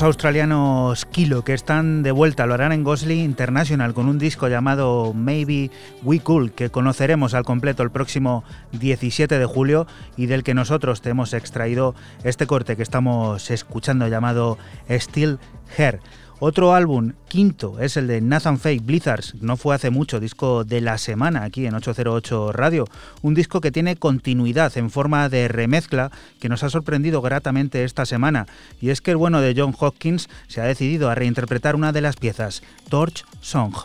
Australianos 0.03 1.07
Kilo, 1.07 1.45
que 1.45 1.55
están 1.55 2.03
de 2.03 2.11
vuelta, 2.11 2.47
lo 2.47 2.55
harán 2.55 2.73
en 2.73 2.83
Gosling 2.83 3.21
International 3.21 3.95
con 3.95 4.09
un 4.09 4.19
disco 4.19 4.49
llamado 4.49 5.15
Maybe 5.15 5.71
We 6.03 6.21
Cool, 6.21 6.53
que 6.53 6.71
conoceremos 6.71 7.35
al 7.35 7.45
completo 7.45 7.85
el 7.85 7.91
próximo 7.91 8.43
17 8.73 9.39
de 9.39 9.47
julio 9.47 9.87
y 10.17 10.27
del 10.27 10.43
que 10.43 10.55
nosotros 10.55 11.03
te 11.03 11.11
hemos 11.11 11.35
extraído 11.35 11.95
este 12.25 12.47
corte 12.47 12.77
que 12.77 12.83
estamos 12.83 13.51
escuchando 13.51 14.09
llamado 14.09 14.59
Still 14.91 15.39
Hair. 15.77 16.01
Otro 16.45 16.75
álbum, 16.75 17.13
quinto, 17.29 17.79
es 17.79 17.97
el 17.97 18.09
de 18.09 18.21
Nathan 18.21 18.59
Fake 18.59 18.85
Blizzards. 18.85 19.37
No 19.41 19.57
fue 19.57 19.77
hace 19.77 19.91
mucho, 19.91 20.19
disco 20.19 20.65
de 20.65 20.81
la 20.81 20.99
semana 20.99 21.45
aquí 21.45 21.67
en 21.67 21.75
808 21.77 22.51
Radio. 22.51 22.89
Un 23.23 23.35
disco 23.35 23.61
que 23.61 23.71
tiene 23.71 23.95
continuidad 23.95 24.77
en 24.77 24.91
forma 24.91 25.29
de 25.29 25.47
remezcla 25.47 26.11
que 26.41 26.49
nos 26.49 26.65
ha 26.65 26.69
sorprendido 26.69 27.23
gratamente 27.23 27.85
esta 27.85 28.07
semana. 28.07 28.49
Y 28.81 28.91
es 28.91 29.01
que 29.01 29.13
el 29.13 29.19
bueno 29.19 29.41
de 29.41 29.55
John 29.57 29.73
Hopkins 29.79 30.29
se 30.49 30.61
ha 30.61 30.65
decidido 30.65 31.11
a 31.11 31.15
reinterpretar 31.15 31.77
una 31.77 31.93
de 31.93 32.01
las 32.01 32.17
piezas, 32.17 32.65
Torch 32.89 33.25
Song. 33.41 33.77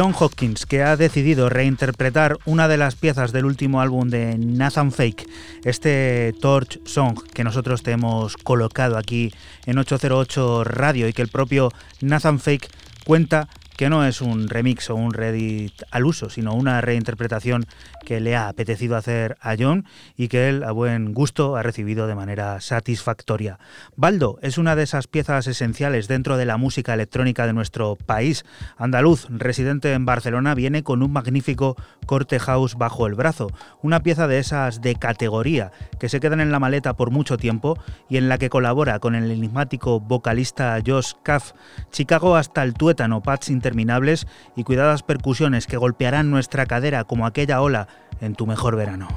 John 0.00 0.14
Hopkins, 0.18 0.64
que 0.64 0.82
ha 0.82 0.96
decidido 0.96 1.50
reinterpretar 1.50 2.38
una 2.46 2.68
de 2.68 2.78
las 2.78 2.94
piezas 2.96 3.32
del 3.32 3.44
último 3.44 3.82
álbum 3.82 4.08
de 4.08 4.38
Nathan 4.38 4.92
Fake, 4.92 5.28
este 5.62 6.34
Torch 6.40 6.80
Song 6.86 7.20
que 7.34 7.44
nosotros 7.44 7.82
te 7.82 7.90
hemos 7.90 8.38
colocado 8.38 8.96
aquí 8.96 9.30
en 9.66 9.76
808 9.76 10.64
Radio 10.64 11.06
y 11.06 11.12
que 11.12 11.20
el 11.20 11.28
propio 11.28 11.70
Nathan 12.00 12.40
Fake 12.40 12.70
cuenta 13.04 13.50
que 13.76 13.90
no 13.90 14.06
es 14.06 14.22
un 14.22 14.48
remix 14.48 14.88
o 14.88 14.94
un 14.94 15.12
Reddit 15.12 15.82
al 15.90 16.06
uso, 16.06 16.30
sino 16.30 16.54
una 16.54 16.80
reinterpretación 16.80 17.66
que 18.10 18.18
le 18.18 18.34
ha 18.34 18.48
apetecido 18.48 18.96
hacer 18.96 19.36
a 19.40 19.54
John 19.56 19.84
y 20.16 20.26
que 20.26 20.48
él, 20.48 20.64
a 20.64 20.72
buen 20.72 21.14
gusto, 21.14 21.54
ha 21.54 21.62
recibido 21.62 22.08
de 22.08 22.16
manera 22.16 22.60
satisfactoria. 22.60 23.60
Baldo 23.94 24.40
es 24.42 24.58
una 24.58 24.74
de 24.74 24.82
esas 24.82 25.06
piezas 25.06 25.46
esenciales 25.46 26.08
dentro 26.08 26.36
de 26.36 26.44
la 26.44 26.56
música 26.56 26.92
electrónica 26.92 27.46
de 27.46 27.52
nuestro 27.52 27.94
país. 27.94 28.44
Andaluz, 28.76 29.28
residente 29.30 29.92
en 29.92 30.06
Barcelona, 30.06 30.56
viene 30.56 30.82
con 30.82 31.04
un 31.04 31.12
magnífico 31.12 31.76
corte 32.06 32.40
house 32.40 32.74
bajo 32.74 33.06
el 33.06 33.14
brazo, 33.14 33.52
una 33.80 34.02
pieza 34.02 34.26
de 34.26 34.40
esas 34.40 34.80
de 34.80 34.96
categoría 34.96 35.70
que 36.00 36.08
se 36.08 36.18
quedan 36.18 36.40
en 36.40 36.50
la 36.50 36.58
maleta 36.58 36.94
por 36.94 37.12
mucho 37.12 37.36
tiempo 37.36 37.78
y 38.08 38.16
en 38.16 38.28
la 38.28 38.38
que 38.38 38.50
colabora 38.50 38.98
con 38.98 39.14
el 39.14 39.30
enigmático 39.30 40.00
vocalista 40.00 40.76
Josh 40.84 41.12
Caff. 41.22 41.52
Chicago 41.92 42.34
hasta 42.34 42.64
el 42.64 42.74
tuétano, 42.74 43.22
Pats 43.22 43.50
interminables 43.50 44.26
y 44.56 44.64
cuidadas 44.64 45.04
percusiones 45.04 45.68
que 45.68 45.76
golpearán 45.76 46.32
nuestra 46.32 46.66
cadera 46.66 47.04
como 47.04 47.24
aquella 47.24 47.60
ola 47.60 47.86
en 48.20 48.34
tu 48.34 48.46
mejor 48.46 48.76
verano. 48.76 49.08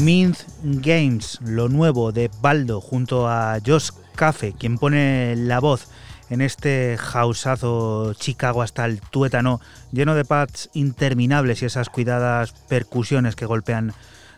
Games, 0.00 1.40
lo 1.44 1.68
nuevo 1.68 2.12
de 2.12 2.30
Baldo 2.40 2.80
junto 2.80 3.28
a 3.28 3.58
Josh 3.64 3.90
Cafe, 4.14 4.54
quien 4.56 4.78
pone 4.78 5.34
la 5.36 5.58
voz 5.58 5.88
en 6.30 6.40
este 6.40 6.96
houseazo 6.96 8.14
Chicago 8.14 8.62
hasta 8.62 8.84
el 8.84 9.00
tuétano, 9.00 9.60
lleno 9.90 10.14
de 10.14 10.24
pads 10.24 10.70
interminables 10.72 11.62
y 11.62 11.66
esas 11.66 11.88
cuidadas 11.88 12.52
percusiones 12.68 13.34
que 13.34 13.46
golpean 13.46 13.92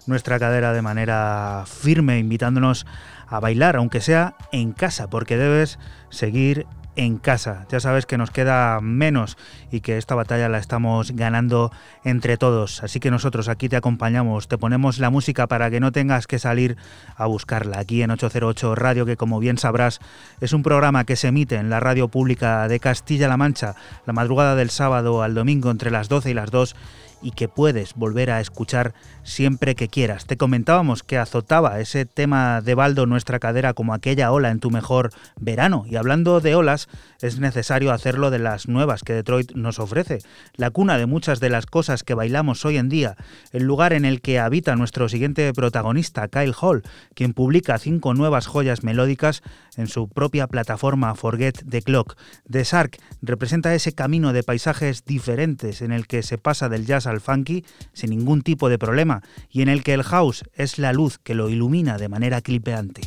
nuestra 0.07 0.39
cadera 0.39 0.73
de 0.73 0.81
manera 0.81 1.65
firme, 1.67 2.19
invitándonos 2.19 2.87
a 3.29 3.39
bailar, 3.39 3.77
aunque 3.77 4.01
sea 4.01 4.37
en 4.53 4.73
casa, 4.73 5.11
porque 5.11 5.37
debes 5.37 5.79
seguir 6.09 6.67
en 6.97 7.19
casa. 7.19 7.67
Ya 7.71 7.81
sabes 7.81 8.07
que 8.07 8.19
nos 8.19 8.31
queda 8.31 8.81
menos 8.81 9.37
y 9.71 9.81
que 9.81 9.97
esta 9.97 10.15
batalla 10.15 10.49
la 10.49 10.59
estamos 10.59 11.13
ganando 11.13 11.71
entre 12.05 12.37
todos. 12.37 12.83
Así 12.83 13.01
que 13.01 13.11
nosotros 13.11 13.49
aquí 13.49 13.69
te 13.69 13.77
acompañamos, 13.77 14.49
te 14.49 14.59
ponemos 14.59 14.99
la 14.99 15.11
música 15.11 15.47
para 15.47 15.71
que 15.71 15.81
no 15.81 15.93
tengas 15.93 16.27
que 16.27 16.39
salir 16.39 16.77
a 17.17 17.27
buscarla. 17.27 17.79
Aquí 17.79 18.03
en 18.03 18.11
808 18.11 18.75
Radio, 18.75 19.07
que 19.07 19.17
como 19.17 19.39
bien 19.39 19.59
sabrás 19.59 20.01
es 20.41 20.53
un 20.53 20.63
programa 20.63 21.05
que 21.05 21.17
se 21.17 21.29
emite 21.29 21.57
en 21.57 21.71
la 21.71 21.81
radio 21.81 22.09
pública 22.09 22.69
de 22.69 22.81
Castilla-La 22.81 23.37
Mancha 23.37 23.75
la 24.07 24.13
madrugada 24.13 24.55
del 24.55 24.71
sábado 24.71 25.23
al 25.23 25.35
domingo 25.35 25.71
entre 25.71 25.91
las 25.91 26.09
12 26.09 26.31
y 26.31 26.35
las 26.35 26.51
2 26.51 26.75
y 27.23 27.33
que 27.33 27.49
puedes 27.49 27.95
volver 27.95 28.31
a 28.31 28.41
escuchar 28.41 28.95
siempre 29.23 29.75
que 29.75 29.89
quieras. 29.89 30.27
Te 30.27 30.37
comentábamos 30.37 31.03
que 31.03 31.19
azotaba 31.19 31.81
ese 31.81 32.07
tema 32.07 32.61
de 32.61 32.75
baldo 32.75 33.07
nuestra 33.07 33.39
cadera 33.39 33.75
como 33.75 33.95
aquella 33.95 34.33
ola 34.33 34.51
en 34.51 34.61
tu 34.61 34.71
mejor 34.71 35.11
verano. 35.41 35.85
Y 35.89 35.97
hablando 35.97 36.41
de 36.41 36.55
olas, 36.55 36.89
es 37.21 37.39
necesario 37.39 37.93
hacerlo 37.93 38.31
de 38.31 38.39
las 38.39 38.69
nuevas 38.69 39.03
que 39.03 39.13
Detroit 39.13 39.53
nos 39.53 39.79
ofrece. 39.79 40.19
La 40.55 40.71
cuna 40.71 40.99
de 40.99 41.07
muchas 41.07 41.41
de 41.41 41.51
las 41.51 41.67
cosas 41.67 42.03
que 42.03 42.15
bailamos 42.15 42.65
hoy 42.65 42.77
en 42.77 42.89
día, 42.89 43.17
el 43.53 43.65
lugar 43.65 43.93
en 43.93 44.05
el 44.05 44.21
que 44.21 44.39
habita 44.39 44.77
nuestro 44.77 45.09
siguiente 45.09 45.53
protagonista, 45.53 46.29
Kyle 46.29 46.55
Hall, 46.59 46.83
quien 47.15 47.35
publica 47.35 47.79
cinco 47.79 48.15
nuevas 48.15 48.47
joyas 48.47 48.83
melódicas 48.83 49.43
en 49.77 49.87
su 49.87 50.09
propia 50.09 50.47
plataforma 50.47 51.15
Forget 51.15 51.63
the 51.69 51.83
Clock. 51.83 52.17
The 52.51 52.65
Sark 52.65 52.99
representa 53.23 53.75
ese 53.75 53.93
camino 53.93 54.33
de 54.33 54.43
paisajes 54.43 55.05
diferentes 55.05 55.83
en 55.83 55.93
el 55.93 56.07
que 56.07 56.23
se 56.23 56.39
pasa 56.39 56.69
del 56.69 56.87
jazz 56.87 57.07
al 57.11 57.21
funky 57.21 57.65
sin 57.93 58.11
ningún 58.11 58.43
tipo 58.43 58.69
de 58.69 58.79
problema 58.79 59.23
y 59.51 59.63
en 59.63 59.69
el 59.69 59.83
que 59.83 59.95
el 59.95 60.03
house 60.03 60.45
es 60.55 60.79
la 60.79 60.93
luz 60.93 61.19
que 61.19 61.35
lo 61.35 61.49
ilumina 61.49 61.99
de 61.99 62.09
manera 62.09 62.41
clipeante. 62.41 63.03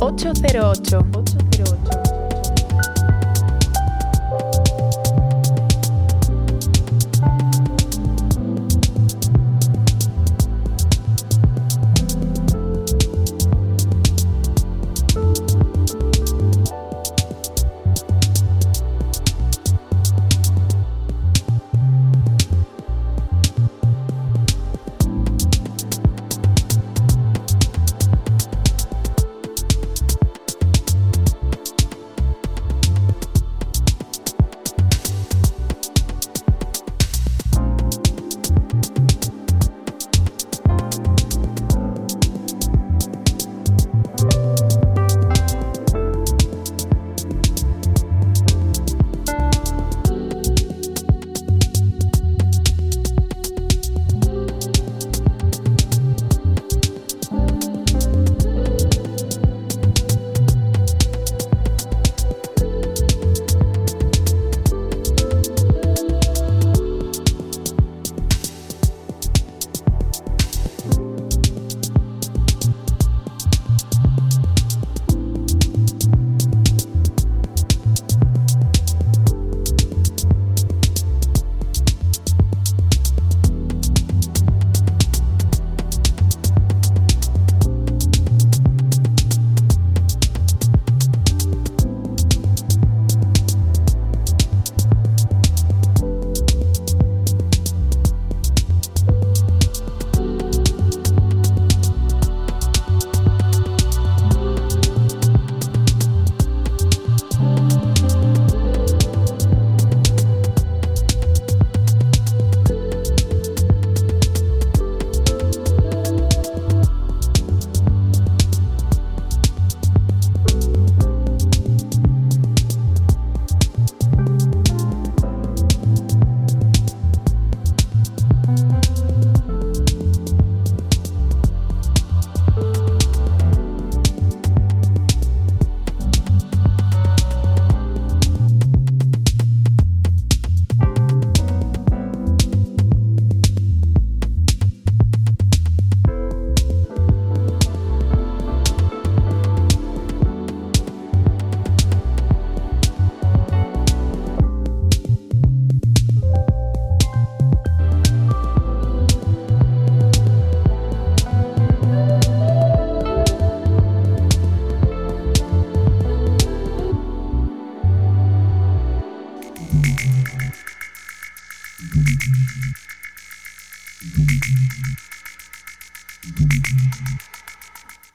808. 0.00 0.98
808. 1.12 2.43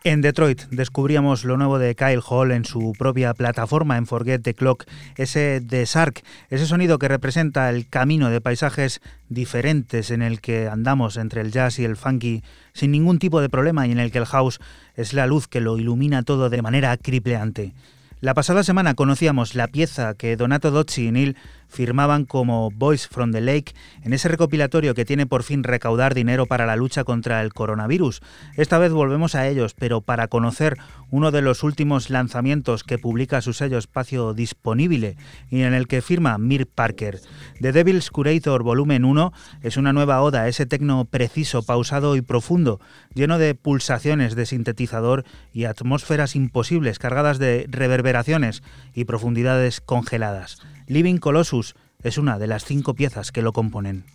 En 0.10 0.22
Detroit 0.22 0.64
descubríamos 0.72 1.46
lo 1.46 1.56
nuevo 1.56 1.78
de 1.78 1.94
Kyle 1.94 2.24
Hall 2.28 2.52
en 2.52 2.66
su 2.66 2.94
propia 2.98 3.36
plataforma 3.36 3.96
en 3.96 4.08
Forget 4.08 4.42
the 4.42 4.56
Clock, 4.56 4.86
ese 5.18 5.60
de 5.60 5.86
Sark, 5.86 6.24
ese 6.50 6.66
sonido 6.66 6.98
que 6.98 7.08
representa 7.08 7.70
el 7.70 7.88
camino 7.88 8.32
de 8.32 8.42
paisajes 8.42 9.02
diferentes 9.28 10.10
en 10.10 10.24
el 10.24 10.42
que 10.42 10.68
andamos 10.68 11.16
entre 11.16 11.42
el 11.42 11.52
jazz 11.52 11.78
y 11.78 11.86
el 11.86 11.96
funky 11.96 12.42
sin 12.74 12.90
ningún 12.90 13.20
tipo 13.20 13.40
de 13.40 13.50
problema 13.50 13.86
y 13.86 13.92
en 13.92 14.00
el 14.00 14.12
que 14.12 14.18
el 14.18 14.26
house 14.26 14.60
es 14.96 15.14
la 15.14 15.28
luz 15.28 15.48
que 15.48 15.62
lo 15.62 15.78
ilumina 15.78 16.24
todo 16.24 16.50
de 16.50 16.64
manera 16.64 16.98
cripleante. 16.98 17.76
La 18.20 18.34
pasada 18.34 18.64
semana 18.64 18.96
conocíamos 18.96 19.54
la 19.54 19.68
pieza 19.68 20.16
que 20.16 20.36
Donato 20.36 20.72
Dozzi 20.72 21.06
y 21.06 21.12
Neil 21.12 21.38
firmaban 21.70 22.26
como 22.26 22.72
Boys 22.72 23.08
from 23.08 23.32
the 23.32 23.42
Lake 23.42 23.74
en 24.04 24.14
ese 24.14 24.28
recopilatorio 24.28 24.94
que 24.94 25.06
tiene 25.06 25.26
por 25.26 25.44
fin 25.44 25.64
recaudar 25.64 26.14
dinero 26.14 26.48
para 26.48 26.66
la 26.66 26.76
lucha 26.76 27.04
contra 27.04 27.42
el 27.42 27.54
coronavirus. 27.54 28.22
Esta 28.58 28.78
vez 28.78 28.92
volvemos 28.92 29.36
a 29.36 29.48
ellos, 29.48 29.74
pero 29.74 30.02
para 30.02 30.28
conocer 30.28 30.78
uno 31.12 31.32
de 31.32 31.42
los 31.42 31.64
últimos 31.64 32.10
lanzamientos 32.10 32.84
que 32.84 32.98
publica 32.98 33.42
su 33.42 33.54
sello 33.54 33.78
Espacio 33.78 34.34
Disponible 34.34 35.16
y 35.50 35.62
en 35.62 35.74
el 35.74 35.88
que 35.88 36.02
firma 36.02 36.38
Mir 36.38 36.68
Parker. 36.68 37.20
The 37.62 37.72
Devil's 37.72 38.10
Curator 38.10 38.64
Volumen 38.64 39.06
1 39.06 39.32
es 39.62 39.78
una 39.78 39.94
nueva 39.94 40.22
oda 40.22 40.48
ese 40.48 40.66
tecno 40.66 41.06
preciso, 41.06 41.64
pausado 41.64 42.16
y 42.16 42.22
profundo, 42.22 42.80
lleno 43.14 43.38
de 43.38 43.56
pulsaciones 43.56 44.36
de 44.36 44.46
sintetizador 44.46 45.26
y 45.54 45.66
atmósferas 45.66 46.36
imposibles 46.36 47.00
cargadas 47.00 47.40
de 47.40 47.66
reverberaciones 47.70 48.64
y 48.94 49.06
profundidades 49.06 49.82
congeladas. 49.82 50.60
Living 50.90 51.18
Colossus 51.18 51.76
es 52.02 52.18
una 52.18 52.40
de 52.40 52.48
las 52.48 52.66
cinco 52.66 52.96
piezas 52.96 53.32
que 53.32 53.44
lo 53.44 53.54
componen. 53.54 54.06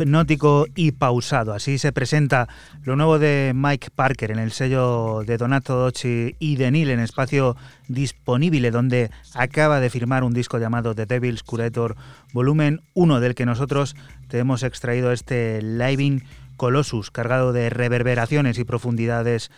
Hipnótico 0.04 0.68
y 0.76 0.92
pausado. 0.92 1.54
Así 1.54 1.78
se 1.78 1.92
presenta 1.92 2.48
lo 2.84 2.96
nuevo 2.96 3.20
de 3.20 3.54
Mike 3.56 3.90
Parker 3.96 4.32
en 4.32 4.40
el 4.40 4.52
sello 4.52 5.24
de 5.26 5.38
Donato 5.38 5.76
Docci 5.76 6.36
y 6.40 6.56
de 6.58 6.72
Neil 6.72 6.90
en 6.90 7.00
espacio 7.00 7.56
disponible, 7.88 8.72
donde 8.72 9.10
acaba 9.34 9.80
de 9.80 9.90
firmar 9.90 10.24
un 10.24 10.34
disco 10.34 10.58
llamado 10.58 10.96
The 10.96 11.06
Devil's 11.06 11.44
Curator 11.44 11.96
Volumen 12.34 12.82
1, 12.94 13.20
del 13.20 13.36
que 13.36 13.46
nosotros 13.46 13.96
te 14.28 14.40
hemos 14.40 14.64
extraído 14.64 15.12
este 15.12 15.62
Living 15.62 16.22
Colossus, 16.58 17.12
cargado 17.12 17.54
de 17.54 17.70
reverberaciones 17.70 18.58
y 18.60 18.64
profundidades 18.64 19.52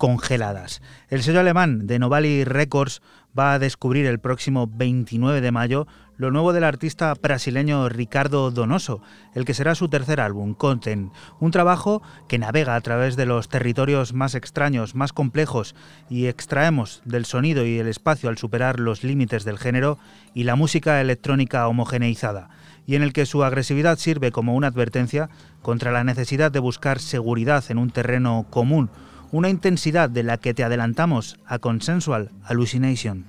congeladas. 0.00 0.80
El 1.10 1.22
sello 1.22 1.40
alemán 1.40 1.86
de 1.86 1.98
Novali 1.98 2.42
Records 2.44 3.02
va 3.38 3.52
a 3.52 3.58
descubrir 3.58 4.06
el 4.06 4.18
próximo 4.18 4.66
29 4.66 5.42
de 5.42 5.52
mayo 5.52 5.86
lo 6.16 6.30
nuevo 6.30 6.54
del 6.54 6.64
artista 6.64 7.12
brasileño 7.12 7.86
Ricardo 7.90 8.50
Donoso, 8.50 9.02
el 9.34 9.44
que 9.44 9.52
será 9.52 9.74
su 9.74 9.90
tercer 9.90 10.22
álbum, 10.22 10.54
Content, 10.54 11.12
un 11.38 11.50
trabajo 11.50 12.00
que 12.28 12.38
navega 12.38 12.76
a 12.76 12.80
través 12.80 13.14
de 13.16 13.26
los 13.26 13.50
territorios 13.50 14.14
más 14.14 14.34
extraños, 14.34 14.94
más 14.94 15.12
complejos 15.12 15.74
y 16.08 16.28
extraemos 16.28 17.02
del 17.04 17.26
sonido 17.26 17.66
y 17.66 17.78
el 17.78 17.86
espacio 17.86 18.30
al 18.30 18.38
superar 18.38 18.80
los 18.80 19.04
límites 19.04 19.44
del 19.44 19.58
género 19.58 19.98
y 20.32 20.44
la 20.44 20.56
música 20.56 20.98
electrónica 21.02 21.68
homogeneizada, 21.68 22.48
y 22.86 22.96
en 22.96 23.02
el 23.02 23.12
que 23.12 23.26
su 23.26 23.44
agresividad 23.44 23.98
sirve 23.98 24.32
como 24.32 24.54
una 24.54 24.68
advertencia 24.68 25.28
contra 25.60 25.92
la 25.92 26.04
necesidad 26.04 26.50
de 26.50 26.58
buscar 26.58 27.00
seguridad 27.00 27.64
en 27.68 27.76
un 27.76 27.90
terreno 27.90 28.46
común, 28.48 28.90
una 29.32 29.48
intensidad 29.48 30.10
de 30.10 30.22
la 30.22 30.38
que 30.38 30.54
te 30.54 30.64
adelantamos 30.64 31.38
a 31.46 31.58
Consensual 31.58 32.30
Hallucination. 32.44 33.24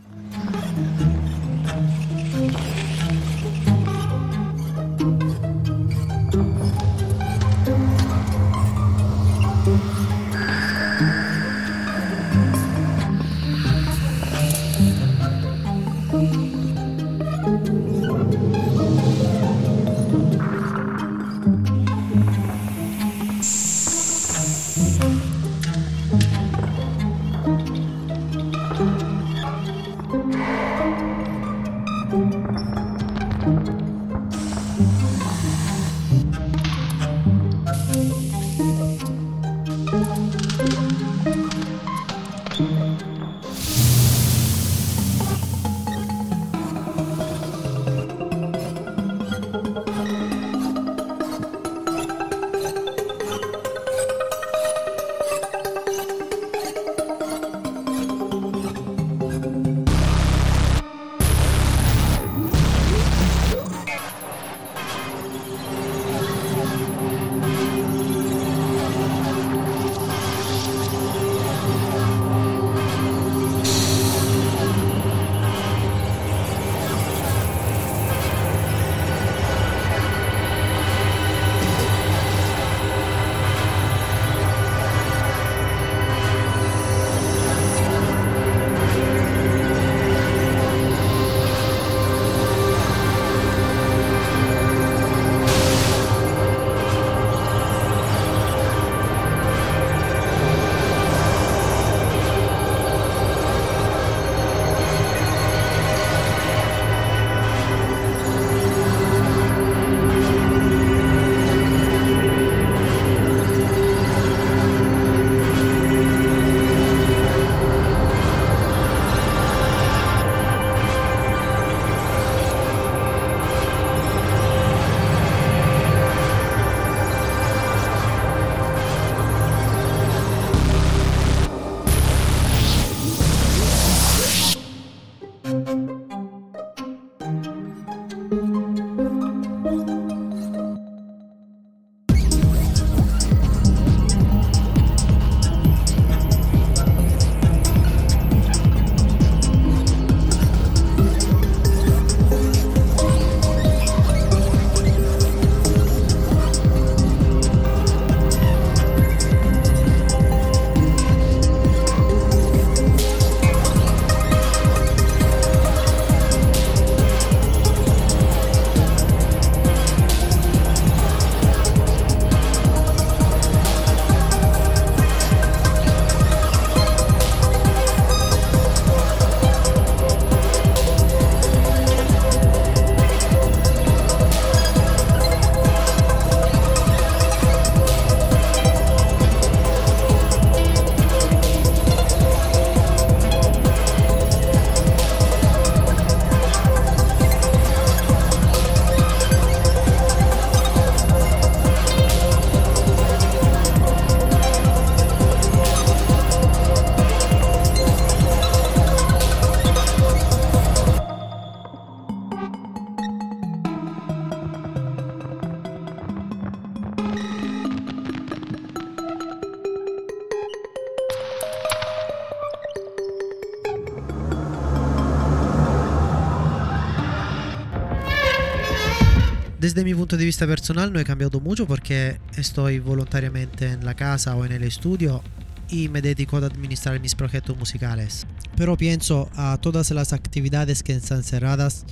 Desde 229.81 229.95
mi 229.95 229.97
punto 229.97 230.15
de 230.15 230.25
vista 230.25 230.45
personal 230.45 230.93
no 230.93 230.99
he 230.99 231.03
cambiado 231.03 231.39
mucho 231.39 231.65
porque 231.65 232.19
estoy 232.37 232.77
voluntariamente 232.77 233.65
en 233.65 233.83
la 233.83 233.95
casa 233.95 234.35
o 234.35 234.45
en 234.45 234.51
el 234.51 234.61
estudio 234.61 235.23
y 235.71 235.89
me 235.89 236.03
dedico 236.03 236.37
a 236.37 236.45
administrar 236.45 236.99
mis 236.99 237.15
proyectos 237.15 237.57
musicales. 237.57 238.27
Pero 238.55 238.77
pienso 238.77 239.31
a 239.33 239.57
todas 239.59 239.89
las 239.89 240.13
actividades 240.13 240.83
que 240.83 240.93
están 240.93 241.23
cerradas, 241.23 241.87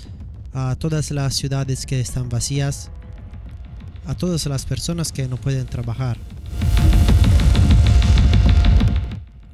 a 0.53 0.75
todas 0.75 1.09
las 1.09 1.33
ciudades 1.33 1.87
que 1.87 1.99
están 1.99 2.29
vacías, 2.29 2.91
a 4.05 4.13
todas 4.13 4.45
las 4.45 4.67
personas 4.67 5.11
que 5.11 5.27
no 5.27 5.37
pueden 5.37 5.65
trabajar. 5.65 6.19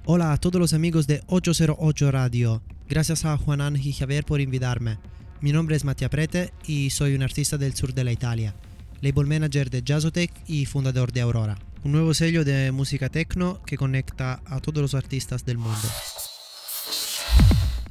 Hola 0.04 0.34
a 0.34 0.38
todos 0.38 0.60
los 0.60 0.74
amigos 0.74 1.08
de 1.08 1.24
808 1.28 2.12
Radio. 2.12 2.62
Gracias 2.90 3.24
a 3.24 3.38
Juan 3.38 3.62
Ángel 3.62 3.88
y 3.88 3.94
Javier 3.94 4.26
por 4.26 4.42
invitarme. 4.42 4.98
Mi 5.46 5.52
nombre 5.52 5.76
es 5.76 5.86
Mattia 5.86 6.10
Prete 6.10 6.52
y 6.66 6.90
soy 6.90 7.14
un 7.14 7.22
artista 7.22 7.60
del 7.60 7.76
sur 7.76 7.94
de 7.94 8.04
la 8.04 8.12
Italia, 8.12 8.56
label 9.02 9.28
manager 9.28 9.70
de 9.70 9.84
Jazzotech 9.84 10.32
y 10.48 10.66
fundador 10.66 11.12
de 11.12 11.22
Aurora, 11.22 11.60
un 11.84 11.92
nuevo 11.92 12.16
sello 12.16 12.44
de 12.44 12.72
música 12.72 13.10
techno 13.10 13.62
que 13.64 13.78
conecta 13.78 14.42
a 14.48 14.60
todos 14.60 14.82
los 14.82 14.96
artistas 14.96 15.46
del 15.46 15.60
mundo. 15.60 15.88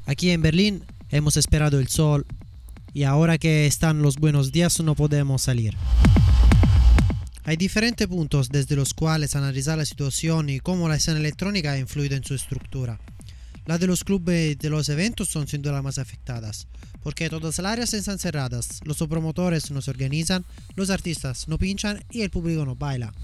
Aquí 0.05 0.31
en 0.31 0.43
Berlín 0.43 0.83
hemos 1.11 1.37
esperado 1.37 1.79
el 1.79 1.87
sol 1.87 2.27
y 2.93 3.05
ahora 3.05 3.39
que 3.39 3.67
están 3.67 4.03
los 4.03 4.17
buenos 4.17 4.51
días 4.51 4.81
no 4.81 4.97
podemos 4.97 5.43
salir. 5.43 5.77
Hay 7.45 7.57
diferentes 7.57 8.09
puntos 8.09 8.49
desde 8.49 8.75
los 8.75 8.95
cuales 8.95 9.37
analizar 9.37 9.79
la 9.79 9.85
situación 9.85 10.49
y 10.49 10.59
cómo 10.59 10.89
la 10.89 10.97
escena 10.97 11.21
electrónica 11.21 11.71
ha 11.71 11.79
influido 11.79 12.17
en 12.17 12.25
su 12.25 12.35
estructura. 12.35 12.99
La 13.67 13.79
de 13.79 13.87
los 13.87 14.05
clubes 14.05 14.53
y 14.53 14.55
de 14.57 14.69
los 14.69 14.89
eventos 14.91 15.29
son 15.29 15.49
sin 15.49 15.63
duda 15.63 15.73
las 15.73 15.83
más 15.83 15.99
afectadas, 15.99 16.67
porque 17.03 17.31
todas 17.31 17.59
las 17.59 17.73
áreas 17.73 17.95
están 17.95 18.19
cerradas, 18.19 18.81
los 18.85 18.99
promotores 18.99 19.71
no 19.71 19.81
se 19.81 19.91
organizan, 19.91 20.45
los 20.77 20.91
artistas 20.91 21.49
no 21.49 21.57
pinchan 21.57 22.05
y 22.11 22.21
el 22.21 22.31
público 22.31 22.67
no 22.67 22.77
baila. 22.77 23.15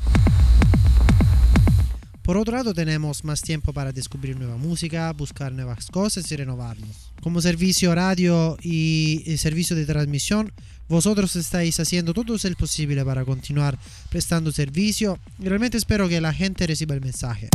Por 2.22 2.36
otro 2.36 2.56
lado 2.56 2.72
tenemos 2.72 3.24
más 3.24 3.42
tiempo 3.42 3.72
para 3.72 3.92
descubrir 3.92 4.38
nueva 4.38 4.56
música, 4.56 5.12
buscar 5.12 5.52
nuevas 5.52 5.86
cosas 5.88 6.30
y 6.30 6.36
renovarnos. 6.36 7.12
Como 7.20 7.42
servicio 7.42 7.94
radio 7.94 8.56
y 8.62 9.22
servicio 9.36 9.74
de 9.74 9.84
transmisión, 9.84 10.52
vosotros 10.88 11.36
estáis 11.36 11.78
haciendo 11.80 12.14
todo 12.14 12.36
el 12.42 12.56
posible 12.56 13.04
para 13.04 13.24
continuar 13.24 13.78
prestando 14.10 14.52
servicio 14.52 15.18
y 15.38 15.48
realmente 15.48 15.76
espero 15.76 16.08
que 16.08 16.20
la 16.20 16.32
gente 16.32 16.66
reciba 16.66 16.94
el 16.94 17.00
mensaje. 17.00 17.48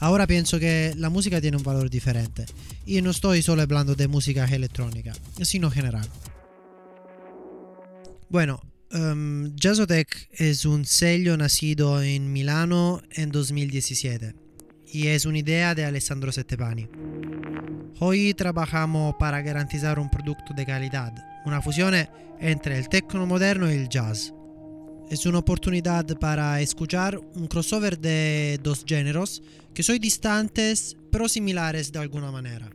Ahora 0.00 0.26
pienso 0.26 0.60
que 0.60 0.94
la 0.96 1.10
música 1.10 1.40
tiene 1.40 1.56
un 1.56 1.62
valor 1.62 1.90
diferente. 1.90 2.46
Y 2.86 3.02
no 3.02 3.10
estoy 3.10 3.42
solo 3.42 3.62
hablando 3.62 3.94
de 3.94 4.08
música 4.08 4.44
electrónica, 4.44 5.12
sino 5.42 5.70
general. 5.70 6.08
Bueno, 8.28 8.60
um, 8.92 9.54
Jazzotech 9.56 10.28
es 10.32 10.64
un 10.64 10.84
sello 10.84 11.36
nacido 11.36 12.02
en 12.02 12.32
Milano 12.32 13.02
en 13.10 13.30
2017 13.30 14.34
y 14.92 15.08
es 15.08 15.26
una 15.26 15.38
idea 15.38 15.74
de 15.74 15.84
Alessandro 15.84 16.30
Settepani. 16.30 16.88
Hoy 18.00 18.34
trabajamos 18.34 19.16
para 19.18 19.42
garantizar 19.42 19.98
un 19.98 20.10
producto 20.10 20.54
de 20.54 20.64
calidad, 20.64 21.12
una 21.44 21.60
fusión 21.60 21.94
entre 22.38 22.78
el 22.78 22.88
techno 22.88 23.26
moderno 23.26 23.70
y 23.70 23.74
el 23.74 23.88
jazz. 23.88 24.32
Es 25.10 25.24
una 25.24 25.38
oportunidad 25.38 26.04
para 26.18 26.60
escuchar 26.60 27.18
un 27.18 27.46
crossover 27.46 27.98
de 27.98 28.60
dos 28.62 28.84
géneros 28.86 29.42
que 29.72 29.82
son 29.82 29.98
distantes 29.98 30.96
pero 31.10 31.28
similares 31.28 31.90
de 31.90 31.98
alguna 31.98 32.30
manera. 32.30 32.68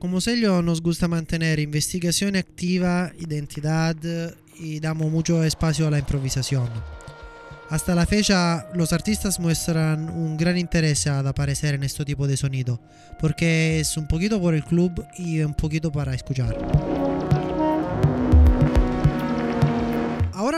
Como 0.00 0.20
sello 0.20 0.62
nos 0.62 0.82
gusta 0.82 1.06
mantener 1.06 1.60
investigación 1.60 2.34
activa, 2.34 3.12
identidad 3.20 3.96
y 4.58 4.80
damos 4.80 5.12
mucho 5.12 5.44
espacio 5.44 5.86
a 5.86 5.90
la 5.92 6.00
improvisación. 6.00 6.68
Hasta 7.68 7.94
la 7.94 8.06
fecha 8.06 8.66
los 8.74 8.92
artistas 8.92 9.38
muestran 9.38 10.10
un 10.10 10.36
gran 10.36 10.58
interés 10.58 11.06
al 11.06 11.24
aparecer 11.28 11.76
en 11.76 11.84
este 11.84 12.04
tipo 12.04 12.26
de 12.26 12.36
sonido, 12.36 12.80
porque 13.20 13.78
es 13.78 13.96
un 13.96 14.08
poquito 14.08 14.40
por 14.40 14.54
el 14.54 14.64
club 14.64 15.04
y 15.16 15.38
un 15.40 15.54
poquito 15.54 15.92
para 15.92 16.14
escuchar. 16.14 16.56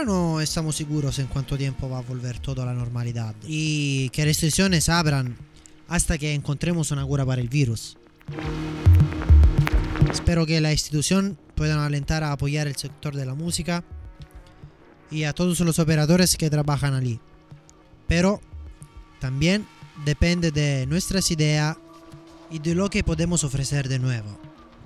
No 0.05 0.41
estamos 0.41 0.75
seguros 0.75 1.17
en 1.19 1.27
cuánto 1.27 1.57
tiempo 1.57 1.89
va 1.89 1.99
a 1.99 2.01
volver 2.01 2.37
todo 2.39 2.61
a 2.61 2.65
la 2.65 2.73
normalidad 2.73 3.35
y 3.47 4.09
qué 4.09 4.25
restricciones 4.25 4.89
abran 4.89 5.37
hasta 5.87 6.17
que 6.17 6.33
encontremos 6.33 6.91
una 6.91 7.05
cura 7.05 7.25
para 7.25 7.41
el 7.41 7.47
virus. 7.47 7.97
Espero 10.11 10.45
que 10.45 10.59
la 10.59 10.73
institución 10.73 11.37
puedan 11.55 11.79
alentar 11.79 12.21
a 12.23 12.33
apoyar 12.33 12.67
el 12.67 12.75
sector 12.75 13.15
de 13.15 13.25
la 13.25 13.33
música 13.33 13.85
y 15.09 15.23
a 15.23 15.31
todos 15.31 15.61
los 15.61 15.79
operadores 15.79 16.35
que 16.35 16.49
trabajan 16.49 16.93
allí. 16.93 17.21
Pero 18.05 18.41
también 19.21 19.65
depende 20.03 20.51
de 20.51 20.85
nuestras 20.85 21.31
ideas 21.31 21.77
y 22.51 22.59
de 22.59 22.75
lo 22.75 22.89
que 22.89 23.05
podemos 23.05 23.45
ofrecer 23.45 23.87
de 23.87 23.99
nuevo, 23.99 24.37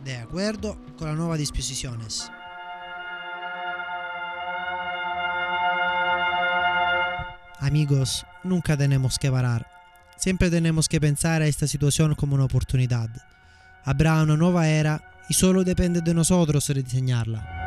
de 0.06 0.18
acuerdo 0.18 0.78
con 0.96 1.08
las 1.08 1.18
nuevas 1.18 1.40
disposiciones. 1.40 2.30
Amigos, 7.60 8.26
nunca 8.44 8.78
tenemos 8.78 9.18
que 9.18 9.32
parar. 9.32 9.66
Siempre 10.16 10.50
tenemos 10.50 10.88
que 10.88 11.02
pensar 11.02 11.42
a 11.42 11.48
esta 11.48 11.68
situación 11.68 12.16
como 12.16 12.36
una 12.36 12.46
oportunidad. 12.46 13.10
Habrá 13.84 14.22
una 14.22 14.38
nueva 14.38 14.68
era 14.68 15.02
y 15.30 15.34
solo 15.34 15.64
depende 15.64 16.02
de 16.02 16.14
nosotros 16.14 16.68
rediseñarla. 16.70 17.67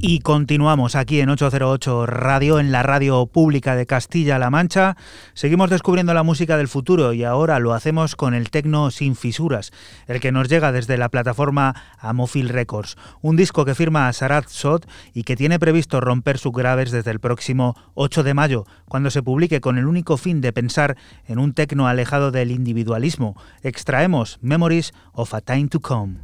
Y 0.00 0.20
continuamos 0.20 0.94
aquí 0.94 1.20
en 1.20 1.28
808 1.28 2.06
Radio, 2.06 2.60
en 2.60 2.70
la 2.70 2.84
radio 2.84 3.26
pública 3.26 3.74
de 3.74 3.84
Castilla-La 3.84 4.48
Mancha. 4.48 4.96
Seguimos 5.34 5.70
descubriendo 5.70 6.14
la 6.14 6.22
música 6.22 6.56
del 6.56 6.68
futuro 6.68 7.12
y 7.12 7.24
ahora 7.24 7.58
lo 7.58 7.74
hacemos 7.74 8.14
con 8.14 8.32
el 8.32 8.50
tecno 8.50 8.92
sin 8.92 9.16
fisuras, 9.16 9.72
el 10.06 10.20
que 10.20 10.30
nos 10.30 10.48
llega 10.48 10.70
desde 10.70 10.98
la 10.98 11.08
plataforma 11.08 11.74
Amofil 11.98 12.48
Records, 12.48 12.96
un 13.22 13.34
disco 13.36 13.64
que 13.64 13.74
firma 13.74 14.12
Sarat 14.12 14.48
Sot 14.48 14.88
y 15.14 15.24
que 15.24 15.34
tiene 15.34 15.58
previsto 15.58 16.00
romper 16.00 16.38
sus 16.38 16.52
graves 16.52 16.92
desde 16.92 17.10
el 17.10 17.18
próximo 17.18 17.74
8 17.94 18.22
de 18.22 18.34
mayo, 18.34 18.66
cuando 18.86 19.10
se 19.10 19.24
publique 19.24 19.60
con 19.60 19.78
el 19.78 19.86
único 19.86 20.16
fin 20.16 20.40
de 20.40 20.52
pensar 20.52 20.96
en 21.26 21.40
un 21.40 21.54
tecno 21.54 21.88
alejado 21.88 22.30
del 22.30 22.52
individualismo. 22.52 23.36
Extraemos 23.62 24.38
Memories 24.42 24.92
of 25.12 25.34
a 25.34 25.40
Time 25.40 25.66
to 25.68 25.80
Come. 25.80 26.18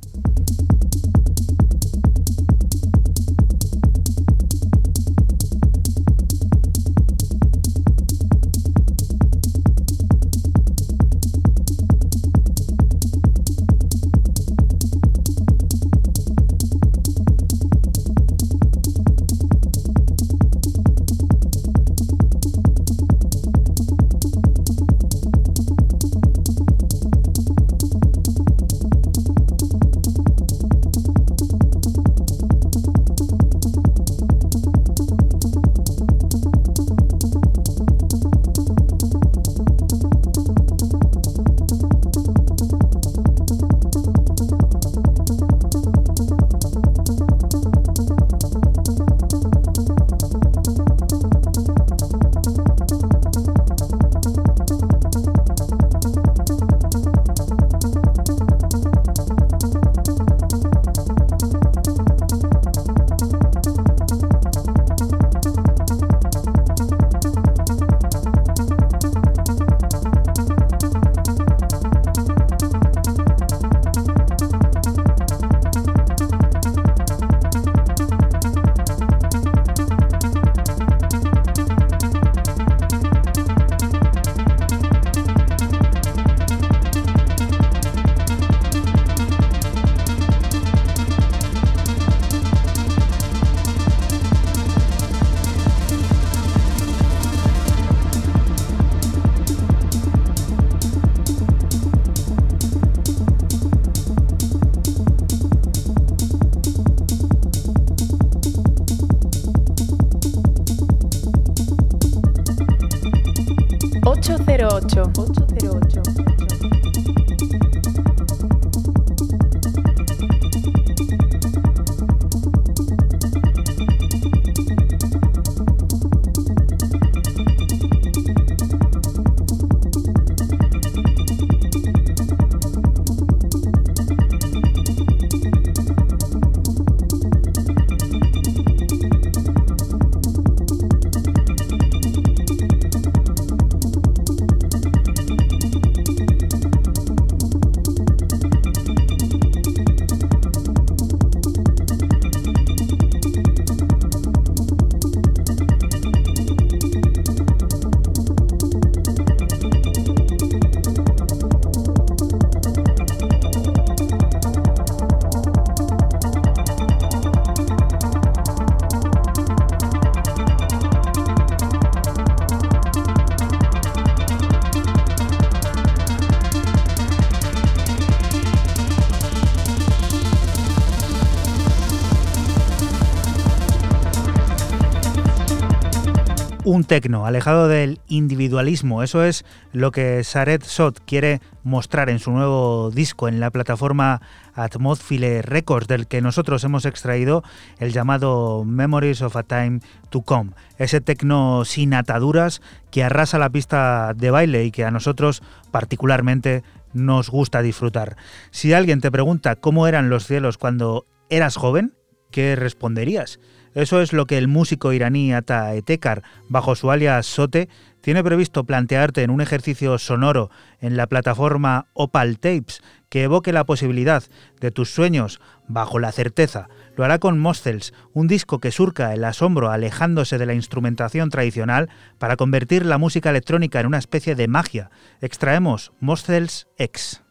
Un 186.75 186.83
tecno 186.83 187.25
alejado 187.25 187.69
del 187.69 188.01
individualismo. 188.09 189.05
Eso 189.05 189.23
es 189.23 189.45
lo 189.73 189.93
que 189.93 190.25
Saret 190.25 190.65
Sot 190.65 191.01
quiere 191.05 191.41
mostrar 191.63 192.11
en 192.11 192.19
su 192.19 192.33
nuevo 192.33 192.91
disco 192.91 193.29
en 193.29 193.39
la 193.39 193.53
plataforma 193.53 194.21
Atmosphere 194.55 195.43
Records, 195.43 195.87
del 195.87 196.09
que 196.09 196.21
nosotros 196.21 196.65
hemos 196.65 196.85
extraído 196.85 197.45
el 197.79 197.93
llamado 197.93 198.65
Memories 198.65 199.23
of 199.23 199.37
a 199.37 199.45
Time 199.45 199.81
to 200.11 200.23
Come. 200.23 200.51
Ese 200.77 201.01
tecno 201.01 201.65
sin 201.65 201.95
ataduras 201.95 202.61
que 202.91 203.05
arrasa 203.05 203.39
la 203.39 203.51
pista 203.51 204.13
de 204.15 204.33
baile 204.33 204.65
y 204.65 204.73
que 204.73 204.85
a 204.85 204.91
nosotros 204.91 205.45
particularmente 205.71 206.65
nos 206.93 207.31
gusta 207.31 207.63
disfrutar. 207.63 208.17
Si 208.51 208.73
alguien 208.73 209.01
te 209.01 209.13
pregunta 209.13 209.55
cómo 209.55 209.87
eran 209.87 210.11
los 210.11 210.27
cielos 210.27 210.59
cuando 210.59 211.07
eras 211.31 211.55
joven, 211.55 211.95
¿qué 212.33 212.57
responderías? 212.57 213.39
Eso 213.75 214.01
es 214.01 214.13
lo 214.13 214.27
que 214.27 214.39
el 214.39 214.49
músico 214.49 214.93
iraní 214.93 215.35
Ata 215.35 215.75
Etekar, 215.75 216.23
bajo 216.49 216.77
su 216.77 216.91
alias 216.91 217.27
Sote, 217.27 217.69
tiene 218.01 218.23
previsto 218.23 218.65
plantearte 218.65 219.23
en 219.23 219.31
un 219.31 219.41
ejercicio 219.41 219.99
sonoro 219.99 220.51
en 220.81 220.97
la 220.97 221.07
plataforma 221.07 221.87
Opal 221.95 222.39
Tapes 222.39 222.83
que 223.09 223.25
evoque 223.25 223.53
la 223.53 223.65
posibilidad 223.65 224.23
de 224.61 224.71
tus 224.71 224.91
sueños 224.91 225.41
bajo 225.67 225.99
la 225.99 226.13
certeza. 226.13 226.69
Lo 226.97 227.05
hará 227.05 227.19
con 227.19 227.39
Mostels, 227.39 227.95
un 228.13 228.29
disco 228.29 228.61
que 228.61 228.71
surca 228.71 229.13
el 229.13 229.25
asombro 229.25 229.71
alejándose 229.71 230.39
de 230.39 230.47
la 230.47 230.55
instrumentación 230.55 231.31
tradicional 231.31 231.89
para 232.19 232.37
convertir 232.37 232.87
la 232.87 232.99
música 232.99 233.31
electrónica 233.31 233.81
en 233.81 233.87
una 233.87 233.99
especie 233.99 234.35
de 234.35 234.49
magia. 234.49 234.91
Extraemos 235.21 235.93
Mostels 235.99 236.69
X. 236.77 237.24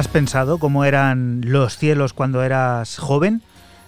¿Has 0.00 0.08
pensado 0.08 0.56
cómo 0.56 0.86
eran 0.86 1.42
los 1.44 1.76
cielos 1.76 2.14
cuando 2.14 2.42
eras 2.42 2.96
joven? 2.96 3.42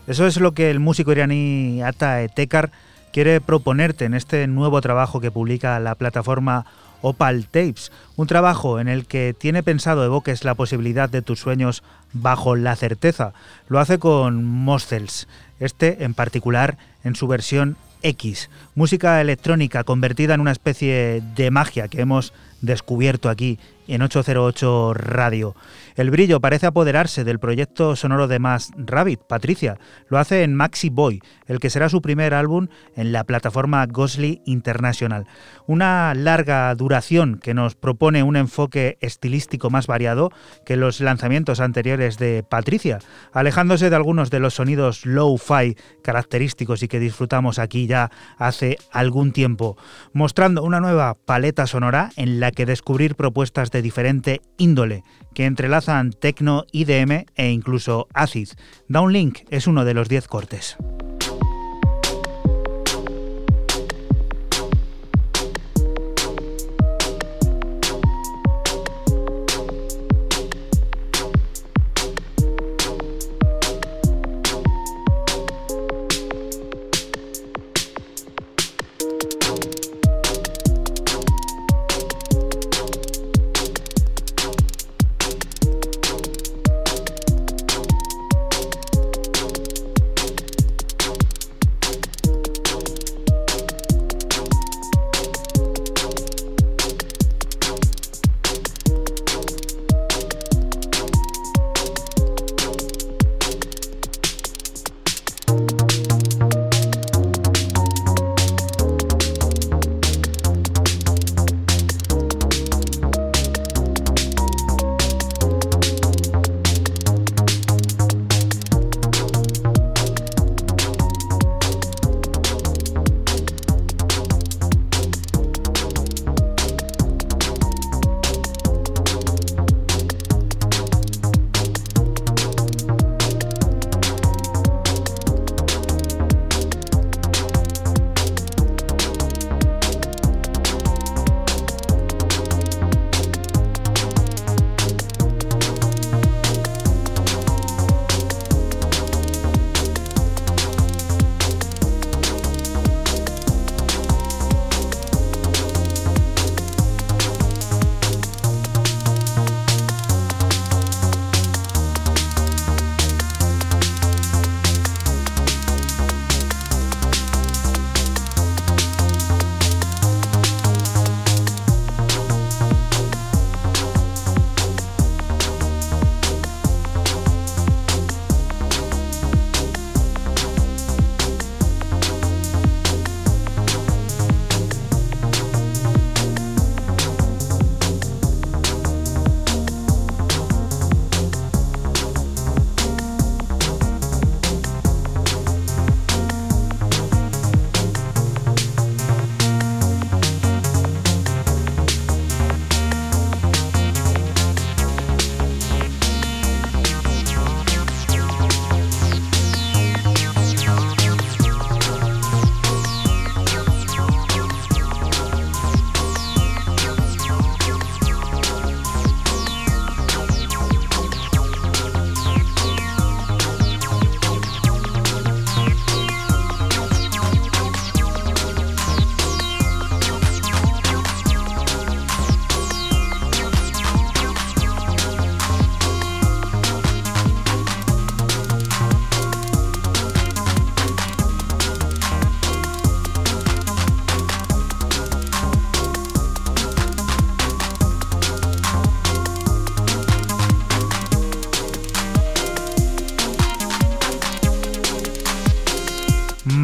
Eso 0.06 0.26
es 0.26 0.38
lo 0.38 0.52
que 0.52 0.70
el 0.70 0.78
músico 0.78 1.10
iraní 1.10 1.80
Ata 1.82 2.20
Etekar 2.20 2.70
quiere 3.14 3.40
proponerte 3.40 4.04
en 4.04 4.12
este 4.12 4.46
nuevo 4.46 4.82
trabajo 4.82 5.22
que 5.22 5.30
publica 5.30 5.80
la 5.80 5.94
plataforma 5.94 6.66
Opal 7.00 7.46
Tapes, 7.46 7.92
un 8.16 8.26
trabajo 8.26 8.78
en 8.78 8.88
el 8.88 9.06
que 9.06 9.34
tiene 9.36 9.62
pensado 9.62 10.04
evoques 10.04 10.44
la 10.44 10.54
posibilidad 10.54 11.08
de 11.08 11.22
tus 11.22 11.40
sueños 11.40 11.82
bajo 12.12 12.56
la 12.56 12.76
certeza. 12.76 13.32
Lo 13.68 13.80
hace 13.80 13.98
con 13.98 14.44
Mostels, 14.44 15.28
este 15.60 16.04
en 16.04 16.12
particular 16.12 16.76
en 17.04 17.16
su 17.16 17.26
versión 17.26 17.78
X, 18.02 18.50
música 18.74 19.18
electrónica 19.22 19.82
convertida 19.82 20.34
en 20.34 20.42
una 20.42 20.52
especie 20.52 21.22
de 21.34 21.50
magia 21.50 21.88
que 21.88 22.02
hemos 22.02 22.34
descubierto 22.60 23.28
aquí 23.28 23.58
en 23.88 24.02
808 24.02 24.94
Radio. 24.94 25.54
El 25.94 26.10
brillo 26.10 26.40
parece 26.40 26.66
apoderarse 26.66 27.24
del 27.24 27.38
proyecto 27.38 27.96
sonoro 27.96 28.28
de 28.28 28.38
Mass 28.38 28.70
Rabbit, 28.76 29.20
Patricia. 29.28 29.78
Lo 30.08 30.18
hace 30.18 30.42
en 30.42 30.54
Maxi 30.54 30.88
Boy, 30.88 31.20
el 31.46 31.58
que 31.58 31.68
será 31.68 31.88
su 31.88 32.00
primer 32.00 32.32
álbum 32.32 32.68
en 32.96 33.12
la 33.12 33.24
plataforma 33.24 33.84
Ghostly 33.86 34.40
International. 34.46 35.26
Una 35.66 36.14
larga 36.14 36.74
duración 36.74 37.38
que 37.38 37.52
nos 37.52 37.74
propone 37.74 38.22
un 38.22 38.36
enfoque 38.36 38.96
estilístico 39.00 39.68
más 39.68 39.86
variado 39.86 40.30
que 40.64 40.76
los 40.76 41.00
lanzamientos 41.00 41.60
anteriores 41.60 42.18
de 42.18 42.42
Patricia, 42.42 42.98
alejándose 43.32 43.90
de 43.90 43.96
algunos 43.96 44.30
de 44.30 44.40
los 44.40 44.54
sonidos 44.54 45.04
low-fi 45.04 45.76
característicos 46.02 46.82
y 46.82 46.88
que 46.88 47.00
disfrutamos 47.00 47.58
aquí 47.58 47.86
ya 47.86 48.10
hace 48.38 48.78
algún 48.92 49.32
tiempo, 49.32 49.76
mostrando 50.12 50.62
una 50.62 50.80
nueva 50.80 51.14
paleta 51.14 51.66
sonora 51.66 52.10
en 52.16 52.40
la 52.40 52.50
que 52.50 52.66
descubrir 52.66 53.14
propuestas 53.14 53.70
de 53.70 53.82
diferente 53.82 54.40
índole 54.56 55.02
que 55.34 55.46
entrelazan 55.46 55.81
techno, 56.18 56.64
IDM 56.72 57.26
e 57.34 57.50
incluso 57.50 58.08
acid. 58.14 58.48
Downlink 58.88 59.40
es 59.50 59.66
uno 59.66 59.84
de 59.84 59.94
los 59.94 60.08
10 60.08 60.28
cortes. 60.28 60.76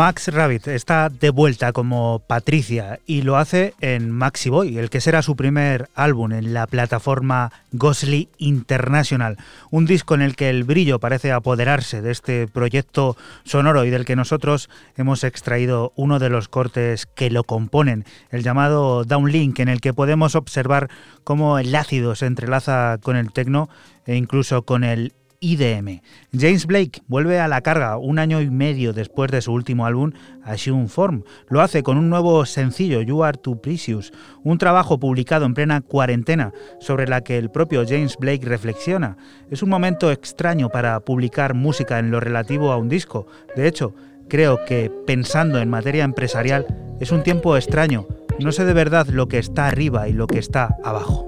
Max 0.09 0.29
Rabbit 0.29 0.69
está 0.69 1.11
de 1.11 1.29
vuelta 1.29 1.75
como 1.75 2.23
Patricia 2.27 2.99
y 3.05 3.21
lo 3.21 3.37
hace 3.37 3.75
en 3.83 4.11
Maxi 4.11 4.49
Boy, 4.49 4.79
el 4.79 4.89
que 4.89 5.03
será 5.03 5.21
su 5.21 5.37
primer 5.37 5.91
álbum 5.95 6.33
en 6.33 6.55
la 6.55 6.67
plataforma 6.67 7.53
Ghostly 7.73 8.31
International, 8.39 9.37
un 9.71 9.85
disco 9.85 10.15
en 10.15 10.23
el 10.23 10.35
que 10.35 10.49
el 10.49 10.65
brillo 10.65 10.99
parece 10.99 11.31
apoderarse 11.31 12.01
de 12.01 12.11
este 12.11 12.49
proyecto 12.49 13.19
sonoro 13.45 13.85
y 13.85 13.91
del 13.91 14.07
que 14.07 14.17
nosotros 14.17 14.71
hemos 14.97 15.25
extraído 15.25 15.93
uno 15.95 16.19
de 16.19 16.31
los 16.31 16.49
cortes 16.49 17.05
que 17.05 17.31
lo 17.31 17.45
componen, 17.45 18.07
el 18.31 18.43
llamado 18.43 19.05
Downlink, 19.05 19.59
en 19.59 19.69
el 19.69 19.83
que 19.83 19.93
podemos 19.93 20.37
observar 20.37 20.89
cómo 21.23 21.59
el 21.59 21.75
ácido 21.75 22.15
se 22.15 22.25
entrelaza 22.25 22.97
con 23.03 23.15
el 23.15 23.31
tecno 23.31 23.69
e 24.07 24.17
incluso 24.17 24.63
con 24.63 24.85
el 24.85 25.13
IDM. 25.41 26.01
James 26.33 26.67
Blake 26.67 27.03
vuelve 27.07 27.39
a 27.41 27.49
la 27.49 27.61
carga 27.61 27.97
un 27.97 28.19
año 28.19 28.41
y 28.41 28.51
medio 28.51 28.93
después 28.93 29.31
de 29.31 29.41
su 29.41 29.53
último 29.53 29.87
álbum, 29.87 30.13
Assume 30.43 30.89
Form. 30.89 31.23
Lo 31.49 31.61
hace 31.61 31.83
con 31.83 31.97
un 31.97 32.09
nuevo 32.09 32.45
sencillo, 32.47 33.03
You 33.03 33.23
Are 33.23 33.39
Too 33.39 33.61
Precious, 33.61 34.13
un 34.43 34.59
trabajo 34.59 34.99
publicado 34.99 35.47
en 35.47 35.55
plena 35.55 35.81
cuarentena 35.81 36.53
sobre 36.81 37.07
la 37.07 37.23
que 37.23 37.39
el 37.39 37.51
propio 37.51 37.85
James 37.87 38.17
Blake 38.19 38.47
reflexiona. 38.47 39.17
Es 39.51 39.63
un 39.63 39.69
momento 39.69 40.11
extraño 40.11 40.69
para 40.71 41.01
publicar 41.01 41.55
música 41.55 41.99
en 41.99 42.11
lo 42.11 42.21
relativo 42.21 42.73
a 42.73 42.77
un 42.77 42.89
disco. 42.89 43.27
De 43.55 43.69
hecho, 43.69 43.95
creo 44.29 44.65
que 44.65 44.91
pensando 45.07 45.59
en 45.59 45.71
materia 45.71 46.05
empresarial 46.05 46.67
es 47.01 47.13
un 47.13 47.23
tiempo 47.23 47.57
extraño. 47.57 48.07
No 48.41 48.53
sé 48.53 48.65
de 48.65 48.73
verdad 48.73 49.07
lo 49.09 49.29
que 49.29 49.39
está 49.39 49.67
arriba 49.67 50.09
y 50.09 50.13
lo 50.13 50.27
que 50.27 50.39
está 50.39 50.77
abajo. 50.85 51.28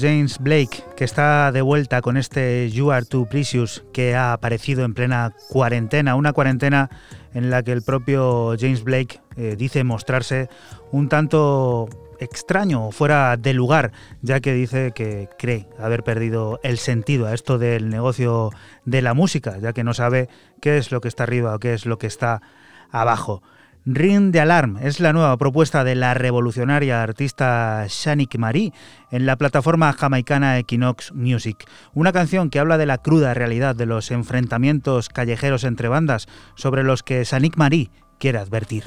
James 0.00 0.38
Blake 0.38 0.84
que 0.96 1.04
está 1.04 1.52
de 1.52 1.62
vuelta 1.62 2.00
con 2.02 2.16
este 2.16 2.70
You 2.70 2.90
Are 2.90 3.04
Too 3.04 3.26
Precious 3.26 3.84
que 3.92 4.14
ha 4.14 4.32
aparecido 4.32 4.84
en 4.84 4.94
plena 4.94 5.32
cuarentena, 5.48 6.14
una 6.14 6.32
cuarentena 6.32 6.90
en 7.34 7.50
la 7.50 7.62
que 7.62 7.72
el 7.72 7.82
propio 7.82 8.54
James 8.58 8.84
Blake 8.84 9.20
eh, 9.36 9.56
dice 9.56 9.84
mostrarse 9.84 10.48
un 10.92 11.08
tanto 11.08 11.88
extraño 12.20 12.88
o 12.88 12.92
fuera 12.92 13.36
de 13.36 13.54
lugar, 13.54 13.92
ya 14.22 14.40
que 14.40 14.52
dice 14.52 14.92
que 14.92 15.28
cree 15.38 15.66
haber 15.78 16.02
perdido 16.02 16.60
el 16.62 16.78
sentido 16.78 17.26
a 17.26 17.34
esto 17.34 17.58
del 17.58 17.88
negocio 17.88 18.50
de 18.84 19.02
la 19.02 19.14
música, 19.14 19.58
ya 19.58 19.72
que 19.72 19.84
no 19.84 19.94
sabe 19.94 20.28
qué 20.60 20.78
es 20.78 20.92
lo 20.92 21.00
que 21.00 21.08
está 21.08 21.24
arriba 21.24 21.54
o 21.54 21.58
qué 21.58 21.74
es 21.74 21.86
lo 21.86 21.98
que 21.98 22.06
está 22.06 22.42
abajo. 22.90 23.42
Ring 23.86 24.30
de 24.30 24.40
Alarm 24.40 24.76
es 24.82 25.00
la 25.00 25.14
nueva 25.14 25.36
propuesta 25.38 25.84
de 25.84 25.94
la 25.94 26.12
revolucionaria 26.12 27.02
artista 27.02 27.86
Shanik 27.88 28.36
Marie 28.36 28.74
en 29.10 29.24
la 29.24 29.36
plataforma 29.36 29.92
jamaicana 29.94 30.58
Equinox 30.58 31.12
Music. 31.14 31.64
Una 31.94 32.12
canción 32.12 32.50
que 32.50 32.58
habla 32.58 32.76
de 32.76 32.84
la 32.84 32.98
cruda 32.98 33.32
realidad 33.32 33.74
de 33.74 33.86
los 33.86 34.10
enfrentamientos 34.10 35.08
callejeros 35.08 35.64
entre 35.64 35.88
bandas 35.88 36.28
sobre 36.56 36.84
los 36.84 37.02
que 37.02 37.24
Shanik 37.24 37.56
Marie 37.56 37.90
quiere 38.18 38.38
advertir. 38.38 38.84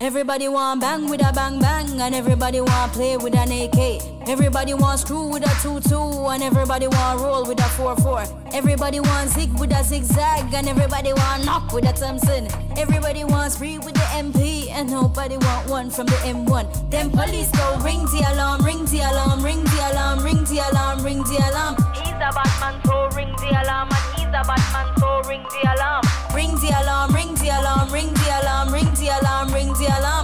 Everybody 0.00 0.48
bang 0.48 1.08
with 1.08 1.22
a 1.22 1.32
bang 1.32 1.60
bang, 1.60 2.00
and 2.00 2.14
everybody 2.14 2.60
play 2.92 3.16
with 3.16 3.34
an 3.36 3.52
AK. 3.52 4.23
Everybody 4.26 4.72
want 4.72 5.00
screw 5.00 5.26
with 5.26 5.44
a 5.44 5.54
2-2, 5.60 6.34
and 6.34 6.42
everybody 6.42 6.86
want 6.86 7.20
roll 7.20 7.44
with 7.44 7.60
a 7.60 7.68
4-4. 7.76 8.54
Everybody 8.54 8.98
want 9.00 9.28
zig 9.30 9.52
with 9.58 9.70
a 9.70 9.84
zigzag, 9.84 10.52
and 10.54 10.66
everybody 10.66 11.12
want 11.12 11.44
knock 11.44 11.72
with 11.72 11.86
a 11.86 11.92
Thompson. 11.92 12.48
Everybody 12.78 13.24
wants 13.24 13.58
free 13.58 13.76
with 13.78 13.92
the 13.92 14.06
MP, 14.16 14.70
and 14.70 14.90
nobody 14.90 15.36
want 15.36 15.68
one 15.68 15.90
from 15.90 16.06
the 16.06 16.16
M1. 16.24 16.90
Them 16.90 17.10
police 17.10 17.50
go 17.50 17.76
ring 17.84 18.04
the 18.06 18.24
alarm, 18.32 18.64
ring 18.64 18.86
the 18.86 19.00
alarm, 19.00 19.44
ring 19.44 19.62
the 19.62 19.90
alarm, 19.92 20.24
ring 20.24 20.42
the 20.44 20.58
alarm, 20.72 21.04
ring 21.04 21.22
the 21.24 21.36
alarm. 21.50 21.76
He's 21.92 22.16
a 22.16 22.32
Batman, 22.32 22.80
so 22.86 23.08
ring 23.14 23.34
the 23.36 23.50
alarm, 23.60 23.88
and 23.92 24.16
he's 24.16 24.28
a 24.28 24.42
Batman, 24.42 24.88
so 24.98 25.20
ring 25.28 25.44
the 25.52 25.72
alarm. 25.74 26.04
Ring 26.34 26.54
the 26.64 26.72
alarm, 26.80 27.14
ring 27.14 27.34
the 27.34 27.48
alarm, 27.60 27.92
ring 27.92 28.14
the 28.14 28.40
alarm, 28.40 28.72
ring 28.72 28.90
the 28.94 29.08
alarm, 29.20 29.52
ring 29.52 29.72
the 29.74 29.86
alarm. 29.98 30.23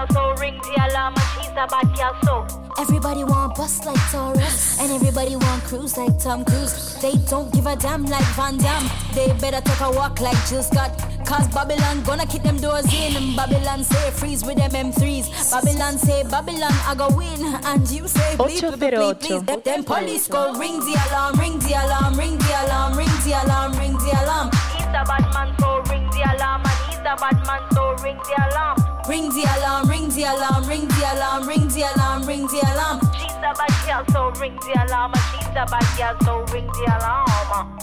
She's 0.00 0.08
a 0.08 0.12
bad 0.12 0.14
girl, 0.14 0.34
so 0.34 0.40
ring 0.40 0.58
the 0.62 0.86
alarm. 0.88 1.14
she's 1.36 1.50
a 1.50 1.66
bad 1.66 1.96
girl 1.96 2.16
so. 2.24 2.46
Everybody 2.80 3.24
want 3.24 3.54
bust 3.56 3.84
like 3.84 4.00
Taurus, 4.10 4.80
and 4.80 4.90
everybody 4.92 5.36
want 5.36 5.62
cruise 5.64 5.96
like 5.98 6.18
Tom 6.18 6.44
Cruise. 6.44 6.96
They 7.02 7.12
don't 7.28 7.52
give 7.52 7.66
a 7.66 7.76
damn 7.76 8.04
like 8.06 8.24
Van 8.34 8.56
Damme. 8.56 8.88
They 9.14 9.26
better 9.38 9.60
take 9.60 9.80
a 9.80 9.90
walk 9.90 10.20
like 10.20 10.38
Jill 10.46 10.62
Scott. 10.62 10.90
Cause 11.26 11.46
Babylon 11.48 12.02
gonna 12.02 12.26
kick 12.26 12.42
them 12.42 12.56
doors 12.56 12.86
in. 12.92 13.14
And 13.16 13.36
Babylon 13.36 13.84
say 13.84 14.10
freeze 14.12 14.42
with 14.44 14.56
them 14.56 14.70
M3s. 14.70 15.50
Babylon 15.50 15.98
say 15.98 16.22
Babylon 16.24 16.72
I 16.86 16.94
go 16.96 17.08
win. 17.14 17.54
And 17.64 17.88
you 17.90 18.08
say 18.08 18.36
please, 18.36 18.60
please, 18.60 18.76
please, 18.78 19.42
please. 19.42 19.62
Them 19.62 19.84
police 19.84 20.28
go 20.28 20.54
ring 20.54 20.80
the 20.80 20.96
alarm, 21.10 21.38
ring 21.38 21.58
the 21.58 21.74
alarm, 21.74 22.14
ring 22.18 22.38
the 22.38 22.64
alarm, 22.64 22.96
ring 22.96 23.14
the 23.24 23.42
alarm, 23.44 23.72
ring 23.78 23.92
the 23.92 24.10
alarm. 24.24 24.50
He's 24.74 24.86
the 24.86 25.04
bad 25.06 25.26
man, 25.34 25.54
so 25.60 25.82
ring 25.92 26.08
the 26.10 26.22
alarm. 26.34 26.62
And 26.64 26.88
he's 26.88 26.98
the 26.98 27.14
bad 27.20 27.46
man, 27.46 27.62
so 27.74 27.94
ring 28.02 28.16
the 28.16 28.48
alarm. 28.50 28.89
Ring 29.08 29.28
the 29.30 29.42
alarm, 29.56 29.88
ring 29.88 30.08
the 30.10 30.22
alarm, 30.22 30.68
ring 30.68 30.86
the 30.86 31.12
alarm, 31.12 31.48
ring 31.48 31.68
the 31.68 31.82
alarm, 31.94 32.26
ring 32.26 32.46
the 32.46 32.60
alarm. 32.72 33.00
She's 33.18 33.32
a 33.32 33.52
bad 33.54 33.74
girl, 33.86 34.04
so 34.12 34.30
ring 34.40 34.56
the 34.56 34.72
alarm. 34.84 35.12
She's 35.32 35.48
a 35.48 35.66
bad 35.66 35.86
girl, 35.98 36.16
so 36.22 36.44
ring 36.52 36.66
the 36.66 36.84
alarm. 36.96 37.78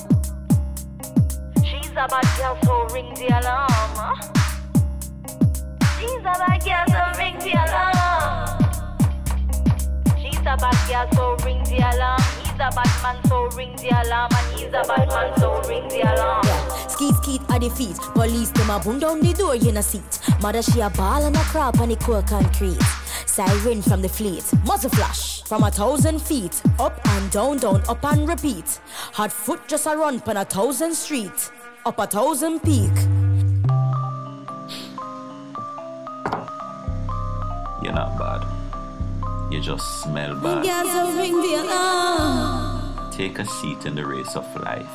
She's 1.66 1.92
a 1.92 2.08
bad 2.08 2.28
girl, 2.38 2.58
so 2.64 2.88
ring 2.94 3.14
the 3.16 3.28
alarm. 3.28 4.22
She's 6.00 6.20
a 6.20 6.24
bad 6.24 6.64
girl, 6.64 6.86
so 6.88 7.04
ring 7.18 7.38
the 7.40 7.54
alarm. 7.54 8.48
She's 10.22 10.40
a 10.40 10.56
bad 10.56 10.78
girl, 10.88 11.08
so 11.14 11.46
ring 11.46 11.64
the 11.64 11.78
alarm. 11.80 12.37
He's 12.58 12.66
a 12.66 12.76
bad 12.76 13.04
man, 13.04 13.24
so 13.26 13.46
ring 13.56 13.76
the 13.76 13.90
alarm. 13.90 14.32
And 14.34 14.60
he's 14.60 14.70
a 14.70 14.82
bad 14.82 15.08
man, 15.10 15.38
so 15.38 15.62
ring 15.70 15.88
the 15.90 16.02
alarm. 16.02 16.42
Yeah. 16.44 16.88
Skeet 16.88 17.16
skeet 17.18 17.42
at 17.50 17.62
the 17.62 17.70
feet. 17.70 17.96
Police 18.16 18.50
them 18.50 18.72
a 18.72 18.80
boom 18.80 18.98
down 18.98 19.20
the 19.20 19.32
door 19.34 19.54
in 19.54 19.78
a 19.78 19.84
seat. 19.84 20.20
Mother 20.42 20.64
she 20.64 20.80
a 20.80 20.90
ball 20.90 21.24
and 21.24 21.36
a 21.36 21.40
crop 21.42 21.80
on 21.80 21.90
the 21.90 21.96
cool 21.98 22.24
concrete. 22.24 22.82
Siren 23.28 23.84
from 23.84 24.02
the 24.02 24.10
fleet. 24.10 24.44
Muzzle 24.66 24.90
flash 24.90 25.44
from 25.44 25.66
a 25.66 25.70
thousand 25.70 26.20
feet. 26.20 26.60
Up 26.80 27.00
and 27.10 27.30
down, 27.30 27.58
down, 27.58 27.84
up 27.88 28.04
and 28.06 28.28
repeat. 28.28 28.80
Hot 29.14 29.32
foot 29.32 29.62
just 29.68 29.86
a 29.86 29.96
run 29.96 30.20
on 30.26 30.38
a 30.38 30.46
thousand 30.46 30.96
street. 30.96 31.52
Up 31.86 32.00
a 32.00 32.08
thousand 32.08 32.62
peak. 32.62 32.90
You're 37.84 37.94
not 37.94 38.18
bad. 38.18 38.57
You 39.50 39.62
just 39.62 40.04
smell 40.04 40.36
bad. 40.36 40.64
Girls, 40.64 40.92
so 40.92 41.18
ring 41.18 41.42
the 41.42 41.64
alarm. 41.64 43.12
Take 43.12 43.40
a 43.40 43.46
seat 43.46 43.86
in 43.86 43.96
the 43.96 44.04
race 44.04 44.36
of 44.36 44.46
life 44.62 44.86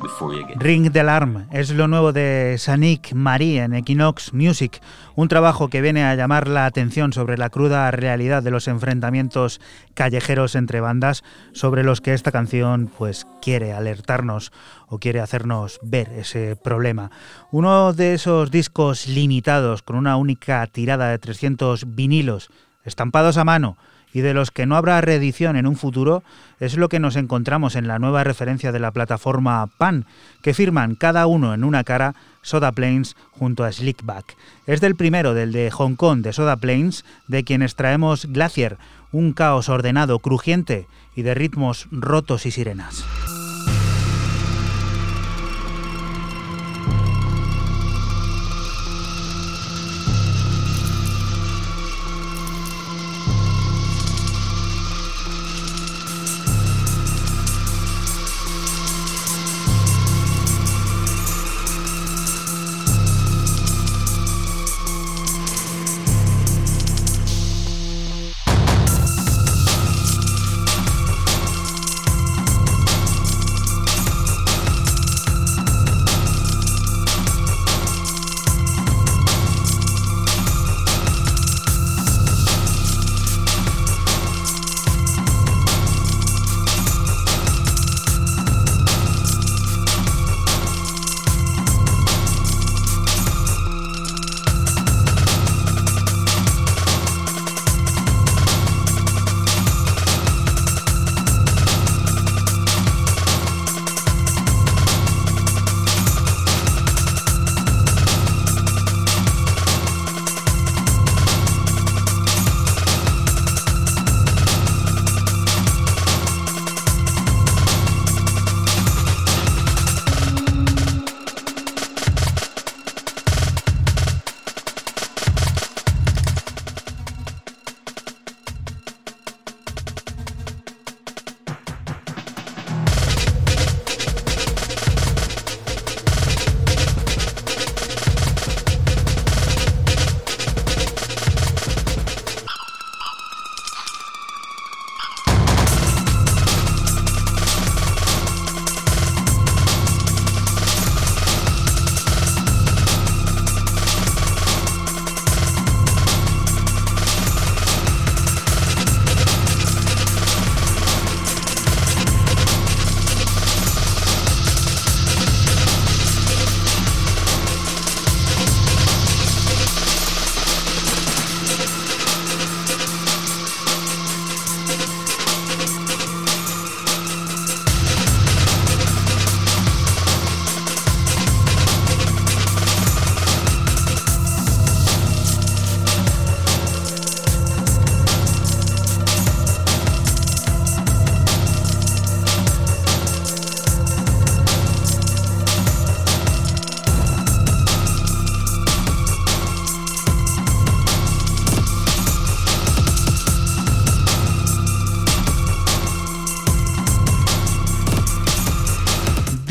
before 0.00 0.32
you 0.32 0.46
get. 0.46 0.62
Ring 0.62 0.92
the 0.92 1.00
Alarm 1.00 1.48
es 1.50 1.70
lo 1.70 1.88
nuevo 1.88 2.12
de 2.12 2.54
Sanik 2.56 3.12
Marie 3.14 3.58
en 3.58 3.74
Equinox 3.74 4.32
Music, 4.32 4.80
un 5.16 5.26
trabajo 5.26 5.68
que 5.68 5.80
viene 5.80 6.04
a 6.04 6.14
llamar 6.14 6.46
la 6.46 6.66
atención 6.66 7.12
sobre 7.12 7.36
la 7.36 7.50
cruda 7.50 7.90
realidad 7.90 8.44
de 8.44 8.52
los 8.52 8.68
enfrentamientos 8.68 9.60
callejeros 9.94 10.54
entre 10.54 10.80
bandas 10.80 11.24
sobre 11.52 11.82
los 11.82 12.00
que 12.00 12.14
esta 12.14 12.30
canción 12.30 12.92
pues 12.96 13.26
quiere 13.42 13.72
alertarnos 13.72 14.52
o 14.86 15.00
quiere 15.00 15.18
hacernos 15.18 15.80
ver 15.82 16.10
ese 16.12 16.54
problema. 16.54 17.10
Uno 17.50 17.92
de 17.92 18.14
esos 18.14 18.52
discos 18.52 19.08
limitados 19.08 19.82
con 19.82 19.96
una 19.96 20.16
única 20.16 20.64
tirada 20.68 21.10
de 21.10 21.18
300 21.18 21.96
vinilos 21.96 22.50
estampados 22.84 23.36
a 23.36 23.44
mano 23.44 23.76
y 24.12 24.20
de 24.20 24.34
los 24.34 24.50
que 24.50 24.66
no 24.66 24.76
habrá 24.76 25.00
reedición 25.00 25.56
en 25.56 25.66
un 25.66 25.76
futuro, 25.76 26.22
es 26.58 26.76
lo 26.76 26.88
que 26.88 26.98
nos 26.98 27.16
encontramos 27.16 27.76
en 27.76 27.86
la 27.86 27.98
nueva 27.98 28.24
referencia 28.24 28.72
de 28.72 28.80
la 28.80 28.90
plataforma 28.90 29.68
PAN, 29.78 30.04
que 30.42 30.54
firman 30.54 30.94
cada 30.96 31.26
uno 31.26 31.54
en 31.54 31.64
una 31.64 31.84
cara 31.84 32.14
Soda 32.42 32.72
Plains 32.72 33.16
junto 33.30 33.64
a 33.64 33.72
Slickback. 33.72 34.36
Es 34.66 34.80
del 34.80 34.96
primero, 34.96 35.34
del 35.34 35.52
de 35.52 35.70
Hong 35.70 35.94
Kong 35.94 36.22
de 36.22 36.32
Soda 36.32 36.56
Plains, 36.56 37.04
de 37.28 37.44
quienes 37.44 37.76
traemos 37.76 38.26
Glacier, 38.26 38.78
un 39.12 39.32
caos 39.32 39.68
ordenado, 39.68 40.18
crujiente 40.18 40.86
y 41.14 41.22
de 41.22 41.34
ritmos 41.34 41.86
rotos 41.90 42.46
y 42.46 42.50
sirenas. 42.50 43.04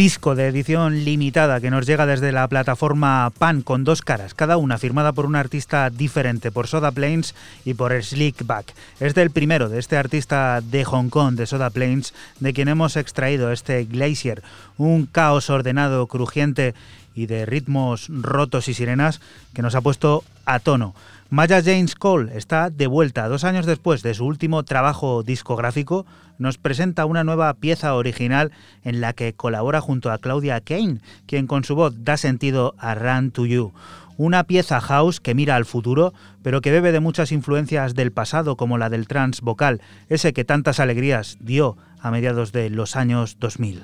Disco 0.10 0.34
de 0.34 0.48
edición 0.48 1.06
limitada 1.06 1.61
que 1.61 1.69
nos 1.69 1.86
llega 1.86 2.07
desde 2.07 2.31
la 2.31 2.48
plataforma 2.48 3.31
Pan 3.38 3.61
con 3.61 3.84
dos 3.84 4.02
caras, 4.02 4.34
cada 4.34 4.57
una 4.57 4.80
firmada 4.80 5.11
por 5.11 5.27
un 5.27 5.36
artista 5.36 5.91
diferente, 5.91 6.52
por 6.52 6.65
Soda 6.65 6.90
Plains 6.90 7.36
y 7.64 7.76
por 7.76 7.94
Slickback. 7.94 8.73
Es 8.99 9.14
del 9.14 9.30
primero 9.30 9.69
de 9.69 9.77
este 9.77 9.98
artista 9.98 10.61
de 10.61 10.84
Hong 10.84 11.10
Kong, 11.10 11.36
de 11.36 11.45
Soda 11.45 11.69
Plains, 11.69 12.15
de 12.40 12.53
quien 12.53 12.69
hemos 12.69 12.98
extraído 12.98 13.52
este 13.52 13.86
Glacier, 13.86 14.41
un 14.80 15.06
caos 15.06 15.52
ordenado, 15.52 16.07
crujiente 16.07 16.73
y 17.14 17.27
de 17.27 17.45
ritmos 17.45 18.07
rotos 18.10 18.68
y 18.68 18.73
sirenas 18.73 19.22
que 19.53 19.61
nos 19.61 19.76
ha 19.76 19.81
puesto 19.81 20.23
a 20.45 20.57
tono. 20.57 20.95
Maya 21.30 21.61
James 21.64 21.94
Cole 21.94 22.36
está 22.36 22.72
de 22.72 22.88
vuelta 22.88 23.27
dos 23.27 23.44
años 23.44 23.68
después 23.68 24.02
de 24.02 24.15
su 24.15 24.26
último 24.26 24.64
trabajo 24.64 25.22
discográfico. 25.22 26.07
Nos 26.40 26.57
presenta 26.57 27.06
una 27.06 27.26
nueva 27.26 27.53
pieza 27.53 27.94
original 27.94 28.52
en 28.84 29.02
la 29.02 29.11
que 29.14 29.34
colabora 29.34 29.82
junto 29.82 30.10
a 30.10 30.18
Claudia 30.18 30.61
Kane, 30.61 30.99
quien 31.28 31.48
con 31.48 31.66
su 31.66 31.76
voz 31.76 31.94
da 32.03 32.16
sentido 32.16 32.74
a 32.80 32.95
Run 32.95 33.32
to 33.32 33.45
You. 33.45 33.74
Una 34.18 34.45
pieza 34.45 34.80
house 34.80 35.20
que 35.20 35.36
mira 35.36 35.57
al 35.57 35.66
futuro, 35.66 36.14
pero 36.41 36.61
que 36.61 36.72
bebe 36.72 36.94
de 36.94 37.02
muchas 37.02 37.34
influencias 37.34 37.94
del 37.94 38.11
pasado, 38.11 38.56
como 38.56 38.78
la 38.78 38.90
del 38.90 39.07
trance 39.07 39.41
vocal, 39.44 39.82
ese 40.07 40.34
que 40.34 40.45
tantas 40.45 40.80
alegrías 40.80 41.38
dio 41.41 41.78
a 42.02 42.10
mediados 42.10 42.53
de 42.53 42.70
los 42.70 42.95
años 42.95 43.38
2000. 43.40 43.84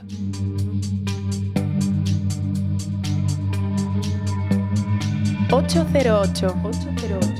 808. 5.51 6.55
808. 6.63 7.34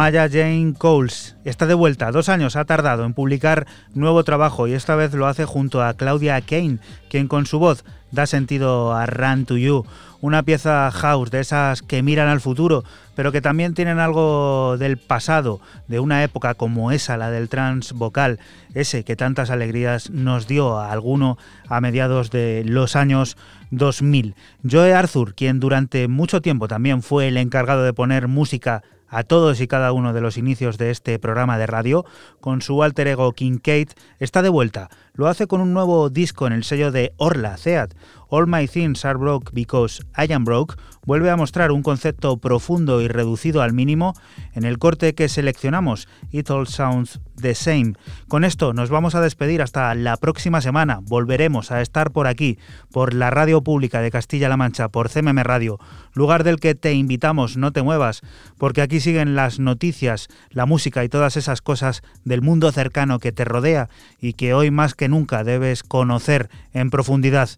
Maya 0.00 0.30
Jane 0.30 0.72
Coles 0.72 1.36
está 1.44 1.66
de 1.66 1.74
vuelta. 1.74 2.10
Dos 2.10 2.30
años 2.30 2.56
ha 2.56 2.64
tardado 2.64 3.04
en 3.04 3.12
publicar 3.12 3.66
nuevo 3.92 4.24
trabajo 4.24 4.66
y 4.66 4.72
esta 4.72 4.96
vez 4.96 5.12
lo 5.12 5.26
hace 5.26 5.44
junto 5.44 5.82
a 5.82 5.92
Claudia 5.92 6.40
Kane, 6.40 6.78
quien 7.10 7.28
con 7.28 7.44
su 7.44 7.58
voz 7.58 7.84
da 8.10 8.26
sentido 8.26 8.94
a 8.94 9.04
Run 9.04 9.44
to 9.44 9.58
You, 9.58 9.84
una 10.22 10.42
pieza 10.42 10.90
house 10.90 11.30
de 11.30 11.40
esas 11.40 11.82
que 11.82 12.02
miran 12.02 12.28
al 12.28 12.40
futuro, 12.40 12.82
pero 13.14 13.30
que 13.30 13.42
también 13.42 13.74
tienen 13.74 13.98
algo 13.98 14.78
del 14.78 14.96
pasado, 14.96 15.60
de 15.86 16.00
una 16.00 16.24
época 16.24 16.54
como 16.54 16.92
esa, 16.92 17.18
la 17.18 17.30
del 17.30 17.50
trans 17.50 17.92
vocal, 17.92 18.38
ese 18.72 19.04
que 19.04 19.16
tantas 19.16 19.50
alegrías 19.50 20.08
nos 20.08 20.46
dio 20.46 20.78
a 20.78 20.92
alguno 20.92 21.36
a 21.68 21.82
mediados 21.82 22.30
de 22.30 22.62
los 22.64 22.96
años 22.96 23.36
2000. 23.70 24.34
Joe 24.68 24.94
Arthur, 24.94 25.34
quien 25.34 25.60
durante 25.60 26.08
mucho 26.08 26.40
tiempo 26.40 26.68
también 26.68 27.02
fue 27.02 27.28
el 27.28 27.36
encargado 27.36 27.82
de 27.82 27.92
poner 27.92 28.28
música 28.28 28.82
a 29.10 29.24
todos 29.24 29.60
y 29.60 29.66
cada 29.66 29.92
uno 29.92 30.12
de 30.12 30.20
los 30.20 30.38
inicios 30.38 30.78
de 30.78 30.90
este 30.90 31.18
programa 31.18 31.58
de 31.58 31.66
radio, 31.66 32.04
con 32.40 32.62
su 32.62 32.82
alter 32.82 33.08
ego 33.08 33.32
Kincaid, 33.32 33.90
está 34.18 34.40
de 34.40 34.48
vuelta. 34.48 34.88
Lo 35.12 35.26
hace 35.26 35.46
con 35.46 35.60
un 35.60 35.74
nuevo 35.74 36.08
disco 36.08 36.46
en 36.46 36.52
el 36.52 36.64
sello 36.64 36.92
de 36.92 37.12
Orla, 37.16 37.56
Theat, 37.62 37.94
All 38.30 38.46
My 38.46 38.66
Things 38.66 39.04
Are 39.04 39.18
Broke 39.18 39.50
Because 39.52 40.02
I 40.16 40.32
Am 40.32 40.44
Broke, 40.44 40.76
vuelve 41.04 41.30
a 41.30 41.36
mostrar 41.36 41.72
un 41.72 41.82
concepto 41.82 42.36
profundo 42.36 43.00
y 43.00 43.08
reducido 43.08 43.62
al 43.62 43.72
mínimo 43.72 44.14
en 44.54 44.64
el 44.64 44.78
corte 44.78 45.14
que 45.14 45.28
seleccionamos, 45.28 46.08
It 46.30 46.50
All 46.50 46.66
Sounds 46.66 47.20
the 47.40 47.54
Same. 47.54 47.94
Con 48.28 48.44
esto 48.44 48.72
nos 48.72 48.90
vamos 48.90 49.14
a 49.14 49.20
despedir 49.20 49.62
hasta 49.62 49.94
la 49.94 50.16
próxima 50.16 50.60
semana. 50.60 51.00
Volveremos 51.02 51.70
a 51.70 51.80
estar 51.80 52.12
por 52.12 52.26
aquí, 52.26 52.58
por 52.92 53.14
la 53.14 53.30
radio 53.30 53.62
pública 53.62 54.00
de 54.00 54.10
Castilla-La 54.10 54.56
Mancha, 54.56 54.88
por 54.88 55.08
CMM 55.08 55.42
Radio, 55.42 55.78
lugar 56.12 56.44
del 56.44 56.60
que 56.60 56.74
te 56.74 56.92
invitamos, 56.92 57.56
no 57.56 57.72
te 57.72 57.82
muevas, 57.82 58.20
porque 58.58 58.82
aquí 58.82 59.00
siguen 59.00 59.34
las 59.34 59.58
noticias, 59.58 60.28
la 60.50 60.66
música 60.66 61.02
y 61.02 61.08
todas 61.08 61.36
esas 61.36 61.62
cosas 61.62 62.02
del 62.24 62.42
mundo 62.42 62.70
cercano 62.72 63.18
que 63.18 63.32
te 63.32 63.44
rodea 63.44 63.88
y 64.20 64.34
que 64.34 64.54
hoy 64.54 64.70
más 64.70 64.94
que 64.94 65.08
nunca 65.08 65.44
debes 65.44 65.82
conocer 65.82 66.50
en 66.72 66.90
profundidad. 66.90 67.50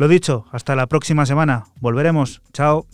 Lo 0.00 0.08
dicho, 0.08 0.46
hasta 0.50 0.74
la 0.74 0.86
próxima 0.86 1.26
semana. 1.26 1.66
Volveremos. 1.78 2.40
Chao. 2.54 2.86